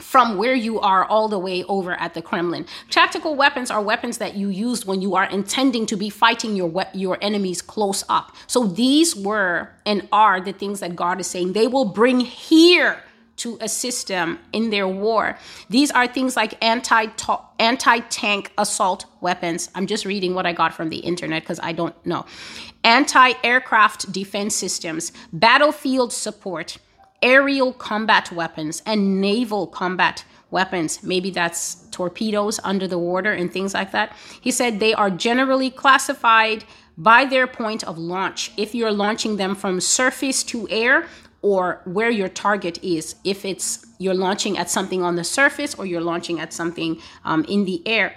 from 0.00 0.36
where 0.36 0.54
you 0.54 0.80
are 0.80 1.04
all 1.04 1.28
the 1.28 1.38
way 1.38 1.64
over 1.64 1.92
at 1.92 2.14
the 2.14 2.22
Kremlin. 2.22 2.66
Tactical 2.90 3.34
weapons 3.34 3.70
are 3.70 3.82
weapons 3.82 4.18
that 4.18 4.34
you 4.34 4.48
use 4.48 4.86
when 4.86 5.02
you 5.02 5.14
are 5.14 5.24
intending 5.24 5.86
to 5.86 5.96
be 5.96 6.10
fighting 6.10 6.56
your 6.56 6.86
your 6.94 7.18
enemies 7.20 7.62
close 7.62 8.04
up. 8.08 8.34
So 8.46 8.66
these 8.66 9.16
were 9.16 9.70
and 9.84 10.08
are 10.12 10.40
the 10.40 10.52
things 10.52 10.80
that 10.80 10.96
God 10.96 11.20
is 11.20 11.26
saying 11.26 11.52
they 11.52 11.66
will 11.66 11.86
bring 11.86 12.20
here 12.20 13.02
to 13.38 13.56
assist 13.60 14.08
them 14.08 14.38
in 14.52 14.70
their 14.70 14.86
war. 14.86 15.38
These 15.70 15.90
are 15.90 16.06
things 16.06 16.36
like 16.36 16.62
anti 16.62 17.06
anti 17.58 17.98
tank 18.00 18.52
assault 18.58 19.06
weapons. 19.20 19.70
I'm 19.74 19.86
just 19.86 20.04
reading 20.04 20.34
what 20.34 20.46
I 20.46 20.52
got 20.52 20.74
from 20.74 20.90
the 20.90 20.98
internet 20.98 21.42
because 21.42 21.60
I 21.62 21.72
don't 21.72 21.94
know. 22.04 22.26
Anti 22.84 23.32
aircraft 23.42 24.12
defense 24.12 24.54
systems, 24.54 25.12
battlefield 25.32 26.12
support, 26.12 26.78
aerial 27.22 27.72
combat 27.72 28.30
weapons, 28.32 28.82
and 28.86 29.20
naval 29.20 29.66
combat 29.66 30.24
weapons. 30.50 31.02
Maybe 31.02 31.30
that's 31.30 31.86
torpedoes 31.90 32.58
under 32.64 32.86
the 32.86 32.98
water 32.98 33.32
and 33.32 33.52
things 33.52 33.74
like 33.74 33.92
that. 33.92 34.16
He 34.40 34.50
said 34.50 34.80
they 34.80 34.94
are 34.94 35.10
generally 35.10 35.70
classified 35.70 36.64
by 36.96 37.24
their 37.24 37.46
point 37.46 37.84
of 37.84 37.98
launch. 37.98 38.52
If 38.56 38.74
you're 38.74 38.92
launching 38.92 39.36
them 39.36 39.54
from 39.54 39.80
surface 39.80 40.42
to 40.44 40.68
air 40.70 41.06
or 41.42 41.80
where 41.84 42.10
your 42.10 42.28
target 42.28 42.82
is 42.82 43.14
if 43.24 43.44
it's 43.44 43.86
you're 43.98 44.14
launching 44.14 44.58
at 44.58 44.68
something 44.68 45.02
on 45.02 45.16
the 45.16 45.24
surface 45.24 45.74
or 45.74 45.86
you're 45.86 46.00
launching 46.00 46.40
at 46.40 46.52
something 46.52 47.00
um, 47.24 47.44
in 47.44 47.64
the 47.64 47.86
air 47.86 48.14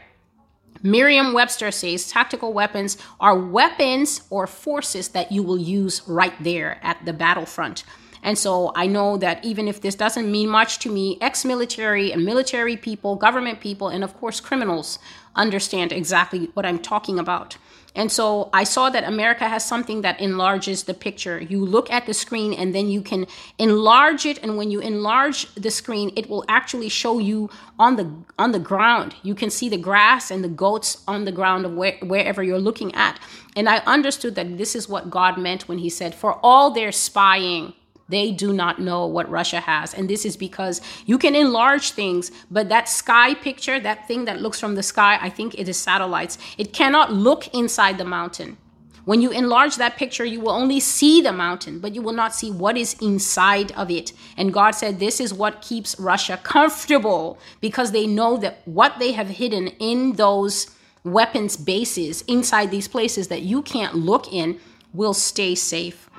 merriam 0.82 1.32
webster 1.32 1.70
says 1.70 2.10
tactical 2.10 2.52
weapons 2.52 2.98
are 3.20 3.38
weapons 3.38 4.24
or 4.30 4.48
forces 4.48 5.10
that 5.10 5.32
you 5.32 5.44
will 5.44 5.60
use 5.60 6.02
right 6.08 6.34
there 6.44 6.80
at 6.82 7.04
the 7.06 7.14
battlefront 7.14 7.84
and 8.24 8.38
so 8.38 8.72
I 8.76 8.88
know 8.88 9.18
that 9.18 9.44
even 9.44 9.68
if 9.68 9.82
this 9.82 9.96
doesn't 9.96 10.32
mean 10.32 10.50
much 10.50 10.80
to 10.80 10.92
me, 10.92 11.18
ex 11.22 11.44
military 11.44 12.12
and 12.12 12.24
military 12.24 12.78
people, 12.78 13.16
government 13.16 13.60
people, 13.60 13.88
and 13.88 14.04
of 14.04 14.16
course 14.18 14.40
criminals 14.40 15.00
understand 15.36 15.92
exactly 15.92 16.52
what 16.54 16.66
I'm 16.66 16.80
talking 16.80 17.18
about. 17.18 17.58
And 17.94 18.10
so 18.10 18.50
I 18.54 18.64
saw 18.64 18.90
that 18.90 19.04
America 19.04 19.50
has 19.50 19.66
something 19.66 20.02
that 20.02 20.22
enlarges 20.22 20.84
the 20.84 20.94
picture. 20.94 21.42
You 21.42 21.66
look 21.66 21.92
at 21.92 22.06
the 22.06 22.14
screen 22.14 22.54
and 22.54 22.74
then 22.74 22.88
you 22.88 23.02
can 23.02 23.28
enlarge 23.58 24.26
it 24.26 24.42
and 24.42 24.58
when 24.58 24.72
you 24.72 24.80
enlarge 24.80 25.54
the 25.56 25.72
screen 25.72 26.14
it 26.16 26.30
will 26.30 26.46
actually 26.48 26.88
show 26.88 27.20
you 27.20 27.50
on 27.78 27.98
the 27.98 28.10
on 28.40 28.54
the 28.54 28.60
ground. 28.60 29.16
You 29.24 29.36
can 29.36 29.50
see 29.50 29.68
the 29.68 29.78
grass 29.78 30.32
and 30.32 30.42
the 30.42 30.50
goats 30.50 31.04
on 31.06 31.26
the 31.26 31.34
ground 31.34 31.66
of 31.66 31.74
where, 31.74 31.98
wherever 32.02 32.42
you're 32.42 32.60
looking 32.60 32.96
at. 32.96 33.20
And 33.58 33.68
I 33.68 33.80
understood 33.80 34.36
that 34.36 34.58
this 34.58 34.74
is 34.74 34.88
what 34.88 35.10
God 35.10 35.38
meant 35.38 35.68
when 35.68 35.80
he 35.80 35.90
said 35.90 36.16
for 36.16 36.40
all 36.42 36.72
their 36.72 36.94
spying 36.94 37.74
they 38.12 38.32
do 38.32 38.54
not 38.54 38.80
know 38.80 39.08
what 39.08 39.30
Russia 39.30 39.60
has. 39.60 39.94
And 39.94 40.10
this 40.10 40.26
is 40.26 40.38
because 40.38 40.82
you 41.06 41.18
can 41.18 41.36
enlarge 41.36 41.92
things, 41.92 42.32
but 42.52 42.70
that 42.70 42.88
sky 42.88 43.34
picture, 43.34 43.80
that 43.80 44.08
thing 44.08 44.26
that 44.26 44.42
looks 44.42 44.60
from 44.60 44.76
the 44.76 44.84
sky, 44.84 45.18
I 45.22 45.30
think 45.30 45.58
it 45.58 45.68
is 45.68 45.78
satellites. 45.78 46.38
It 46.58 46.74
cannot 46.74 47.12
look 47.12 47.48
inside 47.54 47.98
the 47.98 48.06
mountain. 48.06 48.58
When 49.04 49.22
you 49.22 49.32
enlarge 49.32 49.78
that 49.78 49.98
picture, 49.98 50.26
you 50.26 50.40
will 50.42 50.52
only 50.52 50.80
see 50.80 51.22
the 51.22 51.34
mountain, 51.34 51.80
but 51.80 51.96
you 51.96 52.04
will 52.04 52.14
not 52.14 52.36
see 52.36 52.52
what 52.52 52.78
is 52.78 52.96
inside 53.02 53.72
of 53.72 53.90
it. 53.90 54.14
And 54.38 54.54
God 54.54 54.72
said, 54.72 55.00
This 55.00 55.20
is 55.20 55.34
what 55.34 55.62
keeps 55.62 56.00
Russia 56.00 56.40
comfortable 56.44 57.40
because 57.62 57.92
they 57.92 58.06
know 58.06 58.38
that 58.38 58.62
what 58.66 59.00
they 59.00 59.14
have 59.14 59.30
hidden 59.30 59.70
in 59.80 60.14
those 60.14 60.76
weapons 61.04 61.58
bases 61.58 62.22
inside 62.28 62.70
these 62.70 62.88
places 62.88 63.28
that 63.30 63.42
you 63.42 63.64
can't 63.64 63.96
look 63.96 64.32
in 64.32 64.60
will 64.94 65.16
stay 65.16 65.56
safe. 65.56 66.11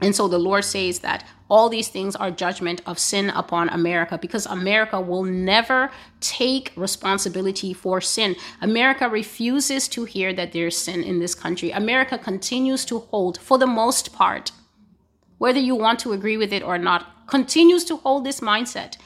And 0.00 0.14
so 0.14 0.28
the 0.28 0.38
Lord 0.38 0.64
says 0.64 1.00
that 1.00 1.24
all 1.48 1.68
these 1.68 1.88
things 1.88 2.16
are 2.16 2.30
judgment 2.30 2.82
of 2.86 2.98
sin 2.98 3.30
upon 3.30 3.68
America 3.68 4.18
because 4.18 4.46
America 4.46 5.00
will 5.00 5.24
never 5.24 5.90
take 6.20 6.72
responsibility 6.76 7.72
for 7.72 8.00
sin. 8.00 8.34
America 8.60 9.08
refuses 9.08 9.86
to 9.88 10.04
hear 10.04 10.32
that 10.32 10.52
there's 10.52 10.76
sin 10.76 11.02
in 11.02 11.20
this 11.20 11.34
country. 11.34 11.70
America 11.70 12.18
continues 12.18 12.84
to 12.86 12.98
hold, 12.98 13.38
for 13.38 13.58
the 13.58 13.66
most 13.66 14.12
part, 14.12 14.52
whether 15.38 15.60
you 15.60 15.74
want 15.74 15.98
to 16.00 16.12
agree 16.12 16.36
with 16.36 16.52
it 16.52 16.62
or 16.62 16.78
not, 16.78 17.26
continues 17.26 17.84
to 17.84 17.96
hold 17.96 18.24
this 18.24 18.40
mindset 18.40 18.96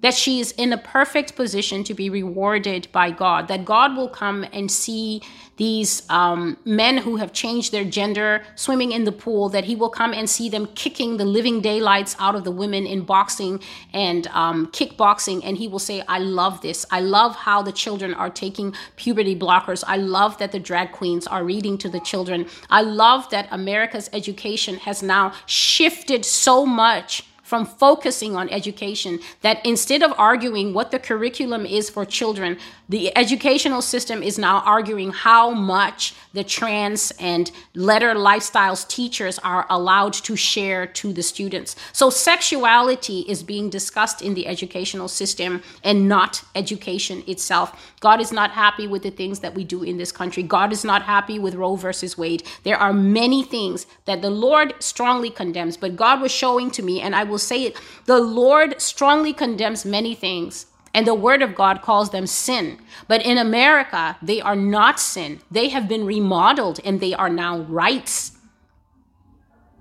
that 0.00 0.14
she 0.14 0.40
is 0.40 0.52
in 0.52 0.72
a 0.72 0.78
perfect 0.78 1.36
position 1.36 1.84
to 1.84 1.94
be 1.94 2.10
rewarded 2.10 2.88
by 2.92 3.10
God, 3.10 3.48
that 3.48 3.64
God 3.64 3.96
will 3.96 4.08
come 4.08 4.44
and 4.52 4.70
see 4.70 5.22
these 5.56 6.08
um, 6.10 6.56
men 6.64 6.98
who 6.98 7.16
have 7.16 7.32
changed 7.32 7.72
their 7.72 7.84
gender 7.84 8.42
swimming 8.56 8.92
in 8.92 9.04
the 9.04 9.12
pool, 9.12 9.48
that 9.48 9.64
he 9.64 9.74
will 9.74 9.88
come 9.88 10.12
and 10.12 10.28
see 10.28 10.48
them 10.48 10.66
kicking 10.74 11.16
the 11.16 11.24
living 11.24 11.60
daylights 11.60 12.14
out 12.18 12.34
of 12.34 12.44
the 12.44 12.50
women 12.50 12.86
in 12.86 13.02
boxing 13.02 13.60
and 13.92 14.26
um, 14.28 14.66
kickboxing. 14.68 15.40
And 15.44 15.56
he 15.56 15.66
will 15.66 15.78
say, 15.78 16.02
I 16.08 16.18
love 16.18 16.60
this. 16.60 16.84
I 16.90 17.00
love 17.00 17.34
how 17.34 17.62
the 17.62 17.72
children 17.72 18.12
are 18.12 18.30
taking 18.30 18.74
puberty 18.96 19.34
blockers. 19.34 19.82
I 19.86 19.96
love 19.96 20.36
that 20.38 20.52
the 20.52 20.60
drag 20.60 20.92
queens 20.92 21.26
are 21.26 21.42
reading 21.42 21.78
to 21.78 21.88
the 21.88 22.00
children. 22.00 22.46
I 22.68 22.82
love 22.82 23.30
that 23.30 23.48
America's 23.50 24.10
education 24.12 24.76
has 24.76 25.02
now 25.02 25.32
shifted 25.46 26.24
so 26.24 26.66
much 26.66 27.24
from 27.46 27.64
focusing 27.64 28.34
on 28.34 28.48
education 28.48 29.20
that 29.42 29.64
instead 29.64 30.02
of 30.02 30.12
arguing 30.18 30.74
what 30.74 30.90
the 30.90 30.98
curriculum 30.98 31.64
is 31.64 31.88
for 31.88 32.04
children, 32.04 32.58
the 32.88 33.16
educational 33.16 33.80
system 33.80 34.20
is 34.20 34.36
now 34.36 34.60
arguing 34.60 35.12
how 35.12 35.50
much 35.50 36.12
the 36.32 36.42
trans 36.42 37.12
and 37.20 37.52
letter 37.74 38.14
lifestyles 38.14 38.86
teachers 38.88 39.38
are 39.38 39.64
allowed 39.70 40.12
to 40.12 40.34
share 40.34 40.88
to 40.88 41.12
the 41.12 41.22
students. 41.22 41.76
So 41.92 42.10
sexuality 42.10 43.20
is 43.20 43.44
being 43.44 43.70
discussed 43.70 44.22
in 44.22 44.34
the 44.34 44.48
educational 44.48 45.06
system 45.06 45.62
and 45.84 46.08
not 46.08 46.42
education 46.56 47.22
itself. 47.28 47.94
God 48.00 48.20
is 48.20 48.32
not 48.32 48.50
happy 48.50 48.88
with 48.88 49.02
the 49.04 49.10
things 49.10 49.38
that 49.40 49.54
we 49.54 49.62
do 49.62 49.84
in 49.84 49.98
this 49.98 50.10
country. 50.10 50.42
God 50.42 50.72
is 50.72 50.84
not 50.84 51.02
happy 51.02 51.38
with 51.38 51.54
Roe 51.54 51.76
versus 51.76 52.18
Wade. 52.18 52.42
There 52.64 52.76
are 52.76 52.92
many 52.92 53.44
things 53.44 53.86
that 54.04 54.20
the 54.20 54.30
Lord 54.30 54.74
strongly 54.80 55.30
condemns, 55.30 55.76
but 55.76 55.96
God 55.96 56.20
was 56.20 56.32
showing 56.32 56.70
to 56.72 56.82
me, 56.82 57.00
and 57.00 57.14
I 57.14 57.24
will 57.24 57.35
will 57.36 57.40
say 57.40 57.64
it. 57.64 57.76
The 58.06 58.18
Lord 58.18 58.80
strongly 58.80 59.34
condemns 59.34 59.84
many 59.84 60.14
things, 60.14 60.66
and 60.94 61.06
the 61.06 61.14
Word 61.14 61.42
of 61.42 61.54
God 61.54 61.82
calls 61.82 62.08
them 62.08 62.26
sin. 62.26 62.78
But 63.08 63.26
in 63.26 63.36
America, 63.36 64.16
they 64.22 64.40
are 64.40 64.56
not 64.56 64.98
sin. 64.98 65.40
They 65.50 65.68
have 65.68 65.86
been 65.86 66.06
remodeled 66.06 66.80
and 66.82 66.98
they 66.98 67.12
are 67.12 67.28
now 67.28 67.58
rights. 67.58 68.32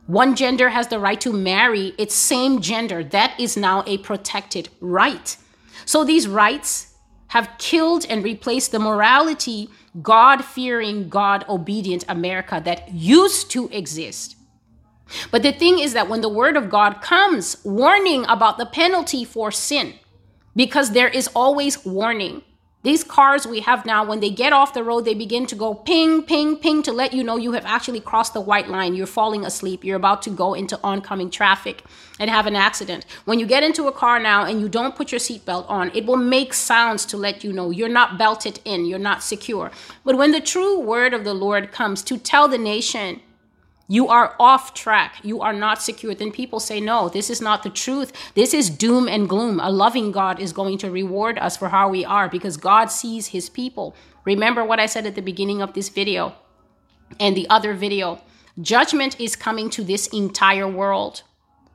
One 0.08 0.36
gender 0.36 0.70
has 0.70 0.90
the 0.90 1.00
right 1.00 1.22
to 1.22 1.32
marry 1.32 1.94
its 1.98 2.14
same 2.14 2.60
gender. 2.60 3.02
That 3.02 3.40
is 3.40 3.56
now 3.56 3.86
a 3.88 3.98
protected 4.00 4.68
right. 4.82 5.38
So 5.86 6.04
these 6.04 6.28
rights 6.28 6.96
have 7.28 7.56
killed 7.58 8.06
and 8.10 8.22
replaced 8.22 8.74
the 8.74 8.80
morality, 8.80 9.70
God 10.02 10.44
fearing, 10.44 11.08
God 11.08 11.46
obedient 11.48 12.04
America 12.10 12.62
that 12.66 12.92
used 12.94 13.50
to 13.52 13.70
exist. 13.70 14.36
But 15.32 15.44
the 15.44 15.52
thing 15.52 15.80
is 15.80 15.94
that 15.94 16.10
when 16.10 16.22
the 16.22 16.30
word 16.30 16.58
of 16.58 16.70
God 16.70 17.02
comes 17.02 17.58
warning 17.64 18.26
about 18.28 18.58
the 18.58 18.66
penalty 18.66 19.24
for 19.24 19.52
sin, 19.52 19.96
because 20.56 20.92
there 20.92 21.10
is 21.10 21.28
always 21.36 21.86
warning. 21.86 22.42
These 22.84 23.04
cars 23.04 23.48
we 23.48 23.62
have 23.62 23.84
now, 23.84 24.06
when 24.06 24.20
they 24.20 24.30
get 24.30 24.54
off 24.54 24.76
the 24.76 24.84
road, 24.84 25.06
they 25.06 25.16
begin 25.16 25.48
to 25.48 25.56
go 25.56 25.74
ping, 25.74 26.22
ping, 26.22 26.56
ping 26.58 26.84
to 26.84 26.92
let 26.92 27.14
you 27.14 27.24
know 27.24 27.36
you 27.36 27.54
have 27.54 27.66
actually 27.66 28.00
crossed 28.00 28.36
the 28.36 28.42
white 28.42 28.68
line. 28.68 28.94
You're 28.94 29.08
falling 29.08 29.44
asleep. 29.44 29.84
You're 29.84 29.96
about 29.96 30.22
to 30.22 30.30
go 30.30 30.54
into 30.54 30.80
oncoming 30.84 31.32
traffic 31.32 31.84
and 32.20 32.30
have 32.30 32.46
an 32.46 32.56
accident. 32.56 33.08
When 33.26 33.40
you 33.40 33.48
get 33.48 33.64
into 33.64 33.88
a 33.88 33.92
car 33.92 34.20
now 34.20 34.46
and 34.46 34.62
you 34.62 34.70
don't 34.70 34.96
put 34.96 35.12
your 35.12 35.20
seatbelt 35.20 35.68
on, 35.68 35.90
it 35.96 36.06
will 36.06 36.16
make 36.16 36.54
sounds 36.54 37.08
to 37.08 37.18
let 37.18 37.44
you 37.44 37.52
know 37.52 37.72
you're 37.72 37.90
not 37.90 38.20
belted 38.20 38.60
in, 38.66 38.86
you're 38.86 39.00
not 39.00 39.24
secure. 39.24 39.72
But 40.04 40.16
when 40.16 40.32
the 40.32 40.40
true 40.40 40.80
word 40.80 41.16
of 41.16 41.24
the 41.24 41.34
Lord 41.34 41.72
comes 41.72 42.04
to 42.04 42.20
tell 42.20 42.48
the 42.48 42.60
nation, 42.60 43.20
you 43.88 44.08
are 44.08 44.36
off 44.40 44.74
track. 44.74 45.18
You 45.24 45.42
are 45.42 45.54
not 45.54 45.82
secure. 45.82 46.16
Then 46.16 46.32
people 46.32 46.60
say, 46.60 46.82
no, 46.82 47.08
this 47.08 47.30
is 47.30 47.40
not 47.40 47.62
the 47.62 47.70
truth. 47.70 48.12
This 48.34 48.54
is 48.54 48.70
doom 48.70 49.08
and 49.08 49.30
gloom. 49.30 49.60
A 49.60 49.70
loving 49.70 50.12
God 50.12 50.40
is 50.40 50.54
going 50.54 50.80
to 50.80 50.90
reward 50.90 51.38
us 51.38 51.56
for 51.56 51.70
how 51.70 51.90
we 51.90 52.04
are 52.04 52.28
because 52.28 52.58
God 52.58 52.88
sees 52.88 53.28
his 53.28 53.50
people. 53.50 53.96
Remember 54.24 54.66
what 54.66 54.80
I 54.80 54.88
said 54.88 55.06
at 55.06 55.14
the 55.14 55.22
beginning 55.22 55.62
of 55.62 55.74
this 55.74 55.90
video 55.90 56.34
and 57.20 57.38
the 57.38 57.48
other 57.48 57.74
video. 57.74 58.22
Judgment 58.60 59.20
is 59.20 59.36
coming 59.36 59.70
to 59.72 59.84
this 59.84 60.08
entire 60.08 60.68
world. 60.68 61.22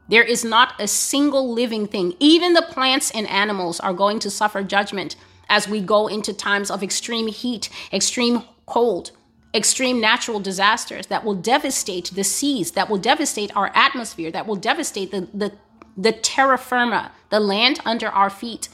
There 0.08 0.24
is 0.24 0.44
not 0.44 0.80
a 0.80 0.88
single 0.88 1.52
living 1.52 1.86
thing. 1.86 2.14
Even 2.18 2.54
the 2.54 2.62
plants 2.62 3.12
and 3.12 3.28
animals 3.28 3.78
are 3.78 3.94
going 3.94 4.18
to 4.20 4.30
suffer 4.30 4.64
judgment 4.64 5.14
as 5.48 5.68
we 5.68 5.80
go 5.80 6.08
into 6.08 6.32
times 6.32 6.70
of 6.70 6.82
extreme 6.82 7.28
heat, 7.28 7.68
extreme 7.92 8.42
cold 8.66 9.12
extreme 9.52 10.00
natural 10.00 10.40
disasters 10.40 11.06
that 11.06 11.24
will 11.24 11.34
devastate 11.34 12.10
the 12.14 12.24
seas, 12.24 12.72
that 12.72 12.88
will 12.88 12.98
devastate 12.98 13.54
our 13.56 13.72
atmosphere, 13.74 14.30
that 14.30 14.46
will 14.46 14.56
devastate 14.56 15.10
the, 15.10 15.28
the, 15.34 15.52
the 15.96 16.12
terra 16.12 16.56
firma, 16.56 17.12
the 17.30 17.40
land 17.40 17.80
under 17.84 18.08
our 18.08 18.30
feet. 18.30 18.68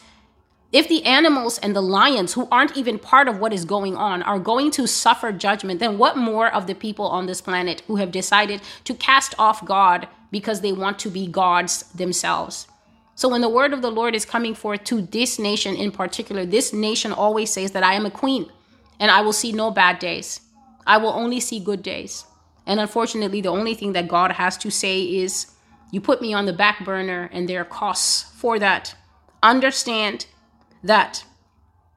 If 0.72 0.88
the 0.88 1.04
animals 1.04 1.58
and 1.58 1.74
the 1.74 1.80
lions, 1.80 2.34
who 2.34 2.48
aren't 2.50 2.76
even 2.76 2.98
part 2.98 3.28
of 3.28 3.38
what 3.38 3.52
is 3.52 3.64
going 3.64 3.96
on, 3.96 4.22
are 4.22 4.38
going 4.38 4.70
to 4.72 4.86
suffer 4.86 5.32
judgment, 5.32 5.80
then 5.80 5.96
what 5.96 6.18
more 6.18 6.52
of 6.52 6.66
the 6.66 6.74
people 6.74 7.06
on 7.06 7.26
this 7.26 7.40
planet 7.40 7.82
who 7.86 7.96
have 7.96 8.10
decided 8.10 8.60
to 8.84 8.94
cast 8.94 9.34
off 9.38 9.64
God 9.64 10.08
because 10.30 10.60
they 10.60 10.72
want 10.72 10.98
to 10.98 11.08
be 11.08 11.26
gods 11.26 11.84
themselves? 11.92 12.66
So 13.14 13.30
when 13.30 13.40
the 13.40 13.48
word 13.48 13.72
of 13.72 13.80
the 13.80 13.90
Lord 13.90 14.14
is 14.14 14.26
coming 14.26 14.54
forth 14.54 14.84
to 14.84 15.00
this 15.00 15.38
nation 15.38 15.74
in 15.74 15.90
particular, 15.90 16.44
this 16.44 16.74
nation 16.74 17.12
always 17.12 17.50
says 17.50 17.70
that 17.70 17.82
I 17.82 17.94
am 17.94 18.04
a 18.04 18.10
queen 18.10 18.52
and 19.00 19.10
I 19.10 19.22
will 19.22 19.32
see 19.32 19.52
no 19.52 19.70
bad 19.70 19.98
days. 19.98 20.40
I 20.86 20.98
will 20.98 21.10
only 21.10 21.40
see 21.40 21.60
good 21.60 21.82
days. 21.82 22.24
And 22.66 22.80
unfortunately, 22.80 23.40
the 23.40 23.48
only 23.48 23.74
thing 23.74 23.92
that 23.92 24.08
God 24.08 24.32
has 24.32 24.56
to 24.58 24.70
say 24.70 25.02
is, 25.02 25.52
You 25.92 26.00
put 26.00 26.20
me 26.20 26.34
on 26.34 26.46
the 26.46 26.52
back 26.52 26.84
burner, 26.84 27.30
and 27.32 27.48
there 27.48 27.60
are 27.60 27.64
costs 27.64 28.22
for 28.22 28.58
that. 28.58 28.94
Understand 29.42 30.26
that 30.82 31.24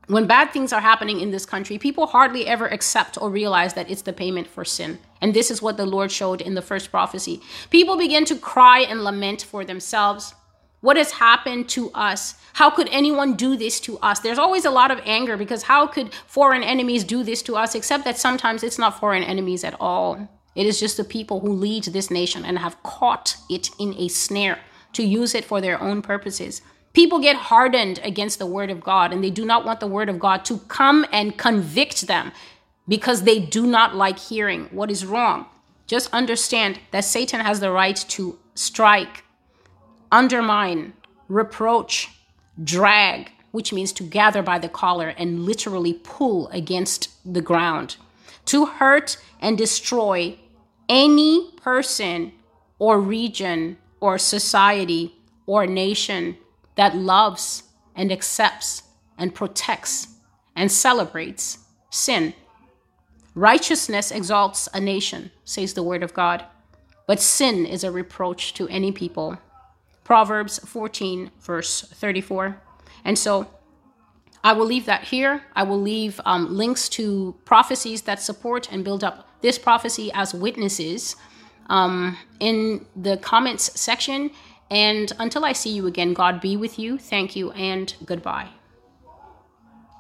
when 0.10 0.26
bad 0.26 0.52
things 0.52 0.74
are 0.74 0.82
happening 0.82 1.20
in 1.20 1.30
this 1.30 1.46
country, 1.46 1.78
people 1.78 2.08
hardly 2.08 2.48
ever 2.48 2.68
accept 2.68 3.22
or 3.22 3.30
realize 3.30 3.76
that 3.76 3.92
it's 3.92 4.02
the 4.02 4.12
payment 4.12 4.48
for 4.48 4.66
sin. 4.66 4.98
And 5.22 5.36
this 5.36 5.52
is 5.52 5.62
what 5.62 5.78
the 5.78 5.86
Lord 5.86 6.12
showed 6.12 6.42
in 6.42 6.56
the 6.56 6.64
first 6.64 6.90
prophecy. 6.90 7.42
People 7.70 7.96
begin 7.96 8.26
to 8.26 8.36
cry 8.36 8.80
and 8.80 9.04
lament 9.04 9.44
for 9.44 9.64
themselves. 9.64 10.34
What 10.82 10.98
has 10.98 11.12
happened 11.12 11.68
to 11.70 11.92
us? 11.92 12.36
How 12.54 12.70
could 12.70 12.88
anyone 12.90 13.36
do 13.36 13.58
this 13.58 13.80
to 13.82 13.98
us? 14.00 14.20
There's 14.20 14.38
always 14.38 14.66
a 14.66 14.72
lot 14.72 14.92
of 14.92 15.02
anger 15.04 15.36
because 15.36 15.64
how 15.64 15.88
could 15.88 16.14
foreign 16.26 16.64
enemies 16.64 17.04
do 17.04 17.24
this 17.24 17.42
to 17.44 17.58
us? 17.58 17.76
Except 17.76 18.06
that 18.06 18.18
sometimes 18.18 18.64
it's 18.64 18.80
not 18.80 19.00
foreign 19.00 19.24
enemies 19.24 19.64
at 19.64 19.76
all. 19.80 20.30
It 20.56 20.66
is 20.66 20.80
just 20.80 20.98
the 20.98 21.04
people 21.04 21.42
who 21.42 21.52
lead 21.52 21.86
this 21.86 22.10
nation 22.10 22.46
and 22.46 22.60
have 22.60 22.82
caught 22.84 23.36
it 23.50 23.70
in 23.78 23.94
a 23.98 24.08
snare 24.08 24.60
to 24.94 25.04
use 25.04 25.36
it 25.36 25.46
for 25.46 25.62
their 25.62 25.82
own 25.82 26.02
purposes. 26.02 26.62
People 26.94 27.20
get 27.20 27.36
hardened 27.36 28.00
against 28.04 28.40
the 28.40 28.46
word 28.46 28.72
of 28.72 28.82
God 28.82 29.14
and 29.14 29.24
they 29.24 29.30
do 29.30 29.46
not 29.46 29.66
want 29.66 29.80
the 29.80 29.88
word 29.88 30.10
of 30.10 30.18
God 30.18 30.44
to 30.46 30.60
come 30.68 31.06
and 31.12 31.38
convict 31.38 32.08
them 32.08 32.32
because 32.88 33.24
they 33.24 33.40
do 33.40 33.68
not 33.68 33.96
like 33.96 34.18
hearing 34.18 34.66
what 34.72 34.90
is 34.90 35.06
wrong. 35.06 35.46
Just 35.86 36.12
understand 36.14 36.80
that 36.92 37.06
Satan 37.06 37.42
has 37.42 37.60
the 37.60 37.72
right 37.72 37.96
to 38.10 38.40
strike 38.56 39.24
undermine, 40.12 40.94
reproach, 41.28 42.10
drag, 42.64 43.32
which 43.52 43.74
means 43.74 43.92
to 43.94 44.04
gather 44.04 44.42
by 44.42 44.60
the 44.60 44.70
collar 44.70 45.10
and 45.18 45.46
literally 45.46 45.94
pull 45.94 46.48
against 46.50 47.10
the 47.26 47.42
ground, 47.42 47.98
to 48.46 48.66
hurt 48.66 49.18
and 49.40 49.58
destroy 49.58 50.38
any 50.88 51.52
person 51.58 52.32
or 52.78 53.00
region 53.00 53.78
or 54.00 54.18
society 54.18 55.16
or 55.46 55.66
nation 55.66 56.38
that 56.76 56.96
loves 56.96 57.64
and 57.96 58.12
accepts 58.12 58.84
and 59.18 59.36
protects 59.36 60.08
and 60.56 60.72
celebrates 60.72 61.60
sin. 61.90 62.34
Righteousness 63.36 64.12
exalts 64.12 64.68
a 64.74 64.80
nation, 64.80 65.32
says 65.44 65.74
the 65.74 65.84
word 65.84 66.04
of 66.04 66.14
God, 66.14 66.46
but 67.08 67.20
sin 67.20 67.66
is 67.66 67.84
a 67.84 67.92
reproach 67.92 68.54
to 68.56 68.68
any 68.68 68.92
people. 68.92 69.38
Proverbs 70.10 70.58
14, 70.66 71.30
verse 71.40 71.82
34. 71.84 72.60
And 73.06 73.16
so 73.16 73.46
I 74.44 74.54
will 74.54 74.66
leave 74.66 74.88
that 74.88 75.04
here. 75.04 75.44
I 75.56 75.62
will 75.62 75.80
leave 75.80 76.20
um, 76.26 76.58
links 76.58 76.90
to 76.98 77.36
prophecies 77.46 78.02
that 78.02 78.20
support 78.20 78.72
and 78.72 78.84
build 78.84 79.04
up 79.04 79.30
this 79.42 79.60
prophecy 79.60 80.10
as 80.16 80.34
witnesses 80.34 81.16
um, 81.70 82.18
in 82.40 82.88
the 82.96 83.18
comments 83.18 83.80
section. 83.80 84.32
And 84.72 85.14
until 85.20 85.46
I 85.46 85.54
see 85.54 85.70
you 85.70 85.86
again, 85.86 86.16
God 86.16 86.42
be 86.42 86.58
with 86.58 86.80
you. 86.80 86.98
Thank 86.98 87.36
you 87.36 87.52
and 87.52 87.94
goodbye. 88.04 88.50